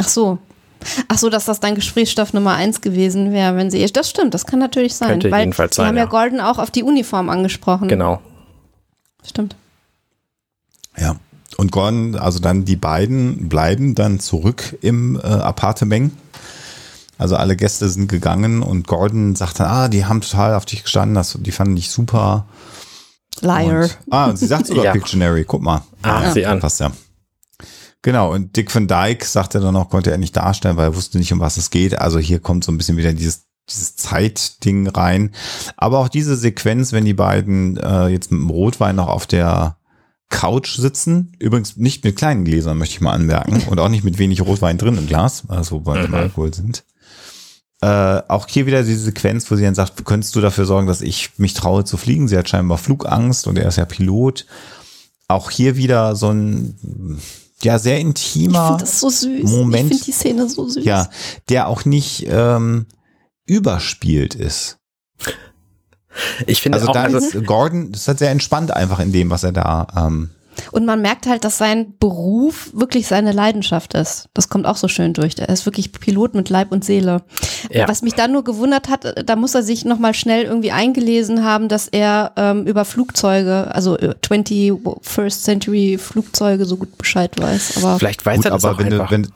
[0.00, 0.38] Ach so.
[1.08, 3.84] Ach so, dass das dann Gesprächsstoff Nummer eins gewesen wäre, wenn sie.
[3.86, 5.10] Das stimmt, das kann natürlich sein.
[5.10, 5.84] Könnte weil jedenfalls sein.
[5.84, 7.88] Sie haben ja Golden auch auf die Uniform angesprochen.
[7.88, 8.20] Genau.
[9.26, 9.56] Stimmt.
[10.98, 11.10] Ja.
[11.10, 11.18] Und
[11.56, 16.12] Und Gordon, also dann die beiden bleiben dann zurück im äh, Appartement.
[17.18, 20.82] Also alle Gäste sind gegangen und Gordon sagt dann, ah, die haben total auf dich
[20.82, 22.46] gestanden, das, die fanden dich super.
[23.40, 23.82] Liar.
[23.82, 24.92] Und, ah, und sie sagt sogar ja.
[24.92, 25.82] Pictionary, guck mal.
[26.02, 26.60] Ah, ja, sie an.
[26.60, 26.90] Passt ja.
[28.02, 31.18] Genau, und Dick van Dyke sagte dann noch, konnte er nicht darstellen, weil er wusste
[31.18, 31.98] nicht, um was es geht.
[31.98, 35.30] Also hier kommt so ein bisschen wieder dieses, dieses Zeitding rein.
[35.76, 39.78] Aber auch diese Sequenz, wenn die beiden äh, jetzt mit dem Rotwein noch auf der
[40.28, 41.32] Couch sitzen.
[41.38, 43.62] Übrigens nicht mit kleinen Gläsern, möchte ich mal anmerken.
[43.68, 46.14] Und auch nicht mit wenig Rotwein drin im Glas, also weil mhm.
[46.14, 46.84] Alkohol sind.
[47.84, 51.02] Äh, auch hier wieder diese Sequenz, wo sie dann sagt, könntest du dafür sorgen, dass
[51.02, 52.28] ich mich traue zu fliegen?
[52.28, 54.46] Sie hat scheinbar Flugangst und er ist ja Pilot.
[55.28, 57.20] Auch hier wieder so ein
[57.62, 59.50] ja sehr intimer ich das so süß.
[59.50, 59.84] Moment.
[59.84, 60.82] Ich finde die Szene so süß.
[60.82, 61.10] Ja,
[61.50, 62.86] der auch nicht ähm,
[63.44, 64.78] überspielt ist.
[66.46, 69.12] Ich finde also auch, da also ist Gordon, das ist halt sehr entspannt einfach in
[69.12, 70.30] dem, was er da ähm,
[70.72, 74.28] und man merkt halt, dass sein Beruf wirklich seine Leidenschaft ist.
[74.34, 75.34] Das kommt auch so schön durch.
[75.38, 77.22] Er ist wirklich Pilot mit Leib und Seele.
[77.70, 77.88] Ja.
[77.88, 81.68] Was mich dann nur gewundert hat, da muss er sich nochmal schnell irgendwie eingelesen haben,
[81.68, 87.78] dass er ähm, über Flugzeuge, also 21st äh, Century Flugzeuge so gut Bescheid weiß.
[87.78, 89.08] Aber Vielleicht weiß gut, er das aber auch wenn, einfach.
[89.08, 89.28] Du, wenn,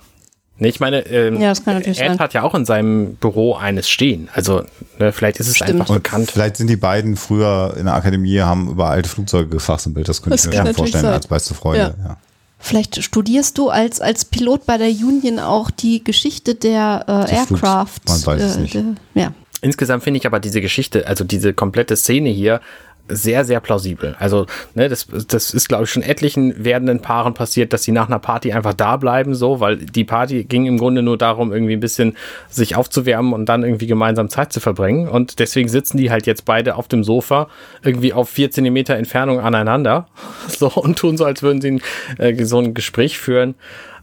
[0.60, 2.18] Nee, ich meine, ähm, ja, Ed sein.
[2.18, 4.28] hat ja auch in seinem Büro eines stehen.
[4.32, 4.64] Also
[4.98, 5.80] ne, vielleicht ist es Stimmt.
[5.80, 6.32] einfach bekannt.
[6.32, 10.09] vielleicht sind die beiden früher in der Akademie, haben über alte Flugzeuge gefachsimpelt.
[10.09, 11.12] Das könnte Das ich mir schon vorstellen sein.
[11.12, 11.94] als beste Freunde.
[12.02, 12.16] Ja.
[12.59, 17.35] Vielleicht studierst du als, als Pilot bei der Union auch die Geschichte der äh.
[17.36, 18.01] Aircraft.
[18.09, 18.74] Man weiß es äh, nicht.
[18.74, 19.32] Der, ja.
[19.60, 22.60] Insgesamt finde ich aber diese Geschichte, also diese komplette Szene hier,
[23.09, 24.16] sehr, sehr plausibel.
[24.18, 28.09] Also, ne, das, das ist, glaube ich, schon etlichen werdenden Paaren passiert, dass sie nach
[28.09, 31.74] einer Party einfach da bleiben, so, weil die Party ging im Grunde nur darum, irgendwie
[31.74, 32.16] ein bisschen
[32.48, 35.09] sich aufzuwärmen und dann irgendwie gemeinsam Zeit zu verbringen.
[35.09, 37.48] Und deswegen sitzen die halt jetzt beide auf dem Sofa,
[37.82, 40.09] irgendwie auf vier Zentimeter Entfernung aneinander,
[40.48, 41.80] so, und tun so, als würden sie ein,
[42.18, 43.55] äh, so ein Gespräch führen,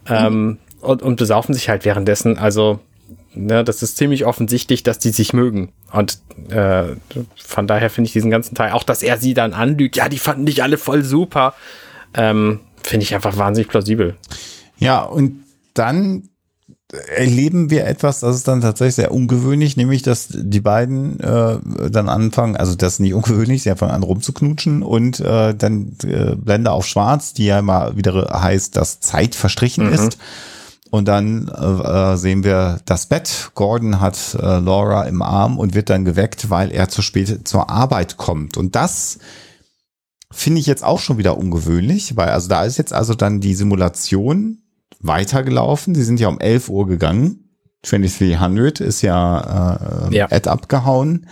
[0.08, 2.38] ähm, und, und besaufen sich halt währenddessen.
[2.38, 2.80] Also,
[3.36, 5.72] ne, das ist ziemlich offensichtlich, dass die sich mögen.
[5.92, 6.96] Und äh,
[7.36, 10.18] von daher finde ich diesen ganzen Teil, auch dass er sie dann anlügt, ja, die
[10.20, 11.54] fanden dich alle voll super,
[12.14, 14.16] ähm, finde ich einfach wahnsinnig plausibel.
[14.78, 15.44] Ja, und
[15.74, 16.30] dann
[17.16, 21.58] erleben wir etwas, das ist dann tatsächlich sehr ungewöhnlich, nämlich dass die beiden äh,
[21.90, 26.36] dann anfangen, also das ist nicht ungewöhnlich, sie fangen an rumzuknutschen und äh, dann äh,
[26.36, 29.94] Blende auf Schwarz, die ja mal wieder heißt, dass Zeit verstrichen Mhm.
[29.94, 30.18] ist.
[30.92, 33.52] Und dann äh, äh, sehen wir das Bett.
[33.56, 37.70] Gordon hat äh, Laura im Arm und wird dann geweckt, weil er zu spät zur
[37.70, 38.56] Arbeit kommt.
[38.56, 39.20] Und das
[40.32, 43.56] finde ich jetzt auch schon wieder ungewöhnlich, weil also da ist jetzt also dann die
[43.56, 44.60] Simulation
[45.00, 45.96] weitergelaufen.
[45.96, 47.50] Sie sind ja um 11 Uhr gegangen.
[47.84, 50.32] 2300 ist ja, äh, Ja.
[50.32, 51.28] Ad abgehauen.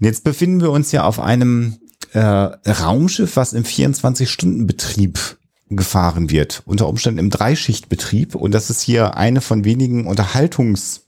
[0.00, 1.76] Und Jetzt befinden wir uns ja auf einem
[2.12, 5.37] äh, Raumschiff, was im 24-Stunden-Betrieb
[5.70, 6.62] gefahren wird.
[6.66, 8.34] Unter Umständen im Dreischichtbetrieb.
[8.34, 11.02] Und das ist hier eine von wenigen Unterhaltungsstellen.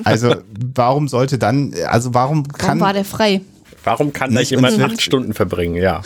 [0.04, 0.36] also
[0.74, 3.40] warum sollte dann, also warum Warum kann war der frei?
[3.82, 5.76] Warum kann da Nicht jemand acht Stunden verbringen?
[5.76, 6.02] Ja.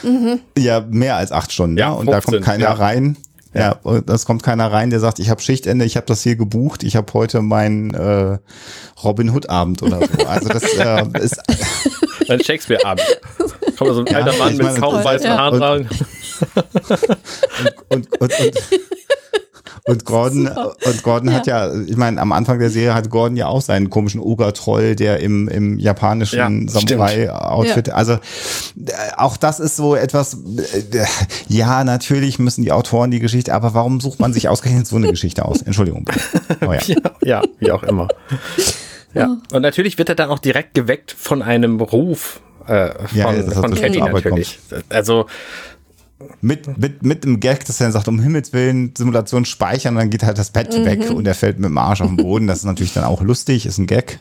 [0.56, 1.76] Ja, mehr als acht Stunden.
[1.76, 2.72] Ja, Ja, und da 15, kommt keiner ja.
[2.72, 3.16] rein.
[3.52, 6.34] Ja, und es kommt keiner rein, der sagt, ich habe Schichtende, ich habe das hier
[6.34, 8.38] gebucht, ich habe heute meinen äh,
[9.04, 10.26] Robin Hood Abend oder so.
[10.26, 11.40] Also das äh, ist
[12.28, 13.04] Ein Shakespeare-Abend.
[13.84, 15.36] Kommt so ein Ja, alter Mann ich mit meine, kaum weißen ja.
[15.36, 15.88] Haaren rein.
[17.88, 18.54] und, und, und,
[19.86, 20.48] und Gordon
[20.84, 23.90] und Gordon hat ja, ich meine, am Anfang der Serie hat Gordon ja auch seinen
[23.90, 28.18] komischen Oger-Troll, der im, im japanischen Ja, Samurai-Outfit, also äh,
[29.16, 31.04] auch das ist so etwas, äh,
[31.48, 35.10] ja, natürlich müssen die Autoren die Geschichte, aber warum sucht man sich ausgerechnet so eine
[35.10, 35.60] Geschichte aus?
[35.60, 36.08] Entschuldigung.
[36.66, 36.80] Oh ja.
[36.86, 38.08] Ja, ja, wie auch immer.
[39.14, 39.36] Ja.
[39.52, 43.56] Und natürlich wird er dann auch direkt geweckt von einem Ruf äh, von, Ja, das
[43.56, 44.58] hat von Arbeit natürlich.
[44.88, 45.26] Also,
[46.40, 50.10] Mit, mit, mit dem Gag, dass er dann sagt, um Himmels Willen, Simulation speichern dann
[50.10, 52.46] geht halt das Bett weg und er fällt mit dem Arsch auf den Boden.
[52.46, 54.20] Das ist natürlich dann auch lustig, ist ein Gag.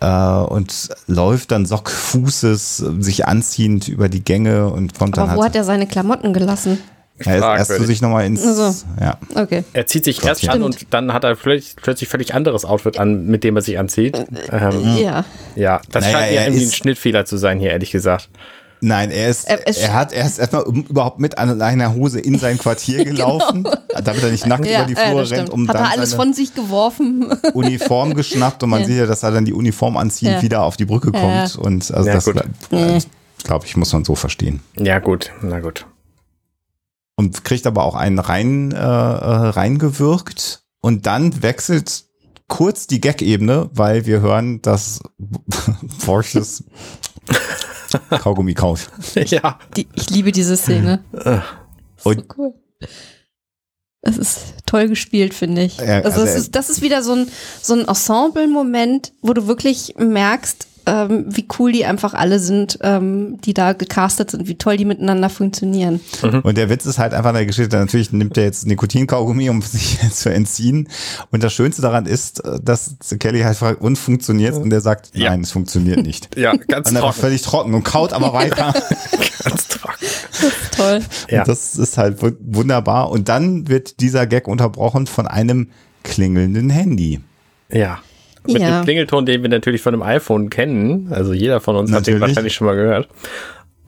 [0.00, 5.42] Äh, und läuft dann Sockfußes, sich anziehend über die Gänge und kommt dann Aber wo
[5.42, 5.50] halt.
[5.50, 6.78] hat er seine Klamotten gelassen?
[7.26, 7.86] Er ist erst zu fragwürdig.
[7.86, 8.46] sich nochmal ins.
[8.46, 8.84] Also.
[9.00, 9.18] Ja.
[9.34, 9.64] Okay.
[9.72, 10.52] er zieht sich Gott, erst ja.
[10.52, 13.78] an und dann hat er plötzlich, plötzlich völlig anderes Outfit an, mit dem er sich
[13.78, 14.16] anzieht.
[14.50, 15.24] Ähm, Ja.
[15.56, 18.28] ja, das Naja, scheint er irgendwie ein ist- Schnittfehler zu sein hier, ehrlich gesagt.
[18.84, 22.36] Nein, er ist, Er- er, es- hat erst erstmal überhaupt mit an einer Hose in
[22.40, 23.62] sein Quartier gelaufen,
[24.02, 25.90] damit er nicht nackt Ja, über die ja, Flure das rennt, um Hat dann er
[25.92, 27.26] alles seine von sich geworfen?
[27.54, 28.86] Uniform geschnappt und man Ja.
[28.86, 30.42] sieht ja, dass er dann die Uniform anziehend Ja.
[30.42, 31.20] wieder auf die Brücke Ja.
[31.20, 31.56] kommt.
[31.58, 32.98] Und also Ja, das, äh,
[33.44, 34.60] glaube ich, muss man so verstehen.
[34.76, 35.86] Ja, gut, na gut.
[37.16, 40.64] Und kriegt aber auch einen rein, äh, äh, reingewirkt.
[40.80, 42.04] Und dann wechselt
[42.48, 45.00] kurz die Gag-Ebene, weil wir hören, dass
[46.04, 46.64] Porsches
[48.10, 48.90] Kaugummi kaut.
[49.14, 49.58] ja.
[49.76, 51.04] Die, ich liebe diese Szene.
[51.96, 52.54] so cool.
[54.02, 55.76] Es ist toll gespielt, finde ich.
[55.76, 57.28] Ja, also, also ist, das ist wieder so ein,
[57.62, 63.40] so ein Ensemble-Moment, wo du wirklich merkst, ähm, wie cool die einfach alle sind, ähm,
[63.42, 66.00] die da gecastet sind, wie toll die miteinander funktionieren.
[66.22, 66.40] Mhm.
[66.40, 69.62] Und der Witz ist halt einfach in der Geschichte, natürlich nimmt er jetzt Nikotinkaugummi, um
[69.62, 70.88] sich zu entziehen.
[71.30, 75.30] Und das Schönste daran ist, dass Kelly halt fragt, und funktioniert Und er sagt, ja.
[75.30, 76.36] nein, es funktioniert nicht.
[76.36, 77.20] ja, ganz und trocken.
[77.20, 78.72] völlig trocken und kaut aber weiter.
[79.44, 80.06] ganz trocken.
[80.30, 81.00] Das ist toll.
[81.30, 81.44] Ja.
[81.44, 83.10] das ist halt wunderbar.
[83.10, 85.68] Und dann wird dieser Gag unterbrochen von einem
[86.02, 87.20] klingelnden Handy.
[87.70, 88.00] Ja.
[88.46, 88.80] Mit ja.
[88.80, 91.08] dem Klingelton, den wir natürlich von einem iPhone kennen.
[91.10, 92.20] Also jeder von uns natürlich.
[92.20, 93.08] hat den wahrscheinlich schon mal gehört.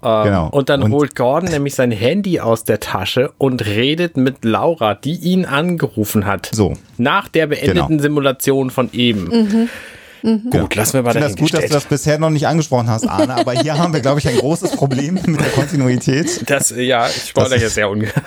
[0.03, 0.49] Ähm, genau.
[0.51, 4.95] Und dann und holt Gordon nämlich sein Handy aus der Tasche und redet mit Laura,
[4.95, 6.51] die ihn angerufen hat.
[6.53, 6.75] So.
[6.99, 8.03] Nach der beendeten genau.
[8.03, 9.25] Simulation von eben.
[9.25, 9.69] Mhm.
[10.23, 10.51] Mhm.
[10.51, 12.89] Gut, lassen wir mal Ich finde das gut, dass du das bisher noch nicht angesprochen
[12.89, 16.49] hast, Arne, aber hier haben wir, glaube ich, ein großes Problem mit der Kontinuität.
[16.49, 18.11] Das, ja, ich spoilere jetzt sehr ungern.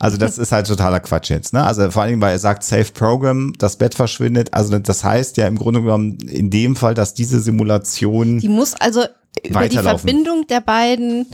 [0.00, 1.52] Also das ist halt totaler Quatsch jetzt.
[1.52, 1.62] Ne?
[1.62, 4.54] Also vor allem, weil er sagt Safe Program, das Bett verschwindet.
[4.54, 8.38] Also das heißt ja im Grunde genommen in dem Fall, dass diese Simulation.
[8.38, 9.04] Die muss also
[9.44, 11.26] über die Verbindung der beiden.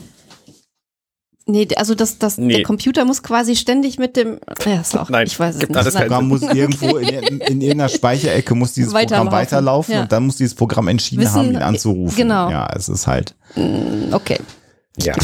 [1.48, 2.54] Nee, also das, das, nee.
[2.54, 5.72] der Computer muss quasi ständig mit dem, ja, ist auch, Nein, ich weiß es nicht.
[5.72, 9.28] Das Programm muss irgendwo in, in, in irgendeiner Speicherecke muss dieses weiterlaufen.
[9.28, 10.02] Programm weiterlaufen ja.
[10.02, 12.16] und dann muss dieses Programm entschieden Wissen, haben, ihn anzurufen.
[12.16, 12.50] Genau.
[12.50, 13.36] Ja, es ist halt.
[13.54, 14.40] Mm, okay.
[14.98, 15.14] Ja.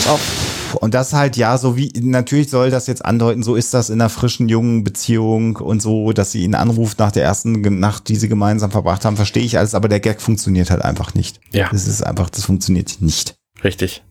[0.75, 4.01] Und das halt, ja, so wie, natürlich soll das jetzt andeuten, so ist das in
[4.01, 8.17] einer frischen, jungen Beziehung und so, dass sie ihn anruft nach der ersten Nacht, die
[8.17, 11.41] sie gemeinsam verbracht haben, verstehe ich alles, aber der Gag funktioniert halt einfach nicht.
[11.53, 11.69] Ja.
[11.71, 13.35] Das ist einfach, das funktioniert nicht.
[13.65, 14.03] Richtig.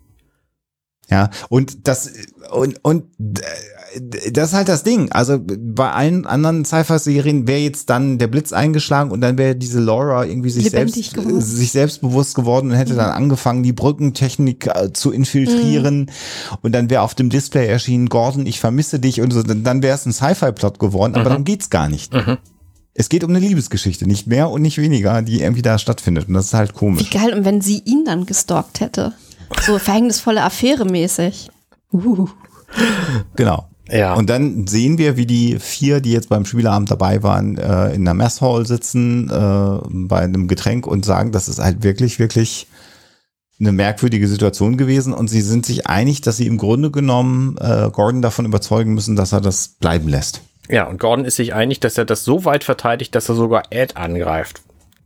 [1.12, 2.10] Ja, und das,
[2.52, 3.04] und, und
[4.00, 5.12] das ist halt das Ding.
[5.12, 9.82] Also bei allen anderen Sci-Fi-Serien wäre jetzt dann der Blitz eingeschlagen und dann wäre diese
[9.82, 12.98] Laura irgendwie sich selbst, sich selbstbewusst geworden und hätte mhm.
[12.98, 16.00] dann angefangen, die Brückentechnik äh, zu infiltrieren.
[16.00, 16.08] Mhm.
[16.62, 19.44] Und dann wäre auf dem Display erschienen, Gordon, ich vermisse dich und so.
[19.44, 21.30] Dann wäre es ein Sci-Fi-Plot geworden, aber mhm.
[21.30, 22.14] darum geht's gar nicht.
[22.14, 22.38] Mhm.
[22.94, 26.28] Es geht um eine Liebesgeschichte, nicht mehr und nicht weniger, die irgendwie da stattfindet.
[26.28, 27.06] Und das ist halt komisch.
[27.12, 29.14] Wie geil, und wenn sie ihn dann gestalkt hätte.
[29.60, 31.50] So verhängnisvolle Affäre mäßig.
[31.92, 32.28] Uh.
[33.36, 33.68] Genau.
[33.90, 34.14] Ja.
[34.14, 38.06] Und dann sehen wir, wie die vier, die jetzt beim Spieleabend dabei waren, äh, in
[38.06, 42.68] der Messhall sitzen, äh, bei einem Getränk und sagen, das ist halt wirklich, wirklich
[43.60, 47.90] eine merkwürdige Situation gewesen und sie sind sich einig, dass sie im Grunde genommen äh,
[47.92, 50.42] Gordon davon überzeugen müssen, dass er das bleiben lässt.
[50.70, 53.64] Ja, und Gordon ist sich einig, dass er das so weit verteidigt, dass er sogar
[53.72, 54.62] Ed angreift.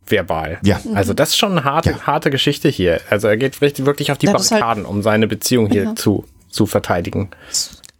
[0.06, 0.58] Verbal.
[0.62, 0.80] Ja.
[0.94, 2.00] Also das ist schon eine harte, ja.
[2.06, 3.00] harte Geschichte hier.
[3.10, 5.94] Also er geht wirklich auf die halt Barrikaden, halt um seine Beziehung hier ja.
[5.94, 7.30] zu, zu verteidigen.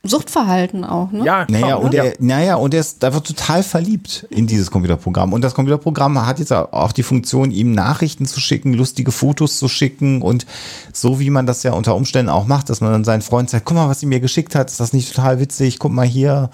[0.03, 1.25] Suchtverhalten auch, ne?
[1.25, 5.33] Ja, naja, und er, naja, und er ist einfach total verliebt in dieses Computerprogramm.
[5.33, 9.69] Und das Computerprogramm hat jetzt auch die Funktion, ihm Nachrichten zu schicken, lustige Fotos zu
[9.69, 10.47] schicken und
[10.93, 13.65] so wie man das ja unter Umständen auch macht, dass man dann seinen Freund sagt,
[13.65, 15.79] guck mal, was sie mir geschickt hat, ist das nicht total witzig?
[15.79, 16.51] Guck mal hier.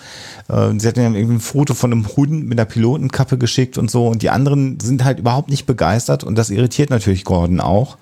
[0.48, 3.90] Äh, sie hat mir irgendwie ein Foto von einem Hund mit einer Pilotenkappe geschickt und
[3.90, 4.08] so.
[4.08, 7.98] Und die anderen sind halt überhaupt nicht begeistert und das irritiert natürlich Gordon auch,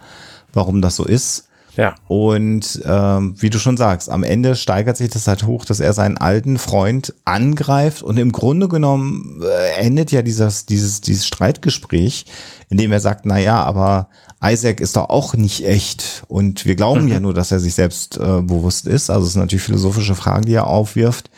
[0.53, 1.50] warum das so ist.
[1.81, 1.95] Ja.
[2.09, 5.95] Und ähm, wie du schon sagst, am Ende steigert sich das halt hoch, dass er
[5.95, 12.27] seinen alten Freund angreift und im Grunde genommen äh, endet ja dieses, dieses, dieses Streitgespräch,
[12.69, 14.11] in dem er sagt, na ja, aber
[14.45, 17.09] Isaac ist doch auch nicht echt und wir glauben mhm.
[17.09, 19.09] ja nur, dass er sich selbst äh, bewusst ist.
[19.09, 21.31] Also es sind natürlich philosophische Fragen, die er aufwirft,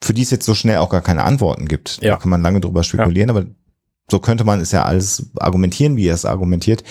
[0.00, 1.98] für die es jetzt so schnell auch gar keine Antworten gibt.
[2.00, 2.12] Ja.
[2.12, 3.34] Da kann man lange drüber spekulieren, ja.
[3.34, 3.46] aber
[4.08, 6.84] so könnte man es ja alles argumentieren, wie er es argumentiert.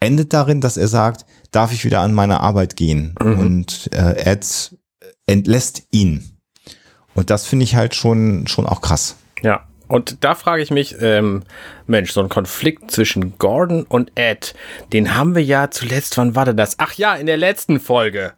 [0.00, 3.14] Endet darin, dass er sagt, darf ich wieder an meine Arbeit gehen.
[3.22, 3.38] Mhm.
[3.38, 4.76] Und äh, Ed
[5.26, 6.38] entlässt ihn.
[7.14, 9.16] Und das finde ich halt schon, schon auch krass.
[9.42, 9.66] Ja.
[9.88, 11.44] Und da frage ich mich, ähm,
[11.86, 14.54] Mensch, so ein Konflikt zwischen Gordon und Ed,
[14.92, 16.74] den haben wir ja zuletzt, wann war denn das?
[16.78, 18.32] Ach ja, in der letzten Folge.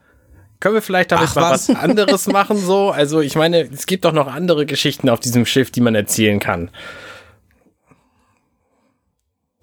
[0.61, 1.69] Können wir vielleicht damit Ach, mal was?
[1.69, 2.91] was anderes machen so?
[2.91, 6.39] Also ich meine, es gibt doch noch andere Geschichten auf diesem Schiff, die man erzählen
[6.39, 6.71] kann.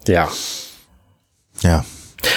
[0.08, 0.30] Ja.
[1.62, 1.86] Ja.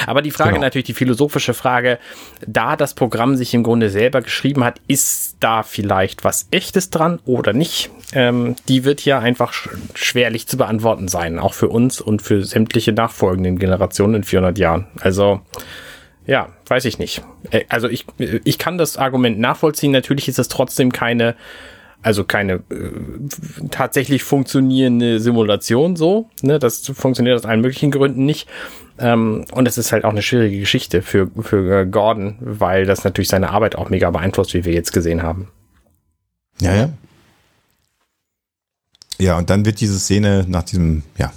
[0.06, 0.62] Aber die Frage genau.
[0.62, 1.98] natürlich, die philosophische Frage,
[2.46, 7.20] da das Programm sich im Grunde selber geschrieben hat, ist da vielleicht was Echtes dran
[7.24, 7.90] oder nicht?
[8.12, 12.44] Ähm, die wird hier einfach sch schwerlich zu beantworten sein, auch für uns und für
[12.44, 14.86] sämtliche nachfolgenden Generationen in 400 Jahren.
[15.00, 15.40] Also,
[16.26, 17.22] ja, weiß ich nicht.
[17.50, 19.92] Äh, also ich, ich kann das Argument nachvollziehen.
[19.92, 21.34] Natürlich ist es trotzdem keine
[22.02, 22.90] also keine äh,
[23.70, 26.28] tatsächlich funktionierende Simulation so.
[26.42, 26.58] Ne?
[26.58, 28.48] Das funktioniert aus allen möglichen Gründen nicht.
[28.98, 33.04] Ähm, und es ist halt auch eine schwierige Geschichte für, für äh, Gordon, weil das
[33.04, 35.48] natürlich seine Arbeit auch mega beeinflusst, wie wir jetzt gesehen haben.
[36.60, 36.88] Ja, ja.
[39.20, 41.32] Ja, und dann wird diese Szene nach diesem, ja,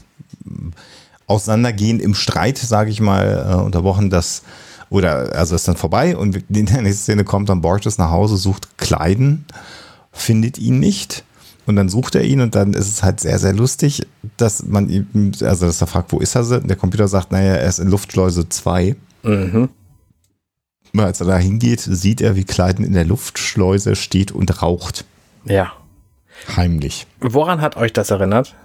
[1.25, 4.43] auseinandergehen im Streit, sage ich mal, äh, unterbrochen, dass
[4.89, 8.38] oder also ist dann vorbei und in der nächsten Szene kommt dann Borges nach Hause,
[8.38, 9.45] sucht Kleiden,
[10.11, 11.23] findet ihn nicht
[11.65, 14.07] und dann sucht er ihn und dann ist es halt sehr, sehr lustig,
[14.38, 16.59] dass man ihm, also dass er fragt, wo ist er?
[16.59, 18.95] Der Computer sagt, naja, er ist in Luftschleuse 2.
[19.23, 19.69] Mhm.
[20.97, 25.05] Als er da hingeht, sieht er, wie Kleiden in der Luftschleuse steht und raucht.
[25.45, 25.71] Ja.
[26.55, 27.07] Heimlich.
[27.19, 28.55] Woran hat euch das erinnert?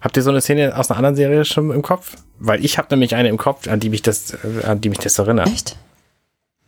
[0.00, 2.16] Habt ihr so eine Szene aus einer anderen Serie schon im Kopf?
[2.38, 5.18] Weil ich habe nämlich eine im Kopf, an die mich das, an die mich das
[5.18, 5.48] erinnert.
[5.48, 5.76] Echt?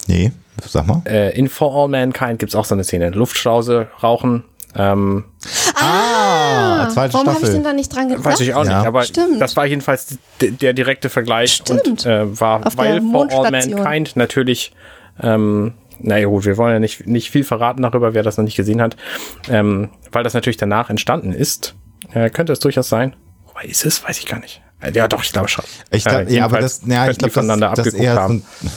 [0.06, 0.32] Nee,
[0.64, 1.02] sag mal.
[1.06, 3.10] Äh, in For All Mankind gibt's auch so eine Szene.
[3.10, 4.44] Luftschlause, Rauchen.
[4.74, 5.24] Ähm,
[5.74, 8.26] ah, zweite warum habe ich denn da nicht dran gedacht?
[8.26, 8.78] Weiß ich auch ja.
[8.78, 9.40] nicht, aber Stimmt.
[9.40, 11.86] das war jedenfalls der direkte Vergleich Stimmt.
[11.86, 14.72] und äh, war, Auf weil For All Mankind natürlich
[15.22, 18.56] ähm, naja gut, wir wollen ja nicht, nicht viel verraten darüber, wer das noch nicht
[18.56, 18.96] gesehen hat,
[19.48, 21.74] ähm, weil das natürlich danach entstanden ist.
[22.12, 23.16] Äh, könnte es durchaus sein.
[23.46, 24.04] Wobei ist es?
[24.04, 24.62] Weiß ich gar nicht.
[24.80, 25.64] Äh, ja, doch, ich glaube schon.
[25.90, 28.44] Ich glaub, äh, ja, aber das, ja, ich glaube, das, das eher haben.
[28.60, 28.70] So ein,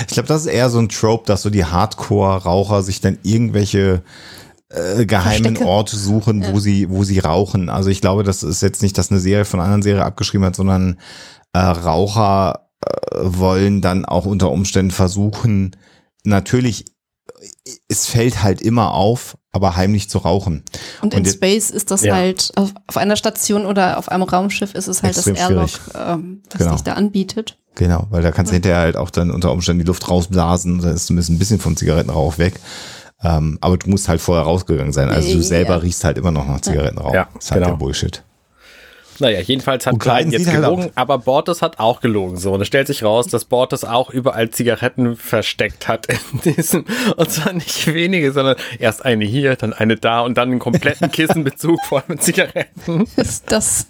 [0.00, 4.02] ich glaube, das ist eher so ein Trope, dass so die Hardcore-Raucher sich dann irgendwelche
[4.70, 5.66] äh, geheimen Verstecke.
[5.66, 6.52] Orte suchen, ja.
[6.52, 7.68] wo sie, wo sie rauchen.
[7.68, 10.46] Also ich glaube, das ist jetzt nicht, dass eine Serie von einer anderen Serie abgeschrieben
[10.46, 10.98] hat, sondern
[11.52, 15.76] äh, Raucher äh, wollen dann auch unter Umständen versuchen,
[16.24, 16.84] natürlich,
[17.88, 20.64] es fällt halt immer auf, aber heimlich zu rauchen.
[21.00, 22.14] Und, und in Space ist das ja.
[22.14, 26.42] halt, auf, auf, einer Station oder auf einem Raumschiff ist es halt das Airlock, ähm,
[26.48, 26.72] das genau.
[26.72, 27.58] sich da anbietet.
[27.78, 30.90] Genau, weil da kannst du hinterher halt auch dann unter Umständen die Luft rausblasen, da
[30.90, 32.54] ist zumindest ein bisschen vom Zigarettenrauch weg.
[33.22, 35.08] Ähm, aber du musst halt vorher rausgegangen sein.
[35.08, 35.76] Also du selber ja.
[35.76, 37.14] riechst halt immer noch nach Zigarettenrauch.
[37.14, 37.74] Ja, das ist halt genau.
[37.74, 38.24] der Bullshit.
[39.20, 42.36] Naja, jedenfalls hat Klein jetzt halt gelogen, halt aber Bortes hat auch gelogen.
[42.36, 46.84] So, und es stellt sich raus, dass Bortes auch überall Zigaretten versteckt hat in diesem,
[47.16, 51.10] und zwar nicht wenige, sondern erst eine hier, dann eine da und dann einen kompletten
[51.10, 53.06] Kissenbezug voll mit Zigaretten.
[53.16, 53.86] Ist das?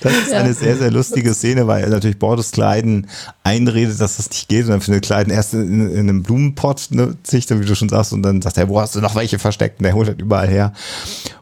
[0.00, 0.40] Das ist ja.
[0.40, 3.08] eine sehr, sehr lustige Szene, weil er natürlich Bortes Kleiden
[3.42, 7.16] einredet, dass das nicht geht und dann findet Kleiden erst in, in einem Blumenpott, ne,
[7.22, 9.80] sich wie du schon sagst, und dann sagt er, wo hast du noch welche versteckt?
[9.80, 10.72] Und der holt halt überall her.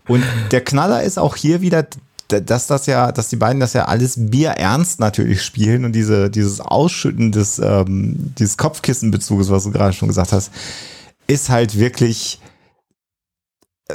[0.08, 1.86] Und der Knaller ist auch hier wieder
[2.40, 6.60] dass das ja, dass die beiden das ja alles bierernst natürlich spielen und diese, dieses
[6.60, 10.50] Ausschütten des, ähm, dieses Kopfkissenbezuges, was du gerade schon gesagt hast,
[11.26, 12.40] ist halt wirklich
[13.88, 13.94] äh,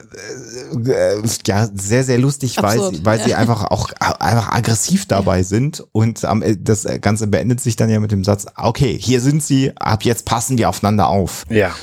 [0.92, 3.26] äh, ja sehr sehr lustig, Absurd, weil sie, weil ja.
[3.26, 5.44] sie einfach auch einfach aggressiv dabei ja.
[5.44, 9.44] sind und am, das Ganze beendet sich dann ja mit dem Satz: Okay, hier sind
[9.44, 11.46] sie, ab jetzt passen wir aufeinander auf.
[11.50, 11.74] Ja.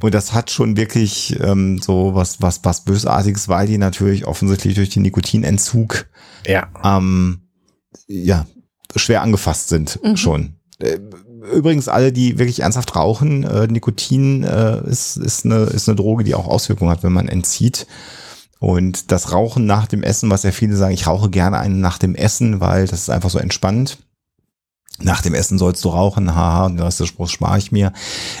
[0.00, 4.74] Und das hat schon wirklich ähm, so was, was, was Bösartiges, weil die natürlich offensichtlich
[4.74, 6.06] durch den Nikotinentzug
[6.46, 7.40] ja, ähm,
[8.06, 8.46] ja
[8.94, 10.16] schwer angefasst sind mhm.
[10.16, 10.56] schon.
[10.78, 10.98] Äh,
[11.52, 16.24] übrigens, alle, die wirklich ernsthaft rauchen, äh, Nikotin äh, ist, ist, eine, ist eine Droge,
[16.24, 17.86] die auch Auswirkungen hat, wenn man entzieht.
[18.60, 21.98] Und das Rauchen nach dem Essen, was ja viele sagen, ich rauche gerne einen nach
[21.98, 23.98] dem Essen, weil das ist einfach so entspannend
[25.00, 27.92] nach dem Essen sollst du rauchen, haha, das ist der Spruch spare ich mir.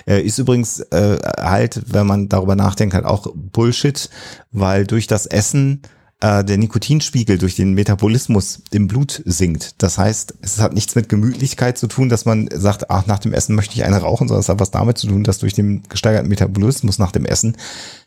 [0.06, 4.10] Äh, ist übrigens äh, halt, wenn man darüber nachdenkt, halt auch Bullshit,
[4.50, 5.82] weil durch das Essen
[6.20, 9.80] äh, der Nikotinspiegel durch den Metabolismus im Blut sinkt.
[9.82, 13.32] Das heißt, es hat nichts mit Gemütlichkeit zu tun, dass man sagt, ach, nach dem
[13.32, 15.82] Essen möchte ich eine rauchen, sondern es hat was damit zu tun, dass durch den
[15.88, 17.56] gesteigerten Metabolismus nach dem Essen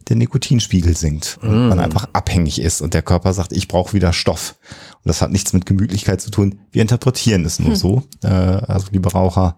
[0.09, 1.69] der Nikotinspiegel sinkt und mm.
[1.69, 4.55] man einfach abhängig ist und der Körper sagt, ich brauche wieder Stoff.
[5.03, 6.59] Und das hat nichts mit Gemütlichkeit zu tun.
[6.71, 7.75] Wir interpretieren es nur hm.
[7.75, 8.03] so.
[8.23, 9.57] Äh, also liebe Raucher,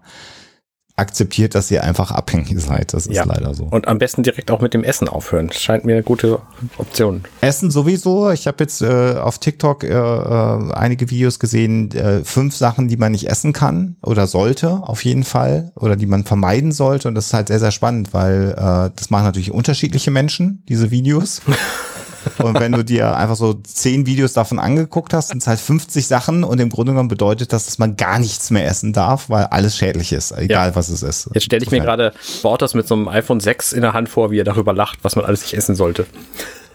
[0.96, 2.94] akzeptiert, dass ihr einfach abhängig seid.
[2.94, 3.24] Das ist ja.
[3.24, 3.64] leider so.
[3.64, 5.48] Und am besten direkt auch mit dem Essen aufhören.
[5.48, 6.40] Das scheint mir eine gute
[6.78, 7.24] Option.
[7.40, 8.30] Essen sowieso.
[8.30, 12.96] Ich habe jetzt äh, auf TikTok äh, äh, einige Videos gesehen, äh, fünf Sachen, die
[12.96, 17.08] man nicht essen kann oder sollte, auf jeden Fall, oder die man vermeiden sollte.
[17.08, 20.92] Und das ist halt sehr, sehr spannend, weil äh, das machen natürlich unterschiedliche Menschen, diese
[20.92, 21.42] Videos.
[22.38, 26.06] Und wenn du dir einfach so zehn Videos davon angeguckt hast, sind es halt 50
[26.06, 29.44] Sachen und im Grunde genommen bedeutet das, dass man gar nichts mehr essen darf, weil
[29.44, 30.76] alles schädlich ist, egal ja.
[30.76, 31.30] was es ist.
[31.34, 34.30] Jetzt stelle ich mir gerade Bortas mit so einem iPhone 6 in der Hand vor,
[34.30, 36.06] wie er darüber lacht, was man alles nicht essen sollte.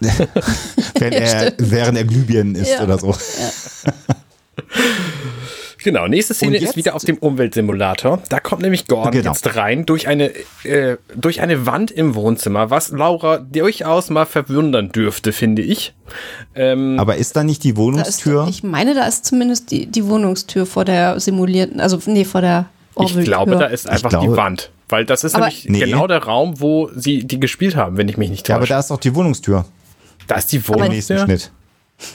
[0.00, 2.82] Wenn er, während er Glühbirnen isst ja.
[2.82, 3.10] oder so.
[3.10, 3.92] Ja.
[5.82, 8.22] Genau, nächste Szene ist wieder auf dem Umweltsimulator.
[8.28, 9.32] Da kommt nämlich Gordon genau.
[9.32, 10.30] jetzt rein durch eine,
[10.64, 15.94] äh, durch eine Wand im Wohnzimmer, was Laura durchaus mal verwundern dürfte, finde ich.
[16.54, 18.44] Ähm, Aber ist da nicht die Wohnungstür?
[18.44, 22.42] Ist, ich meine, da ist zumindest die, die Wohnungstür vor der simulierten, also nee, vor
[22.42, 23.20] der Orwell-Tür.
[23.20, 24.70] Ich glaube, da ist einfach glaube, die Wand.
[24.88, 25.80] Weil das ist nämlich nee.
[25.80, 28.52] genau der Raum, wo sie die gespielt haben, wenn ich mich nicht täusche.
[28.52, 29.64] Ja, aber da ist auch die Wohnungstür.
[30.26, 30.86] Da ist die Wohnungstür.
[30.86, 31.52] Im nächsten Schnitt.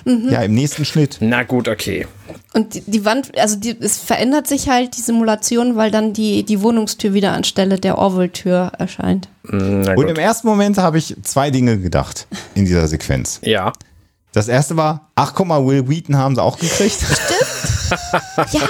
[0.05, 0.29] Mhm.
[0.29, 1.17] Ja, im nächsten Schnitt.
[1.19, 2.07] Na gut, okay.
[2.53, 6.43] Und die, die Wand, also die, es verändert sich halt die Simulation, weil dann die,
[6.43, 9.29] die Wohnungstür wieder anstelle der Orwell-Tür erscheint.
[9.43, 13.39] Und im ersten Moment habe ich zwei Dinge gedacht in dieser Sequenz.
[13.43, 13.73] Ja.
[14.31, 16.97] Das erste war, ach guck mal, Will Wheaton haben sie auch gekriegt.
[16.97, 18.53] Stimmt.
[18.53, 18.67] ja.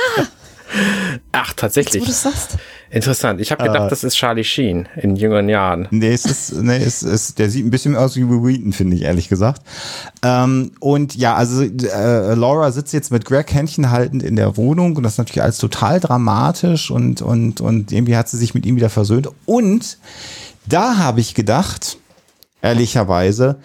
[1.31, 2.03] Ach, tatsächlich.
[2.05, 2.57] Jetzt, wo du sagst.
[2.89, 3.41] Interessant.
[3.41, 5.87] Ich habe gedacht, äh, das ist Charlie Sheen in jüngeren Jahren.
[5.91, 9.03] Nee, es ist, nee, es ist, der sieht ein bisschen aus wie Wheaton, finde ich,
[9.03, 9.61] ehrlich gesagt.
[10.23, 14.95] Ähm, und ja, also äh, Laura sitzt jetzt mit Greg Händchen haltend in der Wohnung
[14.95, 18.65] und das ist natürlich alles total dramatisch und, und, und irgendwie hat sie sich mit
[18.65, 19.29] ihm wieder versöhnt.
[19.45, 19.97] Und
[20.67, 21.97] da habe ich gedacht,
[22.61, 23.59] ehrlicherweise,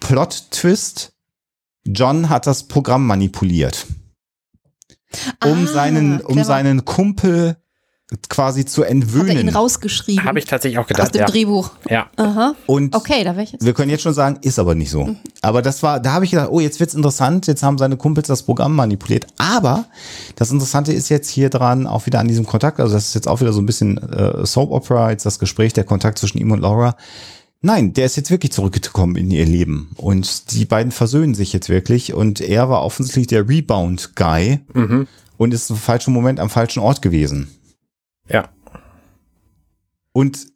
[0.00, 1.12] Plot-Twist,
[1.84, 3.86] John hat das Programm manipuliert.
[5.44, 7.56] Um ah, seinen, um seinen Kumpel
[8.28, 9.28] quasi zu entwöhnen.
[9.28, 10.24] Hat er ihn rausgeschrieben?
[10.24, 11.06] Habe ich tatsächlich auch gedacht.
[11.06, 11.26] Aus dem ja.
[11.26, 11.70] Drehbuch.
[11.88, 12.10] Ja.
[12.16, 12.54] Aha.
[12.66, 13.64] Und okay, da ich jetzt.
[13.64, 15.04] wir können jetzt schon sagen, ist aber nicht so.
[15.04, 15.16] Mhm.
[15.42, 17.46] Aber das war, da habe ich gedacht, oh, jetzt wird's interessant.
[17.46, 19.26] Jetzt haben seine Kumpels das Programm manipuliert.
[19.38, 19.84] Aber
[20.36, 22.80] das Interessante ist jetzt hier dran auch wieder an diesem Kontakt.
[22.80, 25.10] Also das ist jetzt auch wieder so ein bisschen äh, Soap Opera.
[25.10, 26.96] Jetzt das Gespräch, der Kontakt zwischen ihm und Laura.
[27.62, 31.68] Nein, der ist jetzt wirklich zurückgekommen in ihr Leben und die beiden versöhnen sich jetzt
[31.68, 35.06] wirklich und er war offensichtlich der Rebound-Guy mhm.
[35.36, 37.48] und ist im falschen Moment am falschen Ort gewesen.
[38.30, 38.48] Ja.
[40.12, 40.46] Und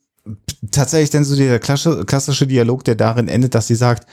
[0.70, 4.06] tatsächlich dann so der klassische Dialog, der darin endet, dass sie sagt,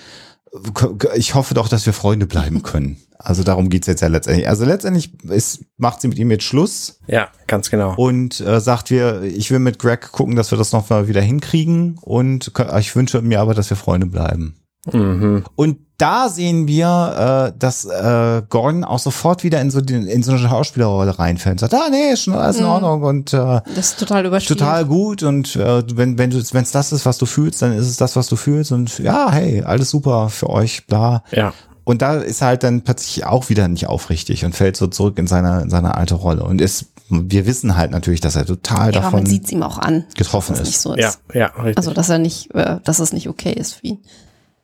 [1.16, 2.98] ich hoffe doch, dass wir Freunde bleiben können.
[3.18, 4.50] Also darum geht's jetzt ja letztendlich.
[4.50, 7.00] Also letztendlich ist, macht sie mit ihm jetzt Schluss.
[7.08, 7.96] Ja, ganz genau.
[7.96, 11.22] Und äh, sagt wir, ich will mit Greg gucken, dass wir das noch mal wieder
[11.22, 11.98] hinkriegen.
[12.02, 14.56] Und ich wünsche mir aber, dass wir Freunde bleiben.
[14.92, 15.46] Mhm.
[15.56, 20.24] Und da sehen wir, äh, dass äh, Gordon auch sofort wieder in so, den, in
[20.24, 21.60] so eine Schauspielerrolle reinfällt.
[21.60, 22.70] Sagt, ah nee, ist schon alles in mhm.
[22.72, 24.60] Ordnung und äh, das ist total überspielt.
[24.60, 27.74] Total gut und äh, wenn wenn du wenn es das ist, was du fühlst, dann
[27.74, 31.24] ist es das, was du fühlst und ja, hey, alles super für euch, bla.
[31.32, 31.54] Ja.
[31.84, 35.28] Und da ist halt dann plötzlich auch wieder nicht aufrichtig und fällt so zurück in
[35.28, 39.02] seine in seine alte Rolle und ist wir wissen halt natürlich, dass er total ja,
[39.02, 40.82] davon man sieht's ihm auch an, getroffen ist.
[40.82, 41.20] So ist.
[41.32, 41.78] Ja, ja, richtig.
[41.78, 44.00] Also dass er nicht, äh, dass es nicht okay ist für ihn.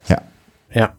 [0.08, 0.22] Ja.
[0.74, 0.94] Ja.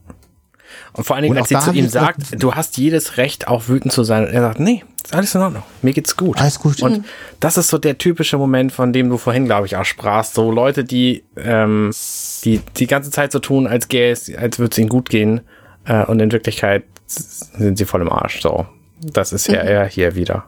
[0.99, 3.93] Und vor allen Dingen, als sie zu ihm sagt, du hast jedes Recht, auch wütend
[3.93, 4.27] zu sein.
[4.27, 5.63] Und er sagt, nee, ist alles in Ordnung.
[5.81, 6.41] Mir geht's gut.
[6.41, 6.83] Alles gut.
[6.83, 7.05] Und mhm.
[7.39, 10.35] das ist so der typische Moment, von dem du vorhin, glaube ich, auch sprachst.
[10.35, 11.93] So Leute, die, ähm,
[12.43, 15.43] die die ganze Zeit so tun, als gäbe es, als würde es ihnen gut gehen.
[15.85, 18.41] Äh, und in Wirklichkeit sind sie voll im Arsch.
[18.41, 18.67] So.
[19.01, 19.69] Das ist ja mhm.
[19.69, 20.47] er hier wieder.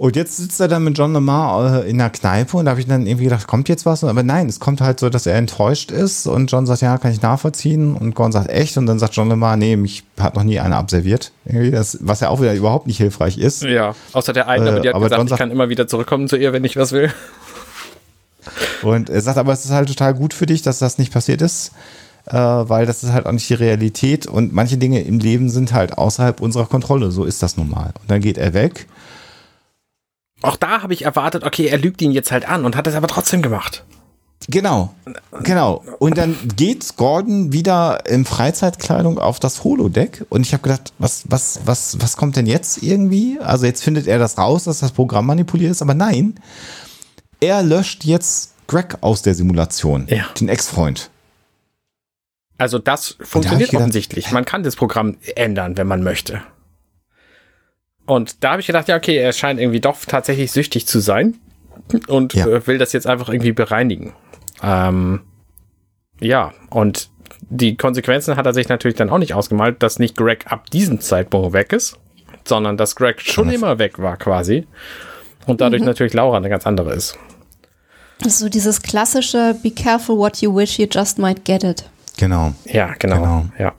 [0.00, 2.80] Und jetzt sitzt er dann mit John Lamar äh, in der Kneipe und da habe
[2.80, 4.02] ich dann irgendwie gedacht, kommt jetzt was?
[4.02, 7.12] Aber nein, es kommt halt so, dass er enttäuscht ist und John sagt, ja, kann
[7.12, 7.94] ich nachvollziehen.
[7.94, 8.78] Und Gordon sagt, echt?
[8.78, 11.32] Und dann sagt John Lamar, nee, mich hat noch nie einer abserviert.
[11.44, 13.62] Irgendwie das, was ja auch wieder überhaupt nicht hilfreich ist.
[13.62, 16.28] Ja, außer der eine, äh, die hat aber gesagt, John ich kann immer wieder zurückkommen
[16.28, 17.12] zu ihr, wenn ich was will.
[18.80, 21.42] Und er sagt, aber es ist halt total gut für dich, dass das nicht passiert
[21.42, 21.72] ist.
[22.24, 25.74] Äh, weil das ist halt auch nicht die Realität und manche Dinge im Leben sind
[25.74, 27.10] halt außerhalb unserer Kontrolle.
[27.10, 27.92] So ist das nun mal.
[28.00, 28.86] Und dann geht er weg
[30.42, 32.94] auch da habe ich erwartet, okay, er lügt ihn jetzt halt an und hat es
[32.94, 33.84] aber trotzdem gemacht.
[34.48, 34.94] Genau,
[35.44, 35.84] genau.
[35.98, 41.24] Und dann geht Gordon wieder in Freizeitkleidung auf das Holodeck und ich habe gedacht, was,
[41.28, 43.38] was, was, was kommt denn jetzt irgendwie?
[43.38, 46.36] Also jetzt findet er das raus, dass das Programm manipuliert ist, aber nein,
[47.40, 50.24] er löscht jetzt Greg aus der Simulation, ja.
[50.40, 51.10] den Ex-Freund.
[52.56, 54.32] Also das funktioniert da offensichtlich.
[54.32, 56.42] Man kann das Programm ändern, wenn man möchte.
[58.10, 61.36] Und da habe ich gedacht, ja, okay, er scheint irgendwie doch tatsächlich süchtig zu sein
[62.08, 62.44] und ja.
[62.44, 64.14] Äh, will das jetzt einfach irgendwie bereinigen.
[64.64, 65.20] Ähm,
[66.18, 67.08] ja, und
[67.50, 71.00] die Konsequenzen hat er sich natürlich dann auch nicht ausgemalt, dass nicht Greg ab diesem
[71.00, 72.00] Zeitpunkt weg ist,
[72.44, 73.54] sondern dass Greg schon Was?
[73.54, 74.66] immer weg war quasi
[75.46, 75.86] und dadurch mhm.
[75.86, 77.16] natürlich Laura eine ganz andere ist.
[78.26, 81.84] So dieses klassische Be careful what you wish, you just might get it.
[82.18, 82.54] Genau.
[82.64, 83.16] Ja, genau.
[83.16, 83.44] genau.
[83.56, 83.72] Ja.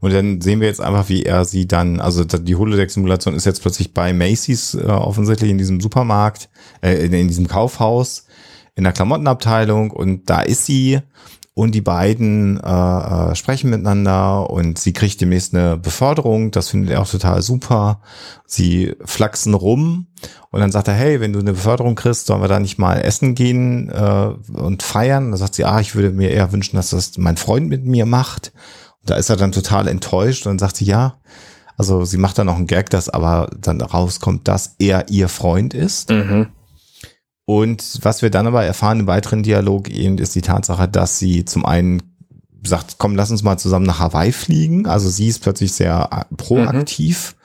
[0.00, 3.60] Und dann sehen wir jetzt einfach, wie er sie dann, also die Holodeck-Simulation ist jetzt
[3.60, 6.48] plötzlich bei Macy's äh, offensichtlich in diesem Supermarkt,
[6.80, 8.26] äh, in, in diesem Kaufhaus,
[8.74, 11.00] in der Klamottenabteilung und da ist sie
[11.52, 16.90] und die beiden äh, äh, sprechen miteinander und sie kriegt demnächst eine Beförderung, das findet
[16.90, 18.00] er auch total super.
[18.46, 20.06] Sie flachsen rum
[20.50, 23.02] und dann sagt er, hey, wenn du eine Beförderung kriegst, sollen wir da nicht mal
[23.02, 25.32] essen gehen äh, und feiern?
[25.32, 28.06] Da sagt sie, ah, ich würde mir eher wünschen, dass das mein Freund mit mir
[28.06, 28.52] macht.
[29.04, 31.14] Da ist er dann total enttäuscht und sagt sie, ja,
[31.76, 35.72] also sie macht dann noch einen Gag, dass aber dann rauskommt, dass er ihr Freund
[35.72, 36.10] ist.
[36.10, 36.48] Mhm.
[37.46, 41.44] Und was wir dann aber erfahren im weiteren Dialog eben ist die Tatsache, dass sie
[41.44, 42.02] zum einen
[42.62, 44.86] sagt, komm, lass uns mal zusammen nach Hawaii fliegen.
[44.86, 47.34] Also sie ist plötzlich sehr äh, proaktiv.
[47.34, 47.40] Mhm.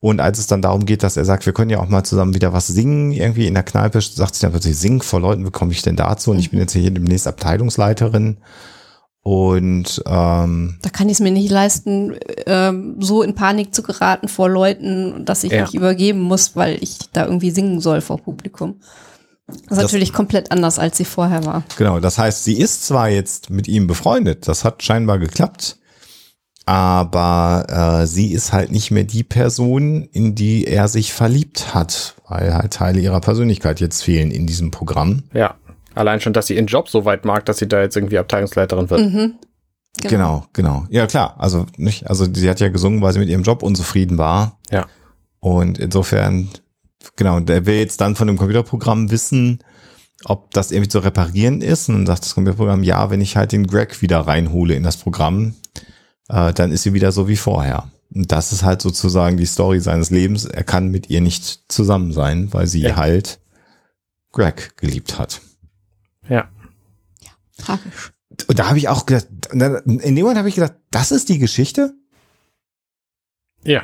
[0.00, 2.34] Und als es dann darum geht, dass er sagt, wir können ja auch mal zusammen
[2.34, 5.52] wieder was singen, irgendwie in der Kneipe, sagt sie dann plötzlich, sing vor Leuten, wie
[5.52, 6.32] komme ich denn dazu?
[6.32, 8.38] Und ich bin jetzt hier demnächst Abteilungsleiterin.
[9.24, 12.16] Und ähm, da kann ich es mir nicht leisten,
[12.46, 15.62] ähm, so in Panik zu geraten vor Leuten, dass ich ja.
[15.62, 18.80] mich übergeben muss, weil ich da irgendwie singen soll vor Publikum.
[19.46, 21.62] Das ist natürlich komplett anders, als sie vorher war.
[21.76, 25.78] Genau, das heißt, sie ist zwar jetzt mit ihm befreundet, das hat scheinbar geklappt,
[26.66, 32.16] aber äh, sie ist halt nicht mehr die Person, in die er sich verliebt hat,
[32.28, 35.24] weil halt Teile ihrer Persönlichkeit jetzt fehlen in diesem Programm.
[35.32, 35.54] Ja,
[35.94, 38.90] allein schon, dass sie ihren Job so weit mag, dass sie da jetzt irgendwie Abteilungsleiterin
[38.90, 39.00] wird.
[39.00, 39.34] Mhm.
[40.00, 40.08] Genau.
[40.08, 40.86] genau, genau.
[40.90, 41.36] Ja, klar.
[41.38, 44.58] Also nicht, also sie hat ja gesungen, weil sie mit ihrem Job unzufrieden war.
[44.70, 44.86] Ja.
[45.40, 46.48] Und insofern,
[47.16, 49.62] genau, der will jetzt dann von dem Computerprogramm wissen,
[50.24, 51.88] ob das irgendwie zu reparieren ist.
[51.88, 54.96] Und dann sagt das Computerprogramm, ja, wenn ich halt den Greg wieder reinhole in das
[54.96, 55.54] Programm,
[56.28, 57.90] äh, dann ist sie wieder so wie vorher.
[58.14, 60.44] Und das ist halt sozusagen die Story seines Lebens.
[60.44, 62.96] Er kann mit ihr nicht zusammen sein, weil sie ja.
[62.96, 63.40] halt
[64.32, 65.40] Greg geliebt hat.
[66.32, 66.48] Ja.
[67.20, 68.12] Ja, tragisch.
[68.48, 69.58] Und da habe ich auch gedacht, in
[70.16, 71.94] dem Moment habe ich gedacht, das ist die Geschichte?
[73.64, 73.82] Ja.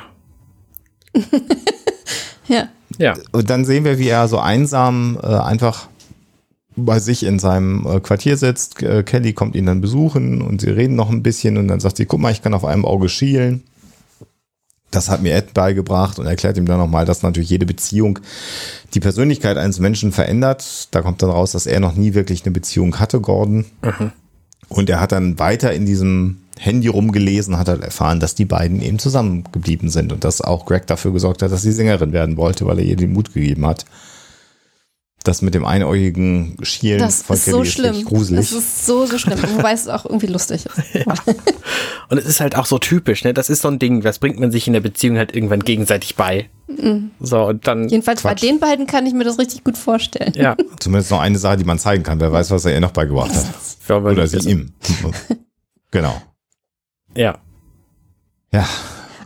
[2.47, 2.69] ja.
[2.97, 3.13] Ja.
[3.31, 5.87] Und dann sehen wir, wie er so einsam äh, einfach
[6.75, 8.81] bei sich in seinem äh, Quartier sitzt.
[8.81, 11.97] Äh, Kelly kommt ihn dann besuchen und sie reden noch ein bisschen und dann sagt
[11.97, 13.63] sie, guck mal, ich kann auf einem Auge schielen.
[14.91, 18.19] Das hat mir Ed beigebracht und erklärt ihm dann nochmal, dass natürlich jede Beziehung
[18.93, 20.87] die Persönlichkeit eines Menschen verändert.
[20.91, 23.65] Da kommt dann raus, dass er noch nie wirklich eine Beziehung hatte, Gordon.
[23.83, 24.11] Mhm.
[24.67, 28.81] Und er hat dann weiter in diesem Handy rumgelesen, hat halt erfahren, dass die beiden
[28.81, 32.65] eben zusammengeblieben sind und dass auch Greg dafür gesorgt hat, dass sie Sängerin werden wollte,
[32.65, 33.85] weil er ihr den Mut gegeben hat.
[35.23, 38.05] Das mit dem einäugigen Schielen das von ist Kelly so ist schlimm.
[38.05, 38.49] gruselig.
[38.49, 40.93] Das ist so, so schlimm, wobei es auch irgendwie lustig ist.
[40.93, 41.13] Ja.
[42.09, 43.33] Und es ist halt auch so typisch, ne?
[43.33, 46.15] Das ist so ein Ding, das bringt man sich in der Beziehung halt irgendwann gegenseitig
[46.15, 46.49] bei.
[46.67, 47.11] Mhm.
[47.19, 47.89] So, und dann.
[47.89, 48.41] Jedenfalls Quatsch.
[48.41, 50.33] bei den beiden kann ich mir das richtig gut vorstellen.
[50.35, 50.55] Ja.
[50.79, 52.19] Zumindest noch eine Sache, die man zeigen kann.
[52.19, 53.45] Wer weiß, was er ihr noch beigebracht hat.
[53.87, 54.71] Ja, Oder sie ihm.
[55.91, 56.21] genau.
[57.15, 57.39] Ja.
[58.53, 58.67] Ja.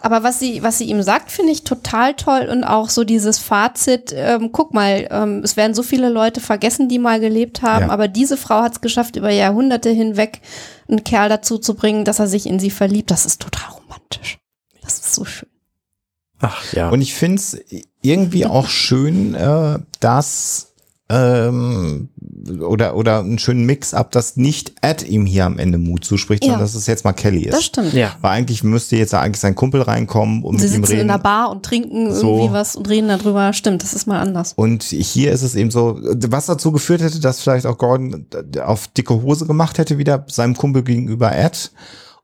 [0.04, 3.40] Aber was sie, was sie ihm sagt, finde ich total toll und auch so dieses
[3.40, 7.88] Fazit, ähm, guck mal, ähm, es werden so viele Leute vergessen, die mal gelebt haben,
[7.88, 7.90] ja.
[7.90, 10.42] aber diese Frau hat es geschafft, über Jahrhunderte hinweg
[10.90, 13.12] einen Kerl dazu zu bringen, dass er sich in sie verliebt.
[13.12, 14.40] Das ist total romantisch.
[14.82, 15.48] Das ist so schön.
[16.42, 16.90] Ach ja.
[16.90, 17.58] Und ich finde es
[18.02, 20.73] irgendwie auch schön, äh, dass
[21.14, 22.10] ähm,
[22.61, 26.52] oder, oder einen schönen Mix-up, dass nicht Ed ihm hier am Ende Mut zuspricht, ja.
[26.52, 27.53] sondern dass es jetzt mal Kelly ist.
[27.53, 27.94] Das stimmt.
[27.94, 28.15] Ja.
[28.22, 31.02] Weil eigentlich müsste jetzt eigentlich sein Kumpel reinkommen und Sie mit ihm reden.
[31.02, 32.38] in der Bar und trinken so.
[32.38, 33.53] irgendwie was und reden darüber.
[33.53, 34.53] Stimmt, das ist mal anders.
[34.56, 38.26] Und hier ist es eben so, was dazu geführt hätte, dass vielleicht auch Gordon
[38.64, 41.72] auf dicke Hose gemacht hätte, wieder seinem Kumpel gegenüber Ed.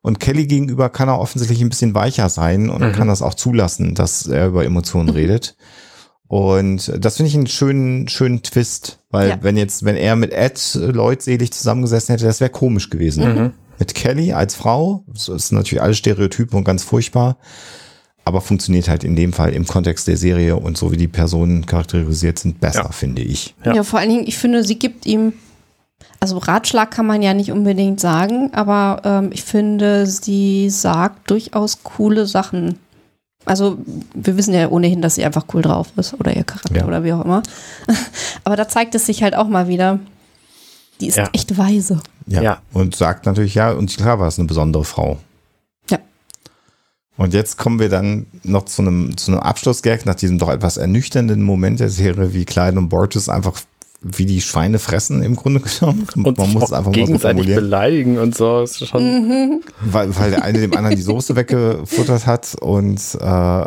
[0.01, 2.93] Und Kelly gegenüber kann er offensichtlich ein bisschen weicher sein und mhm.
[2.93, 5.57] kann das auch zulassen, dass er über Emotionen redet.
[6.29, 9.37] Und das finde ich einen schönen, schönen Twist, weil ja.
[9.41, 13.23] wenn jetzt, wenn er mit Ed leutselig zusammengesessen hätte, das wäre komisch gewesen.
[13.23, 13.53] Mhm.
[13.79, 17.37] Mit Kelly als Frau, so ist natürlich alles Stereotypen und ganz furchtbar,
[18.25, 21.65] aber funktioniert halt in dem Fall im Kontext der Serie und so wie die Personen
[21.65, 22.91] charakterisiert sind, besser, ja.
[22.91, 23.55] finde ich.
[23.65, 23.73] Ja.
[23.73, 25.33] ja, vor allen Dingen, ich finde, sie gibt ihm,
[26.19, 31.81] also Ratschlag kann man ja nicht unbedingt sagen, aber ähm, ich finde, sie sagt durchaus
[31.81, 32.77] coole Sachen
[33.45, 33.77] also
[34.13, 36.85] wir wissen ja ohnehin, dass sie einfach cool drauf ist oder ihr Charakter ja.
[36.85, 37.41] oder wie auch immer.
[38.43, 39.99] Aber da zeigt es sich halt auch mal wieder.
[40.99, 41.29] Die ist ja.
[41.33, 42.01] echt weise.
[42.27, 42.41] Ja.
[42.41, 42.61] ja.
[42.73, 45.17] Und sagt natürlich, ja, und klar war es eine besondere Frau.
[45.89, 45.99] Ja.
[47.17, 50.77] Und jetzt kommen wir dann noch zu einem, zu einem Abschlussgag nach diesem doch etwas
[50.77, 53.61] ernüchternden Moment der Serie, wie Clyde und Borges einfach
[54.01, 56.07] wie die Schweine fressen im Grunde genommen.
[56.15, 58.61] Und man muss es einfach gegenseitig mal so beleidigen und so.
[58.61, 59.61] Ist schon mhm.
[59.81, 63.65] weil, weil der eine dem anderen die Soße weggefuttert hat und äh,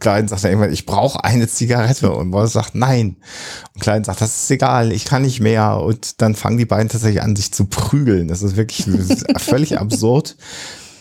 [0.00, 3.16] Klein sagt dann irgendwann, ich brauche eine Zigarette und Boris sagt nein.
[3.74, 5.80] Und Klein sagt, das ist egal, ich kann nicht mehr.
[5.80, 8.26] Und dann fangen die beiden tatsächlich an, sich zu prügeln.
[8.26, 8.86] Das ist wirklich
[9.36, 10.36] völlig absurd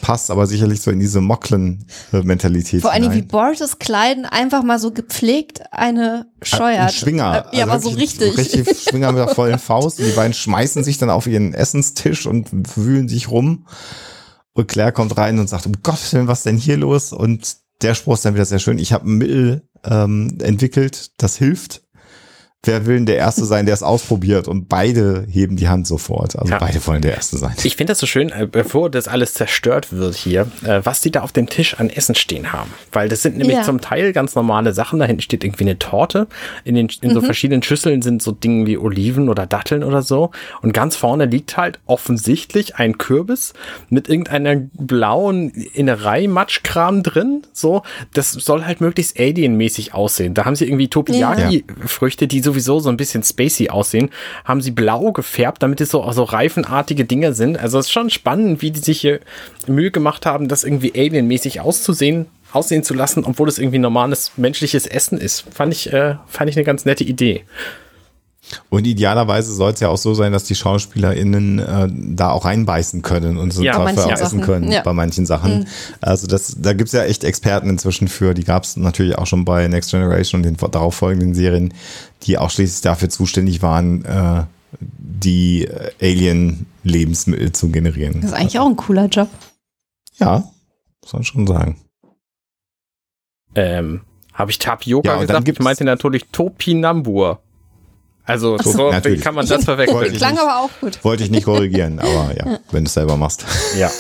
[0.04, 2.82] passt aber sicherlich so in diese Mocklen-Mentalität.
[2.82, 6.90] Vor allem wie Borges Kleiden einfach mal so gepflegt eine scheuert.
[6.90, 7.46] Ein Schwinger.
[7.54, 8.38] Ja, also aber so richtig.
[8.38, 10.00] Richtig Schwinger mit der vollen Faust.
[10.00, 13.66] Und die beiden schmeißen sich dann auf ihren Essenstisch und wühlen sich rum.
[14.52, 17.14] Und Claire kommt rein und sagt, um Gottes Willen, was denn hier los?
[17.14, 18.80] Und der Spruch ist dann wieder sehr schön.
[18.80, 21.83] Ich habe ein Mittel ähm, entwickelt, das hilft
[22.66, 24.48] wer will denn der Erste sein, der es ausprobiert?
[24.48, 26.38] Und beide heben die Hand sofort.
[26.38, 26.60] Also ja.
[26.60, 27.54] beide wollen der Erste sein.
[27.64, 31.12] Ich finde das so schön, äh, bevor das alles zerstört wird hier, äh, was die
[31.12, 32.72] da auf dem Tisch an Essen stehen haben.
[32.92, 33.64] Weil das sind nämlich ja.
[33.64, 35.00] zum Teil ganz normale Sachen.
[35.00, 36.28] Da hinten steht irgendwie eine Torte.
[36.64, 37.26] In, den, in so mhm.
[37.26, 40.32] verschiedenen Schüsseln sind so Dinge wie Oliven oder Datteln oder so.
[40.62, 43.54] Und ganz vorne liegt halt offensichtlich ein Kürbis
[43.90, 47.44] mit irgendeiner blauen Innerei-Matschkram drin.
[47.52, 47.84] So,
[48.14, 50.34] das soll halt möglichst alienmäßig aussehen.
[50.34, 54.10] Da haben sie irgendwie Topiyaki-Früchte, die so sowieso so ein bisschen spacey aussehen,
[54.46, 57.58] haben sie blau gefärbt, damit es so, so reifenartige Dinge sind.
[57.58, 59.20] Also es ist schon spannend, wie die sich hier
[59.68, 64.86] Mühe gemacht haben, das irgendwie alienmäßig auszusehen, aussehen zu lassen, obwohl es irgendwie normales menschliches
[64.86, 65.46] Essen ist.
[65.54, 67.44] Fand ich, äh, fand ich eine ganz nette Idee.
[68.70, 73.02] Und idealerweise soll es ja auch so sein, dass die SchauspielerInnen äh, da auch reinbeißen
[73.02, 74.82] können und so ja, vereisen können ja.
[74.82, 75.60] bei manchen Sachen.
[75.60, 75.66] Mhm.
[76.02, 79.68] Also das, da gibt's ja echt Experten inzwischen für, die gab's natürlich auch schon bei
[79.68, 81.74] Next Generation und den darauffolgenden Serien,
[82.24, 84.44] die auch schließlich dafür zuständig waren, äh,
[84.80, 85.70] die
[86.02, 88.22] Alien-Lebensmittel zu generieren.
[88.22, 89.30] Das ist eigentlich auch ein cooler Job.
[90.18, 90.44] Ja,
[91.02, 91.78] muss man schon sagen.
[93.56, 94.02] Ähm,
[94.34, 95.48] habe ich Tapioca ja, gesagt?
[95.48, 97.43] Ich meinte natürlich Topinambur.
[98.26, 100.14] Also so, so wie kann man das verwechseln?
[100.14, 101.04] Klang aber auch gut.
[101.04, 103.46] Wollte ich nicht korrigieren, aber ja, wenn du es selber machst.
[103.78, 103.92] Ja.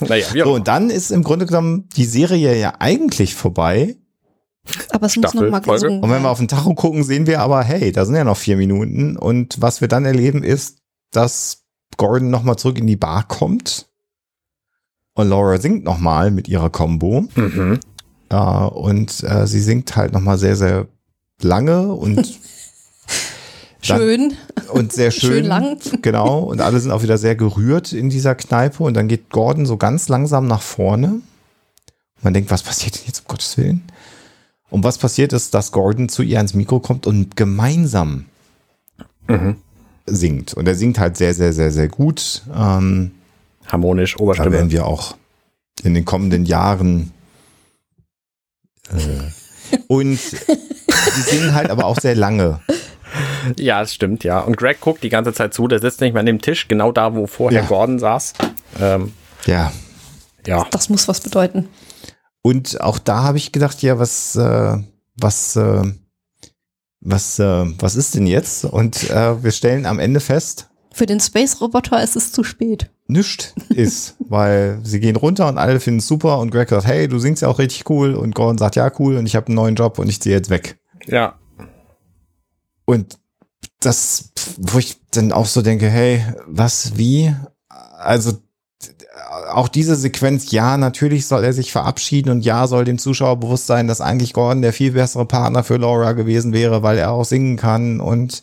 [0.00, 3.96] Naja, so, und dann ist im Grunde genommen die Serie ja eigentlich vorbei.
[4.90, 7.26] Aber es Staffel, muss noch mal gesungen Und wenn wir auf den Tacho gucken, sehen
[7.26, 9.16] wir aber, hey, da sind ja noch vier Minuten.
[9.16, 10.78] Und was wir dann erleben ist,
[11.10, 11.64] dass
[11.96, 13.86] Gordon nochmal zurück in die Bar kommt.
[15.14, 17.26] Und Laura singt nochmal mit ihrer Combo.
[17.34, 17.80] Mhm.
[18.28, 20.88] Äh, und äh, sie singt halt nochmal sehr, sehr
[21.40, 22.38] lange und
[23.96, 24.34] schön.
[24.72, 25.30] Und sehr schön.
[25.30, 25.78] schön lang.
[26.02, 26.40] Genau.
[26.40, 28.82] Und alle sind auch wieder sehr gerührt in dieser Kneipe.
[28.82, 31.20] Und dann geht Gordon so ganz langsam nach vorne.
[32.22, 33.82] Man denkt, was passiert denn jetzt, um Gottes Willen?
[34.70, 38.26] Und was passiert ist, dass Gordon zu ihr ans Mikro kommt und gemeinsam
[39.26, 39.56] mhm.
[40.06, 40.54] singt.
[40.54, 42.42] Und er singt halt sehr, sehr, sehr, sehr gut.
[42.54, 43.12] Ähm,
[43.66, 44.50] Harmonisch, Oberstimme.
[44.50, 45.16] Da werden wir auch
[45.82, 47.12] in den kommenden Jahren
[48.90, 52.60] äh, und sie singen halt aber auch sehr lange.
[53.56, 54.40] Ja, das stimmt, ja.
[54.40, 56.92] Und Greg guckt die ganze Zeit zu, der sitzt nicht mehr an dem Tisch, genau
[56.92, 57.66] da, wo vorher ja.
[57.66, 58.34] Gordon saß.
[58.80, 59.12] Ähm,
[59.46, 59.72] ja.
[60.46, 60.66] Ja.
[60.70, 61.68] Das muss was bedeuten.
[62.42, 64.78] Und auch da habe ich gedacht, ja, was, äh,
[65.16, 65.82] was, äh,
[67.00, 68.64] was, äh, was ist denn jetzt?
[68.64, 70.68] Und äh, wir stellen am Ende fest.
[70.92, 72.90] Für den Space-Roboter ist es zu spät.
[73.06, 77.08] Nischt ist, weil sie gehen runter und alle finden es super und Greg sagt, hey,
[77.08, 79.54] du singst ja auch richtig cool und Gordon sagt, ja, cool und ich habe einen
[79.54, 80.78] neuen Job und ich ziehe jetzt weg.
[81.06, 81.38] Ja.
[82.88, 83.18] Und
[83.80, 87.34] das, wo ich dann auch so denke, hey, was, wie?
[87.68, 88.38] Also
[89.50, 93.66] auch diese Sequenz, ja, natürlich soll er sich verabschieden und ja, soll dem Zuschauer bewusst
[93.66, 97.26] sein, dass eigentlich Gordon der viel bessere Partner für Laura gewesen wäre, weil er auch
[97.26, 98.42] singen kann und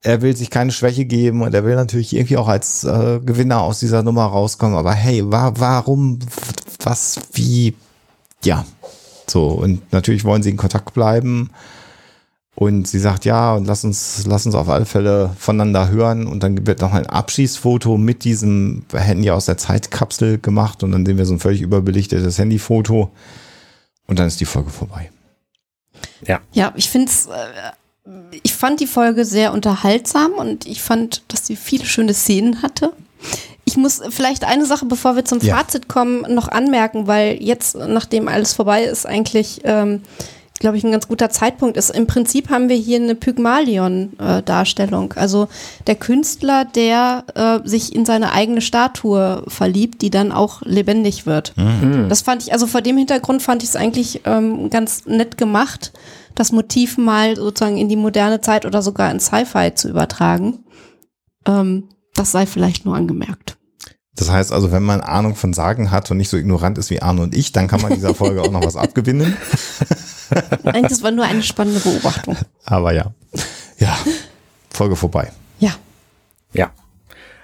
[0.00, 3.60] er will sich keine Schwäche geben und er will natürlich irgendwie auch als äh, Gewinner
[3.60, 4.76] aus dieser Nummer rauskommen.
[4.76, 6.18] Aber hey, wa warum,
[6.82, 7.76] was, wie,
[8.42, 8.66] ja,
[9.30, 11.50] so und natürlich wollen sie in Kontakt bleiben
[12.56, 16.26] und sie sagt, ja, und lass uns, lass uns auf alle Fälle voneinander hören.
[16.26, 20.84] Und dann wird noch ein Abschießfoto mit diesem Handy aus der Zeitkapsel gemacht.
[20.84, 23.10] Und dann sehen wir so ein völlig überbelichtetes Handyfoto.
[24.06, 25.10] Und dann ist die Folge vorbei.
[26.26, 26.40] Ja.
[26.52, 28.10] Ja, ich finde es, äh,
[28.44, 32.92] ich fand die Folge sehr unterhaltsam und ich fand, dass sie viele schöne Szenen hatte.
[33.64, 35.56] Ich muss vielleicht eine Sache, bevor wir zum ja.
[35.56, 40.02] Fazit kommen, noch anmerken, weil jetzt, nachdem alles vorbei ist, eigentlich ähm,
[40.64, 41.90] glaube ich, ein ganz guter Zeitpunkt ist.
[41.90, 45.12] Im Prinzip haben wir hier eine Pygmalion-Darstellung.
[45.12, 45.48] also
[45.86, 51.52] der Künstler, der äh, sich in seine eigene Statue verliebt, die dann auch lebendig wird.
[51.58, 52.08] Mhm.
[52.08, 55.92] Das fand ich, also vor dem Hintergrund fand ich es eigentlich ähm, ganz nett gemacht,
[56.34, 60.64] das Motiv mal sozusagen in die moderne Zeit oder sogar in Sci-Fi zu übertragen.
[61.46, 63.58] Ähm, das sei vielleicht nur angemerkt.
[64.16, 67.02] Das heißt also, wenn man Ahnung von Sagen hat und nicht so ignorant ist wie
[67.02, 69.36] Arne und ich, dann kann man dieser Folge auch noch was abgewinnen.
[70.62, 72.36] Nein, das war nur eine spannende Beobachtung.
[72.64, 73.12] Aber ja.
[73.78, 73.96] Ja,
[74.70, 75.32] Folge vorbei.
[75.58, 75.74] Ja.
[76.52, 76.70] Ja.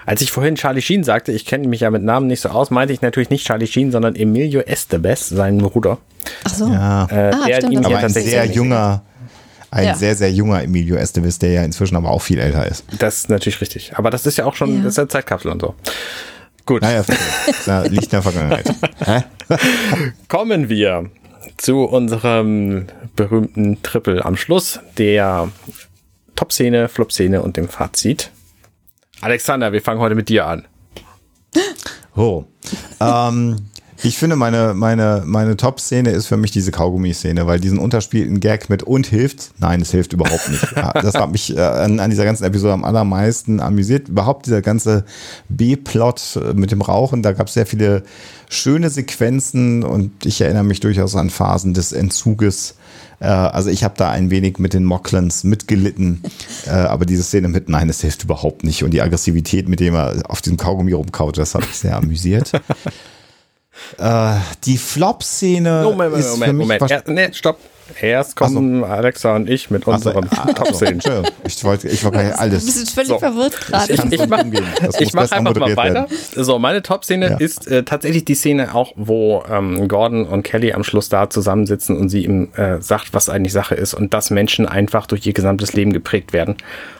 [0.07, 2.71] Als ich vorhin Charlie Sheen sagte, ich kenne mich ja mit Namen nicht so aus,
[2.71, 5.99] meinte ich natürlich nicht Charlie Sheen, sondern Emilio Estebes, seinen Bruder.
[6.45, 6.67] Ach so.
[6.69, 7.07] Ja.
[7.11, 9.03] Äh, ah, der stimmt, aber ein sehr junger,
[9.71, 9.95] ein ja.
[9.95, 12.85] sehr, sehr junger Emilio Estevez, der ja inzwischen aber auch viel älter ist.
[12.99, 13.93] Das ist natürlich richtig.
[13.97, 14.83] Aber das ist ja auch schon, ja.
[14.83, 15.75] das ist ja Zeitkapsel und so.
[16.71, 16.83] Gut.
[16.83, 17.03] Naja,
[17.89, 18.73] liegt in der Vergangenheit.
[20.29, 21.11] Kommen wir
[21.57, 22.87] zu unserem
[23.17, 25.51] berühmten Triple am Schluss, der
[26.37, 28.31] Top-Szene, Flop-Szene und dem Fazit.
[29.21, 30.65] Alexander, wir fangen heute mit dir an.
[32.15, 32.45] Oh.
[33.01, 33.70] ähm,
[34.03, 38.71] ich finde, meine, meine, meine Top-Szene ist für mich diese Kaugummi-Szene, weil diesen unterspielten Gag
[38.71, 40.67] mit und hilft, nein, es hilft überhaupt nicht.
[41.01, 44.09] Das hat mich äh, an, an, dieser ganzen Episode am allermeisten amüsiert.
[44.09, 45.05] Überhaupt dieser ganze
[45.49, 48.03] B-Plot äh, mit dem Rauchen, da gab es sehr viele
[48.49, 52.75] schöne Sequenzen und ich erinnere mich durchaus an Phasen des Entzuges.
[53.21, 56.23] Äh, also ich habe da ein wenig mit den Mocklans mitgelitten,
[56.67, 59.95] äh, aber diese Szene mit Nein, es hilft überhaupt nicht und die Aggressivität, mit dem
[59.95, 62.53] er auf diesem Kaugummi rumkaut, das hat mich sehr amüsiert.
[63.99, 66.91] Äh, die Flop-Szene Moment, Moment, Moment, Moment.
[66.91, 67.59] Ja, nee, stopp.
[68.01, 68.87] Erst kommen so.
[68.87, 71.01] Alexa und ich mit unseren also, Top-Szenen.
[71.45, 72.67] ich wollte ich wollte alles.
[72.67, 73.19] Du bist völlig so.
[73.19, 73.93] verwirrt gerade.
[73.93, 75.95] Ich, ich, ich mache einfach mal weiter.
[75.95, 76.17] Werden.
[76.35, 77.37] So, meine Top-Szene ja.
[77.37, 81.97] ist äh, tatsächlich die Szene auch, wo ähm, Gordon und Kelly am Schluss da zusammensitzen
[81.97, 85.33] und sie ihm äh, sagt, was eigentlich Sache ist und dass Menschen einfach durch ihr
[85.33, 86.57] gesamtes Leben geprägt werden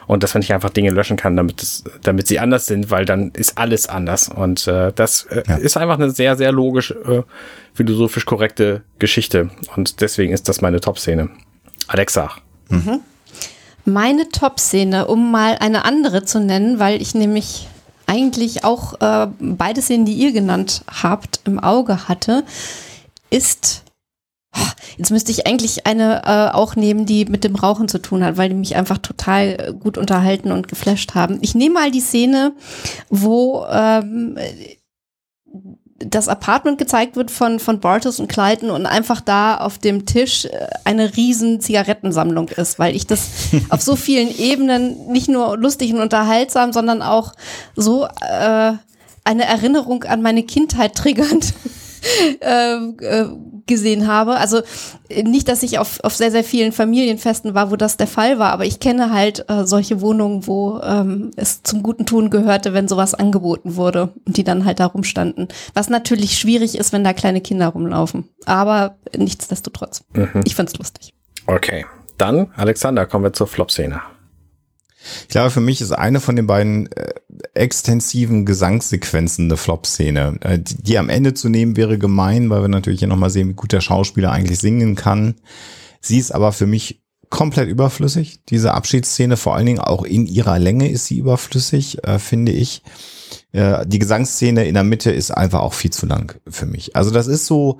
[0.07, 3.05] und dass man nicht einfach Dinge löschen kann, damit es, damit sie anders sind, weil
[3.05, 5.55] dann ist alles anders und äh, das äh, ja.
[5.55, 7.21] ist einfach eine sehr, sehr logisch äh,
[7.73, 9.49] philosophisch korrekte Geschichte.
[9.75, 11.29] Und deswegen ist das meine Top-Szene.
[11.87, 12.31] Alexa.
[12.69, 12.99] Mhm.
[13.85, 17.67] Meine Top-Szene, um mal eine andere zu nennen, weil ich nämlich
[18.05, 22.43] eigentlich auch äh, beide Szenen, die ihr genannt habt, im Auge hatte,
[23.29, 23.83] ist
[24.97, 28.37] Jetzt müsste ich eigentlich eine äh, auch nehmen, die mit dem Rauchen zu tun hat,
[28.37, 31.39] weil die mich einfach total gut unterhalten und geflasht haben.
[31.41, 32.53] Ich nehme mal die Szene,
[33.09, 34.37] wo ähm,
[36.05, 40.45] das Apartment gezeigt wird von, von Bartos und Clayton und einfach da auf dem Tisch
[40.45, 43.29] äh, eine riesen Zigarettensammlung ist, weil ich das
[43.69, 47.33] auf so vielen Ebenen nicht nur lustig und unterhaltsam, sondern auch
[47.75, 48.73] so äh,
[49.23, 51.53] eine Erinnerung an meine Kindheit triggernd
[52.39, 53.27] äh, äh,
[53.67, 54.37] gesehen habe.
[54.37, 54.61] Also
[55.09, 58.39] äh, nicht, dass ich auf, auf sehr, sehr vielen Familienfesten war, wo das der Fall
[58.39, 62.73] war, aber ich kenne halt äh, solche Wohnungen, wo ähm, es zum guten Tun gehörte,
[62.73, 65.47] wenn sowas angeboten wurde und die dann halt da rumstanden.
[65.73, 68.29] Was natürlich schwierig ist, wenn da kleine Kinder rumlaufen.
[68.45, 70.03] Aber nichtsdestotrotz.
[70.13, 70.41] Mhm.
[70.45, 71.13] Ich fand's lustig.
[71.47, 71.85] Okay.
[72.17, 74.01] Dann, Alexander, kommen wir zur Flop-Szene.
[75.23, 77.13] Ich glaube, für mich ist eine von den beiden äh,
[77.53, 80.37] extensiven Gesangssequenzen eine Flop-Szene.
[80.41, 83.49] Äh, die, die, am Ende zu nehmen wäre gemein, weil wir natürlich hier nochmal sehen,
[83.49, 85.35] wie gut der Schauspieler eigentlich singen kann.
[85.99, 88.41] Sie ist aber für mich komplett überflüssig.
[88.49, 92.83] Diese Abschiedsszene, vor allen Dingen auch in ihrer Länge ist sie überflüssig, äh, finde ich.
[93.53, 96.95] Äh, die Gesangsszene in der Mitte ist einfach auch viel zu lang für mich.
[96.95, 97.79] Also das ist so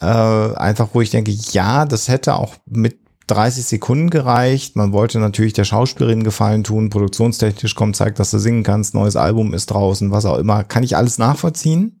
[0.00, 4.76] äh, einfach, wo ich denke, ja, das hätte auch mit 30 Sekunden gereicht.
[4.76, 6.90] Man wollte natürlich der Schauspielerin Gefallen tun.
[6.90, 8.94] Produktionstechnisch kommt, zeigt, dass du singen kannst.
[8.94, 10.64] Neues Album ist draußen, was auch immer.
[10.64, 12.00] Kann ich alles nachvollziehen.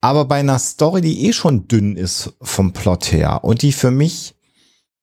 [0.00, 3.90] Aber bei einer Story, die eh schon dünn ist vom Plot her und die für
[3.90, 4.34] mich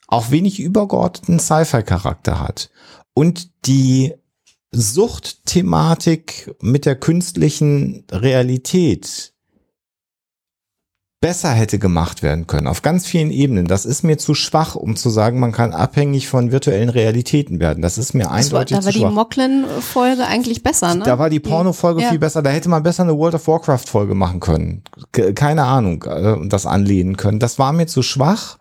[0.08, 2.70] auch wenig übergeordneten Sci-Fi-Charakter hat
[3.14, 4.14] und die
[4.72, 9.34] Suchtthematik mit der künstlichen Realität
[11.22, 13.68] besser hätte gemacht werden können, auf ganz vielen Ebenen.
[13.68, 17.84] Das ist mir zu schwach, um zu sagen, man kann abhängig von virtuellen Realitäten werden.
[17.84, 21.04] Das ist mir das eindeutig war, Da war die Mocklin-Folge eigentlich besser, ne?
[21.06, 22.10] Da war die Porno-Folge ja.
[22.10, 22.42] viel besser.
[22.42, 24.84] Da hätte man besser eine World of Warcraft-Folge machen können.
[25.36, 27.40] Keine Ahnung, äh, das anlehnen können.
[27.40, 28.58] Das war mir zu schwach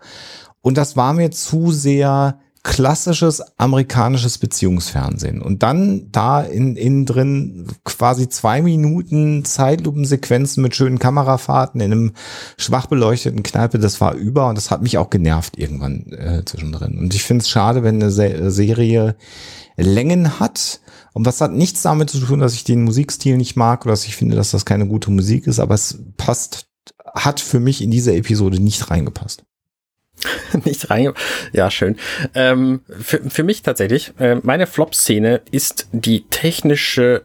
[0.61, 5.41] und das war mir zu sehr klassisches amerikanisches Beziehungsfernsehen.
[5.41, 12.13] Und dann da in, innen drin quasi zwei Minuten Zeitlupensequenzen mit schönen Kamerafahrten in einem
[12.59, 16.99] schwach beleuchteten Kneipe, das war über und das hat mich auch genervt irgendwann äh, zwischendrin.
[16.99, 19.17] Und ich finde es schade, wenn eine Se Serie
[19.77, 20.81] Längen hat.
[21.13, 24.05] Und was hat nichts damit zu tun, dass ich den Musikstil nicht mag oder dass
[24.05, 26.67] ich finde, dass das keine gute Musik ist, aber es passt,
[27.15, 29.45] hat für mich in diese Episode nicht reingepasst.
[30.65, 31.13] nicht rein.
[31.53, 31.97] Ja, schön.
[32.35, 37.23] Ähm, für, für mich tatsächlich, äh, meine Flop-Szene ist die technische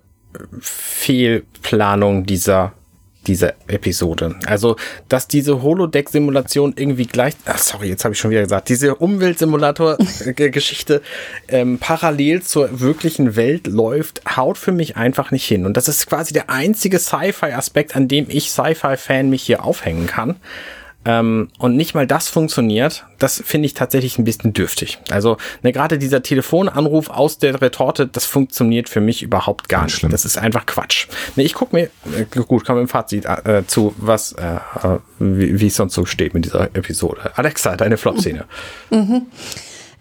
[0.60, 2.74] Fehlplanung dieser
[3.28, 4.36] dieser Episode.
[4.46, 4.76] Also,
[5.10, 11.02] dass diese Holodeck-Simulation irgendwie gleich, ach, sorry, jetzt habe ich schon wieder gesagt, diese Umweltsimulator-Geschichte
[11.48, 15.66] ähm, parallel zur wirklichen Welt läuft, haut für mich einfach nicht hin.
[15.66, 20.36] Und das ist quasi der einzige Sci-Fi-Aspekt, an dem ich Sci-Fi-Fan mich hier aufhängen kann
[21.06, 24.98] ähm, und nicht mal das funktioniert, das finde ich tatsächlich ein bisschen dürftig.
[25.10, 29.96] Also ne, gerade dieser Telefonanruf aus der Retorte, das funktioniert für mich überhaupt gar nicht.
[29.96, 30.12] Schlimm.
[30.12, 31.08] Das ist einfach Quatsch.
[31.36, 35.00] Ne, ich gucke mir, äh, gut, kommen wir im Fazit äh, zu, was, äh, äh,
[35.20, 37.32] wie es sonst so steht mit dieser Episode.
[37.36, 38.46] Alexa, deine Flop-Szene.
[38.90, 39.28] Mhm.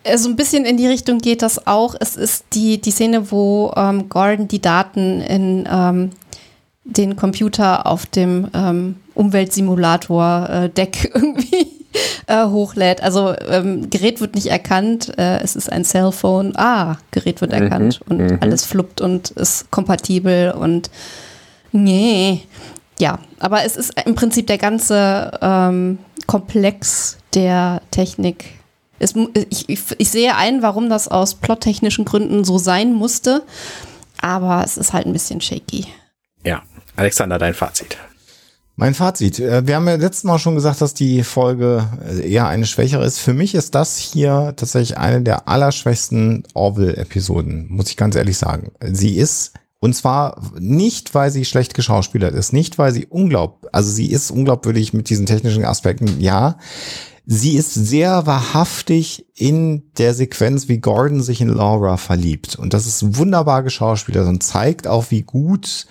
[0.05, 1.95] Äh, so ein bisschen in die Richtung geht das auch.
[1.99, 6.11] Es ist die, die Szene, wo ähm, Gordon die Daten in ähm,
[6.85, 11.67] den Computer auf dem ähm, Umweltsimulator-Deck äh, irgendwie
[12.27, 13.03] äh, hochlädt.
[13.03, 16.55] Also ähm, Gerät wird nicht erkannt, äh, es ist ein Cellphone.
[16.57, 18.39] Ah, Gerät wird erkannt mhm, und mhm.
[18.41, 20.91] alles fluppt und ist kompatibel und
[21.73, 22.43] nee.
[22.99, 28.45] Ja, aber es ist im Prinzip der ganze ähm, Komplex der Technik.
[29.01, 29.15] Es,
[29.51, 33.43] ich, ich, ich sehe ein, warum das aus plottechnischen Gründen so sein musste,
[34.21, 35.87] aber es ist halt ein bisschen shaky.
[36.45, 36.63] Ja,
[36.97, 37.97] Alexander, dein Fazit.
[38.77, 39.39] Mein Fazit.
[39.39, 43.05] Äh, wir haben ja letztes Mal schon gesagt, dass die Folge äh, eher eine schwächere
[43.05, 43.19] ist.
[43.19, 48.73] Für mich ist das hier tatsächlich eine der allerschwächsten Orville-Episoden, muss ich ganz ehrlich sagen.
[48.81, 53.91] Sie ist, und zwar nicht, weil sie schlecht geschauspielert ist, nicht, weil sie unglaub, also
[53.91, 56.59] sie ist unglaubwürdig mit diesen technischen Aspekten, ja.
[57.27, 62.57] sie ist sehr wahrhaftig in der Sequenz, wie Gordon sich in Laura verliebt.
[62.57, 65.87] Und das ist wunderbar geschauspielert und zeigt auch, wie gut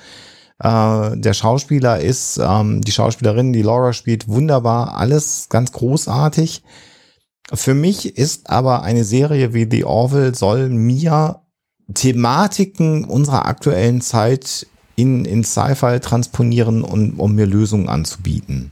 [0.64, 2.40] äh, der Schauspieler ist.
[2.42, 4.96] Ähm, die Schauspielerin, die Laura spielt, wunderbar.
[4.96, 6.64] Alles ganz großartig.
[7.54, 11.42] Für mich ist aber eine Serie wie The Orville soll mir
[11.94, 14.66] Thematiken unserer aktuellen Zeit
[14.96, 18.72] in, in Sci-Fi transponieren, um, um mir Lösungen anzubieten.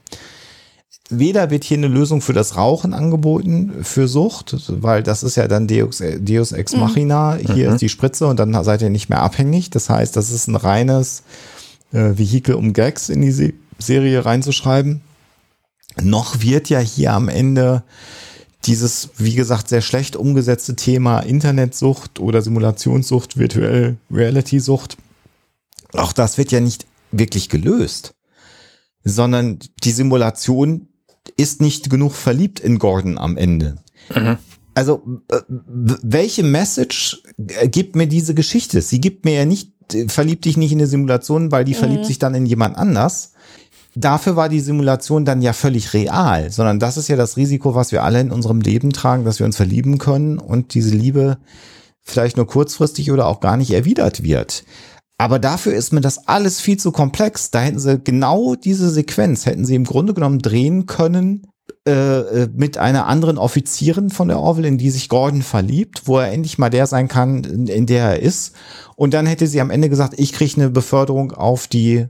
[1.10, 5.50] Weder wird hier eine Lösung für das Rauchen angeboten, für Sucht, weil das ist ja
[5.50, 6.80] dann Deus, Deus Ex mhm.
[6.80, 7.36] Machina.
[7.36, 7.54] Mhm.
[7.54, 7.76] Hier mhm.
[7.76, 9.72] ist die Spritze und dann seid ihr nicht mehr abhängig.
[9.72, 11.24] Das heißt, das ist ein reines
[11.92, 15.02] äh, Vehikel, um Gags in die Se Serie reinzuschreiben.
[16.00, 17.84] Noch wird ja hier am Ende
[18.66, 24.98] dieses, wie gesagt, sehr schlecht umgesetzte Thema Internetsucht oder Simulationssucht, Virtual Reality Sucht,
[25.94, 28.14] auch das wird ja nicht wirklich gelöst,
[29.04, 30.88] sondern die Simulation
[31.38, 33.78] ist nicht genug verliebt in Gordon am Ende.
[34.14, 34.38] Mhm.
[34.74, 38.82] Also, äh, welche Message äh, gibt mir diese Geschichte?
[38.82, 39.71] Sie gibt mir ja nicht,
[40.08, 41.78] verliebt dich nicht in eine Simulation, weil die mhm.
[41.78, 43.34] verliebt sich dann in jemand anders,
[43.96, 47.92] dafür war die Simulation dann ja völlig real, sondern das ist ja das Risiko, was
[47.92, 51.38] wir alle in unserem Leben tragen, dass wir uns verlieben können und diese Liebe
[52.02, 54.64] vielleicht nur kurzfristig oder auch gar nicht erwidert wird.
[55.18, 57.52] Aber dafür ist mir das alles viel zu komplex.
[57.52, 61.46] Da hätten sie genau diese Sequenz, hätten sie im Grunde genommen drehen können
[61.88, 66.20] äh, äh mit einer anderen Offizierin von der Orville, in die sich Gordon verliebt, wo
[66.20, 68.56] er endlich mal der sein kann, in, in der er ist.
[68.96, 72.08] Und dann hätte sie am Ende gesagt, ich kriege eine Beförderung auf die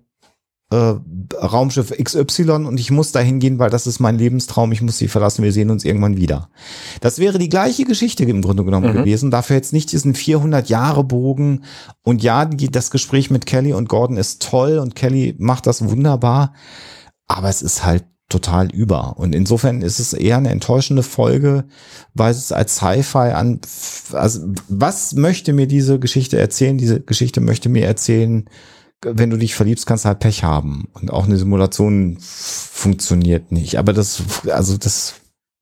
[0.71, 0.95] äh,
[1.35, 5.09] Raumschiff XY und ich muss dahin gehen, weil das ist mein Lebenstraum, ich muss sie
[5.09, 6.49] verlassen, wir sehen uns irgendwann wieder.
[7.01, 8.99] Das wäre die gleiche Geschichte im Grunde genommen mhm.
[8.99, 11.63] gewesen, dafür jetzt nicht diesen 400 Jahre Bogen
[12.03, 16.53] und ja, das Gespräch mit Kelly und Gordon ist toll und Kelly macht das wunderbar,
[17.27, 19.17] aber es ist halt total über.
[19.17, 21.65] Und insofern ist es eher eine enttäuschende Folge,
[22.13, 23.59] weil es als Sci-Fi an,
[24.13, 26.77] also was möchte mir diese Geschichte erzählen?
[26.77, 28.49] Diese Geschichte möchte mir erzählen,
[29.03, 30.87] wenn du dich verliebst, kannst du halt Pech haben.
[30.93, 33.77] Und auch eine Simulation funktioniert nicht.
[33.77, 35.15] Aber das, also das,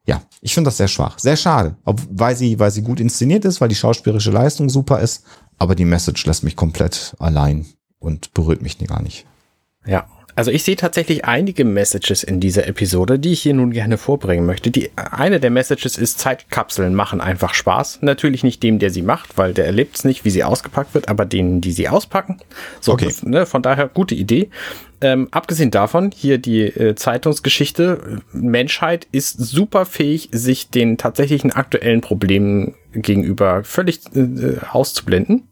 [0.06, 1.20] ja, ich finde das sehr schwach.
[1.20, 1.78] Sehr schade.
[1.86, 5.24] Ob, weil sie, weil sie gut inszeniert ist, weil die schauspielerische Leistung super ist.
[5.58, 7.66] Aber die Message lässt mich komplett allein
[8.00, 9.26] und berührt mich gar nicht.
[9.86, 10.08] Ja,
[10.40, 14.45] also ich sehe tatsächlich einige Messages in dieser Episode, die ich hier nun gerne vorbringen
[14.45, 14.72] möchte.
[14.72, 17.99] Die eine der Messages ist, Zeitkapseln machen einfach Spaß.
[18.03, 21.10] Natürlich nicht dem, der sie macht, weil der erlebt es nicht, wie sie ausgepackt wird,
[21.10, 22.38] aber denen, die sie auspacken.
[22.80, 23.03] So, okay.
[23.03, 24.49] das, ne, von daher gute Idee.
[25.02, 31.99] Ähm, abgesehen davon, hier die äh, Zeitungsgeschichte, Menschheit ist super fähig, sich den tatsächlichen aktuellen
[31.99, 35.49] Problemen gegenüber völlig äh, auszublenden.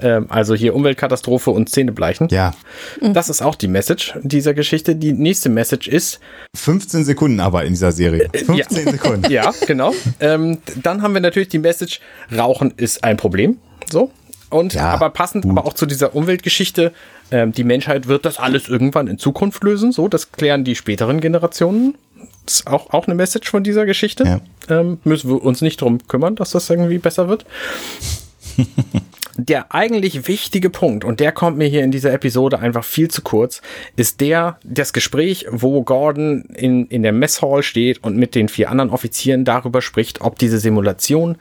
[0.00, 2.28] Ähm, also hier Umweltkatastrophe und Zähnebleichen.
[2.30, 2.52] Ja.
[3.00, 4.94] Das ist auch die Message dieser Geschichte.
[4.94, 6.20] Die nächste Message ist
[6.54, 8.28] 15 Sekunden aber in dieser Serie.
[8.32, 8.92] 15 ja.
[8.92, 9.18] Sekunden.
[9.28, 9.92] Ja, genau.
[10.20, 12.00] Ähm, dann haben wir natürlich die Message,
[12.34, 13.58] Rauchen ist ein Problem.
[13.90, 14.10] So.
[14.50, 15.52] Und ja, aber passend gut.
[15.52, 16.92] aber auch zu dieser Umweltgeschichte,
[17.30, 19.92] ähm, die Menschheit wird das alles irgendwann in Zukunft lösen.
[19.92, 21.96] So, das klären die späteren Generationen.
[22.46, 24.24] Das ist auch, auch eine Message von dieser Geschichte.
[24.24, 24.40] Ja.
[24.80, 27.44] Ähm, müssen wir uns nicht drum kümmern, dass das irgendwie besser wird.
[29.36, 33.22] Der eigentlich wichtige Punkt, und der kommt mir hier in dieser Episode einfach viel zu
[33.22, 33.62] kurz,
[33.96, 38.70] ist der, das Gespräch, wo Gordon in, in der Messhall steht und mit den vier
[38.70, 41.36] anderen Offizieren darüber spricht, ob diese Simulation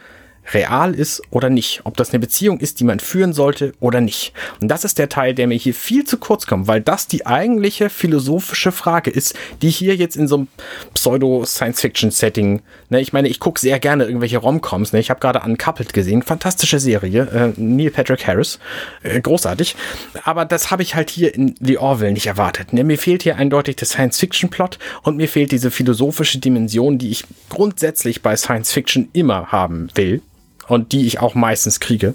[0.54, 4.34] real ist oder nicht, ob das eine Beziehung ist, die man führen sollte oder nicht.
[4.62, 7.26] Und das ist der Teil, der mir hier viel zu kurz kommt, weil das die
[7.26, 10.48] eigentliche philosophische Frage ist, die hier jetzt in so einem
[10.94, 15.94] Pseudo-Science-Fiction-Setting, ne, ich meine, ich gucke sehr gerne irgendwelche Romcoms, ne, ich habe gerade Uncoupled
[15.94, 18.60] gesehen, fantastische Serie, äh, Neil Patrick Harris,
[19.04, 19.76] äh, großartig,
[20.24, 22.74] aber das habe ich halt hier in The Orville nicht erwartet.
[22.74, 22.84] Ne?
[22.84, 28.22] Mir fehlt hier eindeutig der Science-Fiction-Plot und mir fehlt diese philosophische Dimension, die ich grundsätzlich
[28.22, 30.22] bei Science-Fiction immer haben will
[30.68, 32.14] und die ich auch meistens kriege.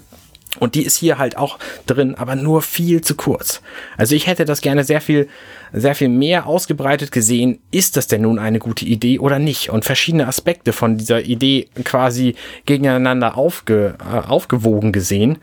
[0.59, 1.57] Und die ist hier halt auch
[1.87, 3.61] drin, aber nur viel zu kurz.
[3.97, 5.27] Also ich hätte das gerne sehr viel,
[5.71, 7.59] sehr viel mehr ausgebreitet gesehen.
[7.71, 9.71] Ist das denn nun eine gute Idee oder nicht?
[9.71, 12.35] Und verschiedene Aspekte von dieser Idee quasi
[12.67, 15.39] gegeneinander aufge, äh, aufgewogen gesehen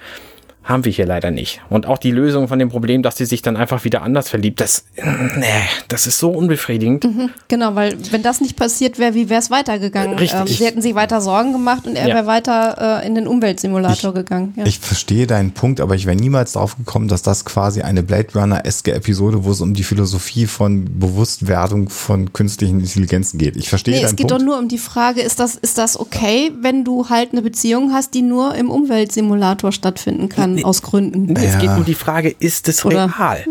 [0.71, 1.61] haben wir hier leider nicht.
[1.69, 4.61] Und auch die Lösung von dem Problem, dass sie sich dann einfach wieder anders verliebt,
[4.61, 5.47] das, nee,
[5.89, 7.05] das ist so unbefriedigend.
[7.05, 10.19] Mhm, genau, weil wenn das nicht passiert wäre, wie wäre es weitergegangen?
[10.19, 10.41] Richtig.
[10.41, 12.15] Ähm, sie hätten sich weiter Sorgen gemacht und er ja.
[12.15, 14.55] wäre weiter äh, in den Umweltsimulator ich, gegangen.
[14.57, 14.65] Ja.
[14.67, 18.29] Ich verstehe deinen Punkt, aber ich wäre niemals darauf gekommen, dass das quasi eine Blade
[18.35, 23.57] Runner-eske Episode, wo es um die Philosophie von Bewusstwerdung von künstlichen Intelligenzen geht.
[23.57, 24.21] Ich verstehe nee, deinen Punkt.
[24.21, 27.33] Es geht doch nur um die Frage, ist das, ist das okay, wenn du halt
[27.33, 30.60] eine Beziehung hast, die nur im Umweltsimulator stattfinden kann?
[30.65, 31.35] Aus Gründen.
[31.37, 33.13] Es geht um die Frage, ist es Oder?
[33.19, 33.45] real?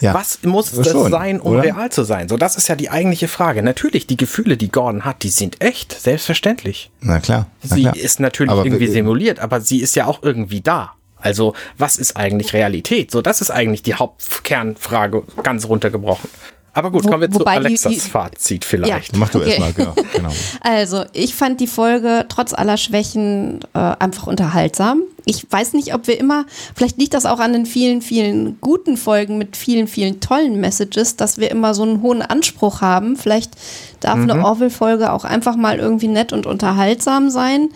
[0.00, 0.14] Ja.
[0.14, 1.62] Was muss das schon, sein, um oder?
[1.62, 2.28] real zu sein?
[2.28, 3.62] So, das ist ja die eigentliche Frage.
[3.62, 6.90] Natürlich, die Gefühle, die Gordon hat, die sind echt, selbstverständlich.
[7.00, 7.46] Na klar.
[7.62, 7.96] Na sie klar.
[7.96, 10.92] ist natürlich aber irgendwie simuliert, aber sie ist ja auch irgendwie da.
[11.16, 13.10] Also, was ist eigentlich Realität?
[13.10, 16.28] So, das ist eigentlich die Hauptkernfrage, ganz runtergebrochen.
[16.76, 19.14] Aber gut, kommen wir Wo, zu Alexas die, die, Fazit vielleicht.
[19.14, 19.48] Ja, Mach du okay.
[19.48, 20.28] erstmal, genau, genau.
[20.60, 25.00] Also, ich fand die Folge trotz aller Schwächen äh, einfach unterhaltsam.
[25.24, 26.44] Ich weiß nicht, ob wir immer,
[26.74, 31.16] vielleicht liegt das auch an den vielen, vielen guten Folgen mit vielen, vielen tollen Messages,
[31.16, 33.16] dass wir immer so einen hohen Anspruch haben.
[33.16, 33.52] Vielleicht
[34.00, 34.30] darf mhm.
[34.30, 37.70] eine Orville-Folge auch einfach mal irgendwie nett und unterhaltsam sein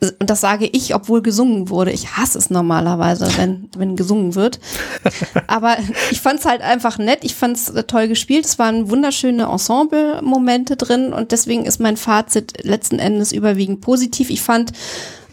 [0.00, 1.90] und das sage ich, obwohl gesungen wurde.
[1.90, 4.60] Ich hasse es normalerweise, wenn, wenn gesungen wird.
[5.46, 5.76] Aber
[6.10, 7.20] ich fand es halt einfach nett.
[7.22, 8.44] Ich fand es äh, toll gespielt.
[8.44, 14.30] Es waren wunderschöne Ensemble-Momente drin und deswegen ist mein Fazit letzten Endes überwiegend positiv.
[14.30, 14.72] Ich fand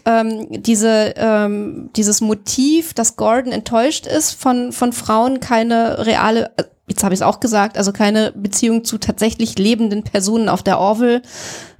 [0.06, 6.64] ähm, diese, ähm, dieses Motiv, dass Gordon enttäuscht ist von, von Frauen, keine reale, äh,
[6.86, 10.78] jetzt habe ich es auch gesagt, also keine Beziehung zu tatsächlich lebenden Personen auf der
[10.78, 11.22] Orville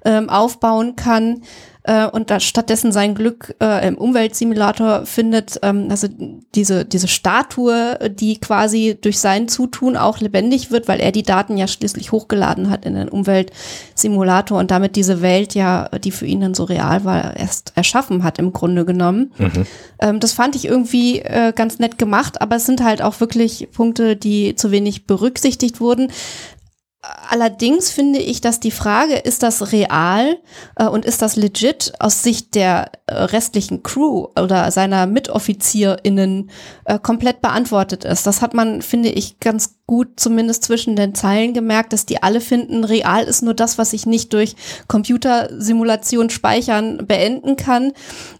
[0.05, 1.43] ähm, aufbauen kann
[1.85, 6.09] äh, und da stattdessen sein Glück äh, im Umweltsimulator findet, ähm, also
[6.55, 11.59] diese, diese Statue, die quasi durch sein Zutun auch lebendig wird, weil er die Daten
[11.59, 16.40] ja schließlich hochgeladen hat in den Umweltsimulator und damit diese Welt ja, die für ihn
[16.40, 19.32] dann so real war, erst erschaffen hat im Grunde genommen.
[19.36, 19.66] Mhm.
[19.98, 23.69] Ähm, das fand ich irgendwie äh, ganz nett gemacht, aber es sind halt auch wirklich
[23.73, 26.11] Punkte, die zu wenig berücksichtigt wurden.
[27.28, 30.39] Allerdings finde ich, dass die Frage, ist das real
[30.76, 36.51] äh, und ist das legit aus Sicht der äh, restlichen Crew oder seiner MitoffizierInnen
[36.85, 38.26] äh, komplett beantwortet ist.
[38.26, 42.40] Das hat man, finde ich, ganz gut zumindest zwischen den Zeilen gemerkt, dass die alle
[42.40, 44.56] finden, real ist nur das, was ich nicht durch
[44.89, 47.93] Computersimulation speichern beenden kann.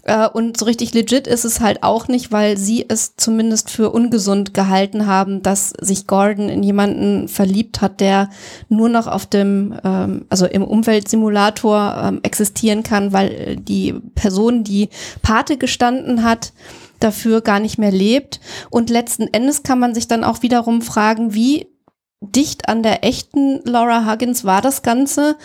[0.05, 3.91] Äh, und so richtig legit ist es halt auch nicht, weil sie es zumindest für
[3.91, 8.31] ungesund gehalten haben, dass sich Gordon in jemanden verliebt hat, der
[8.71, 14.89] nur noch auf dem, ähm, also im Umweltsimulator ähm, existieren kann, weil die Person, die
[15.21, 16.55] Pate gestanden hat,
[17.05, 18.41] dafür gar nicht mehr lebt.
[18.71, 21.69] Und letzten Endes kann man sich dann auch wiederum fragen, wie
[22.21, 25.37] dicht an der echten Laura Huggins war das Ganze.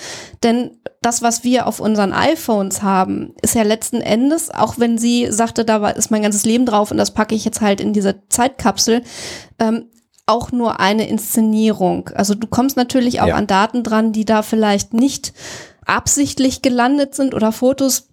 [0.43, 5.31] Denn das, was wir auf unseren iPhones haben, ist ja letzten Endes, auch wenn sie
[5.31, 8.23] sagte, da ist mein ganzes Leben drauf und das packe ich jetzt halt in diese
[8.29, 9.03] Zeitkapsel,
[9.59, 9.85] ähm,
[10.25, 12.09] auch nur eine Inszenierung.
[12.13, 13.35] Also du kommst natürlich auch ja.
[13.35, 15.33] an Daten dran, die da vielleicht nicht
[15.85, 18.09] absichtlich gelandet sind oder Fotos,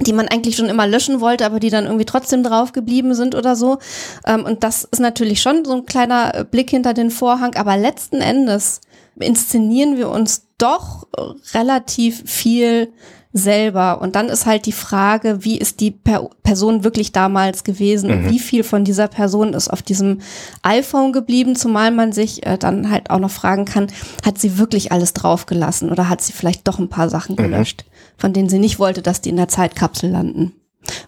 [0.00, 3.34] die man eigentlich schon immer löschen wollte, aber die dann irgendwie trotzdem drauf geblieben sind
[3.34, 3.78] oder so.
[4.26, 7.76] Ähm, und das ist natürlich schon so ein kleiner äh, Blick hinter den Vorhang, aber
[7.76, 8.80] letzten Endes
[9.18, 11.06] inszenieren wir uns doch
[11.52, 12.92] relativ viel
[13.32, 14.00] selber.
[14.00, 18.16] Und dann ist halt die Frage, wie ist die per Person wirklich damals gewesen mhm.
[18.16, 20.20] und wie viel von dieser Person ist auf diesem
[20.62, 23.86] iPhone geblieben, zumal man sich äh, dann halt auch noch fragen kann,
[24.24, 27.42] hat sie wirklich alles draufgelassen oder hat sie vielleicht doch ein paar Sachen mhm.
[27.42, 27.84] gelöscht,
[28.16, 30.52] von denen sie nicht wollte, dass die in der Zeitkapsel landen.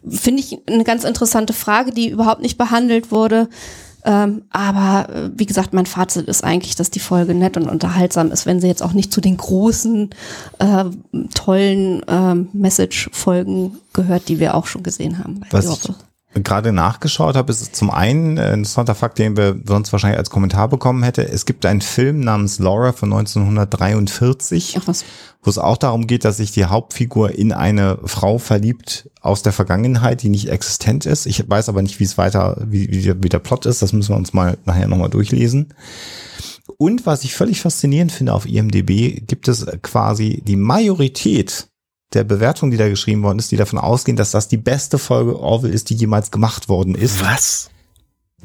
[0.09, 3.49] Finde ich eine ganz interessante Frage, die überhaupt nicht behandelt wurde.
[4.05, 8.33] Ähm, aber äh, wie gesagt, mein Fazit ist eigentlich, dass die Folge nett und unterhaltsam
[8.33, 10.11] ist, wenn sie jetzt auch nicht zu den großen,
[10.59, 10.85] äh,
[11.35, 15.41] tollen äh, Message-Folgen gehört, die wir auch schon gesehen haben.
[15.51, 20.19] Was ich gerade nachgeschaut habe, ist zum einen ein interessanter Fakt, den wir sonst wahrscheinlich
[20.19, 21.29] als Kommentar bekommen hätte.
[21.29, 24.79] Es gibt einen Film namens Laura von 1943,
[25.43, 29.53] wo es auch darum geht, dass sich die Hauptfigur in eine Frau verliebt aus der
[29.53, 31.27] Vergangenheit, die nicht existent ist.
[31.27, 33.83] Ich weiß aber nicht, wie es weiter, wie, wie, wie der Plot ist.
[33.83, 35.75] Das müssen wir uns mal nachher nochmal durchlesen.
[36.79, 41.69] Und was ich völlig faszinierend finde auf IMDB, gibt es quasi die Majorität
[42.15, 45.39] der Bewertung, die da geschrieben worden ist, die davon ausgehen, dass das die beste Folge
[45.39, 47.23] Orville ist, die jemals gemacht worden ist.
[47.23, 47.71] Was?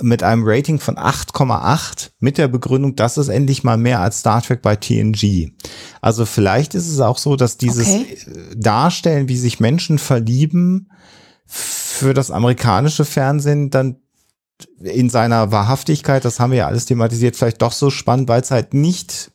[0.01, 4.41] Mit einem Rating von 8,8 mit der Begründung, das ist endlich mal mehr als Star
[4.41, 5.53] Trek bei TNG.
[6.01, 8.17] Also vielleicht ist es auch so, dass dieses okay.
[8.55, 10.89] Darstellen, wie sich Menschen verlieben,
[11.47, 13.97] für das amerikanische Fernsehen dann
[14.79, 18.51] in seiner Wahrhaftigkeit, das haben wir ja alles thematisiert, vielleicht doch so spannend, weil es
[18.51, 19.31] halt nicht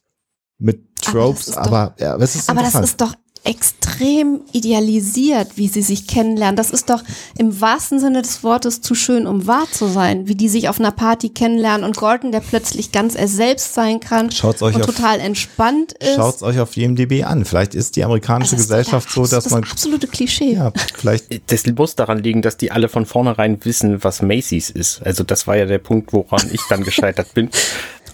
[0.58, 3.14] mit Tropes, aber, aber, ja, es ist aber das ist doch
[3.44, 6.56] extrem idealisiert, wie sie sich kennenlernen.
[6.56, 7.02] Das ist doch
[7.36, 10.78] im wahrsten Sinne des Wortes zu schön, um wahr zu sein, wie die sich auf
[10.78, 14.82] einer Party kennenlernen und Gordon, der plötzlich ganz er selbst sein kann Schaut's euch und
[14.82, 16.14] auf, total entspannt ist.
[16.14, 17.44] Schaut's euch auf IMDb an.
[17.44, 20.54] Vielleicht ist die amerikanische also Gesellschaft so, dass das man absolute Klischee.
[20.54, 21.42] Ja, vielleicht.
[21.52, 25.02] Das muss daran liegen, dass die alle von vornherein wissen, was Macy's ist.
[25.04, 27.50] Also das war ja der Punkt, woran ich dann gescheitert bin.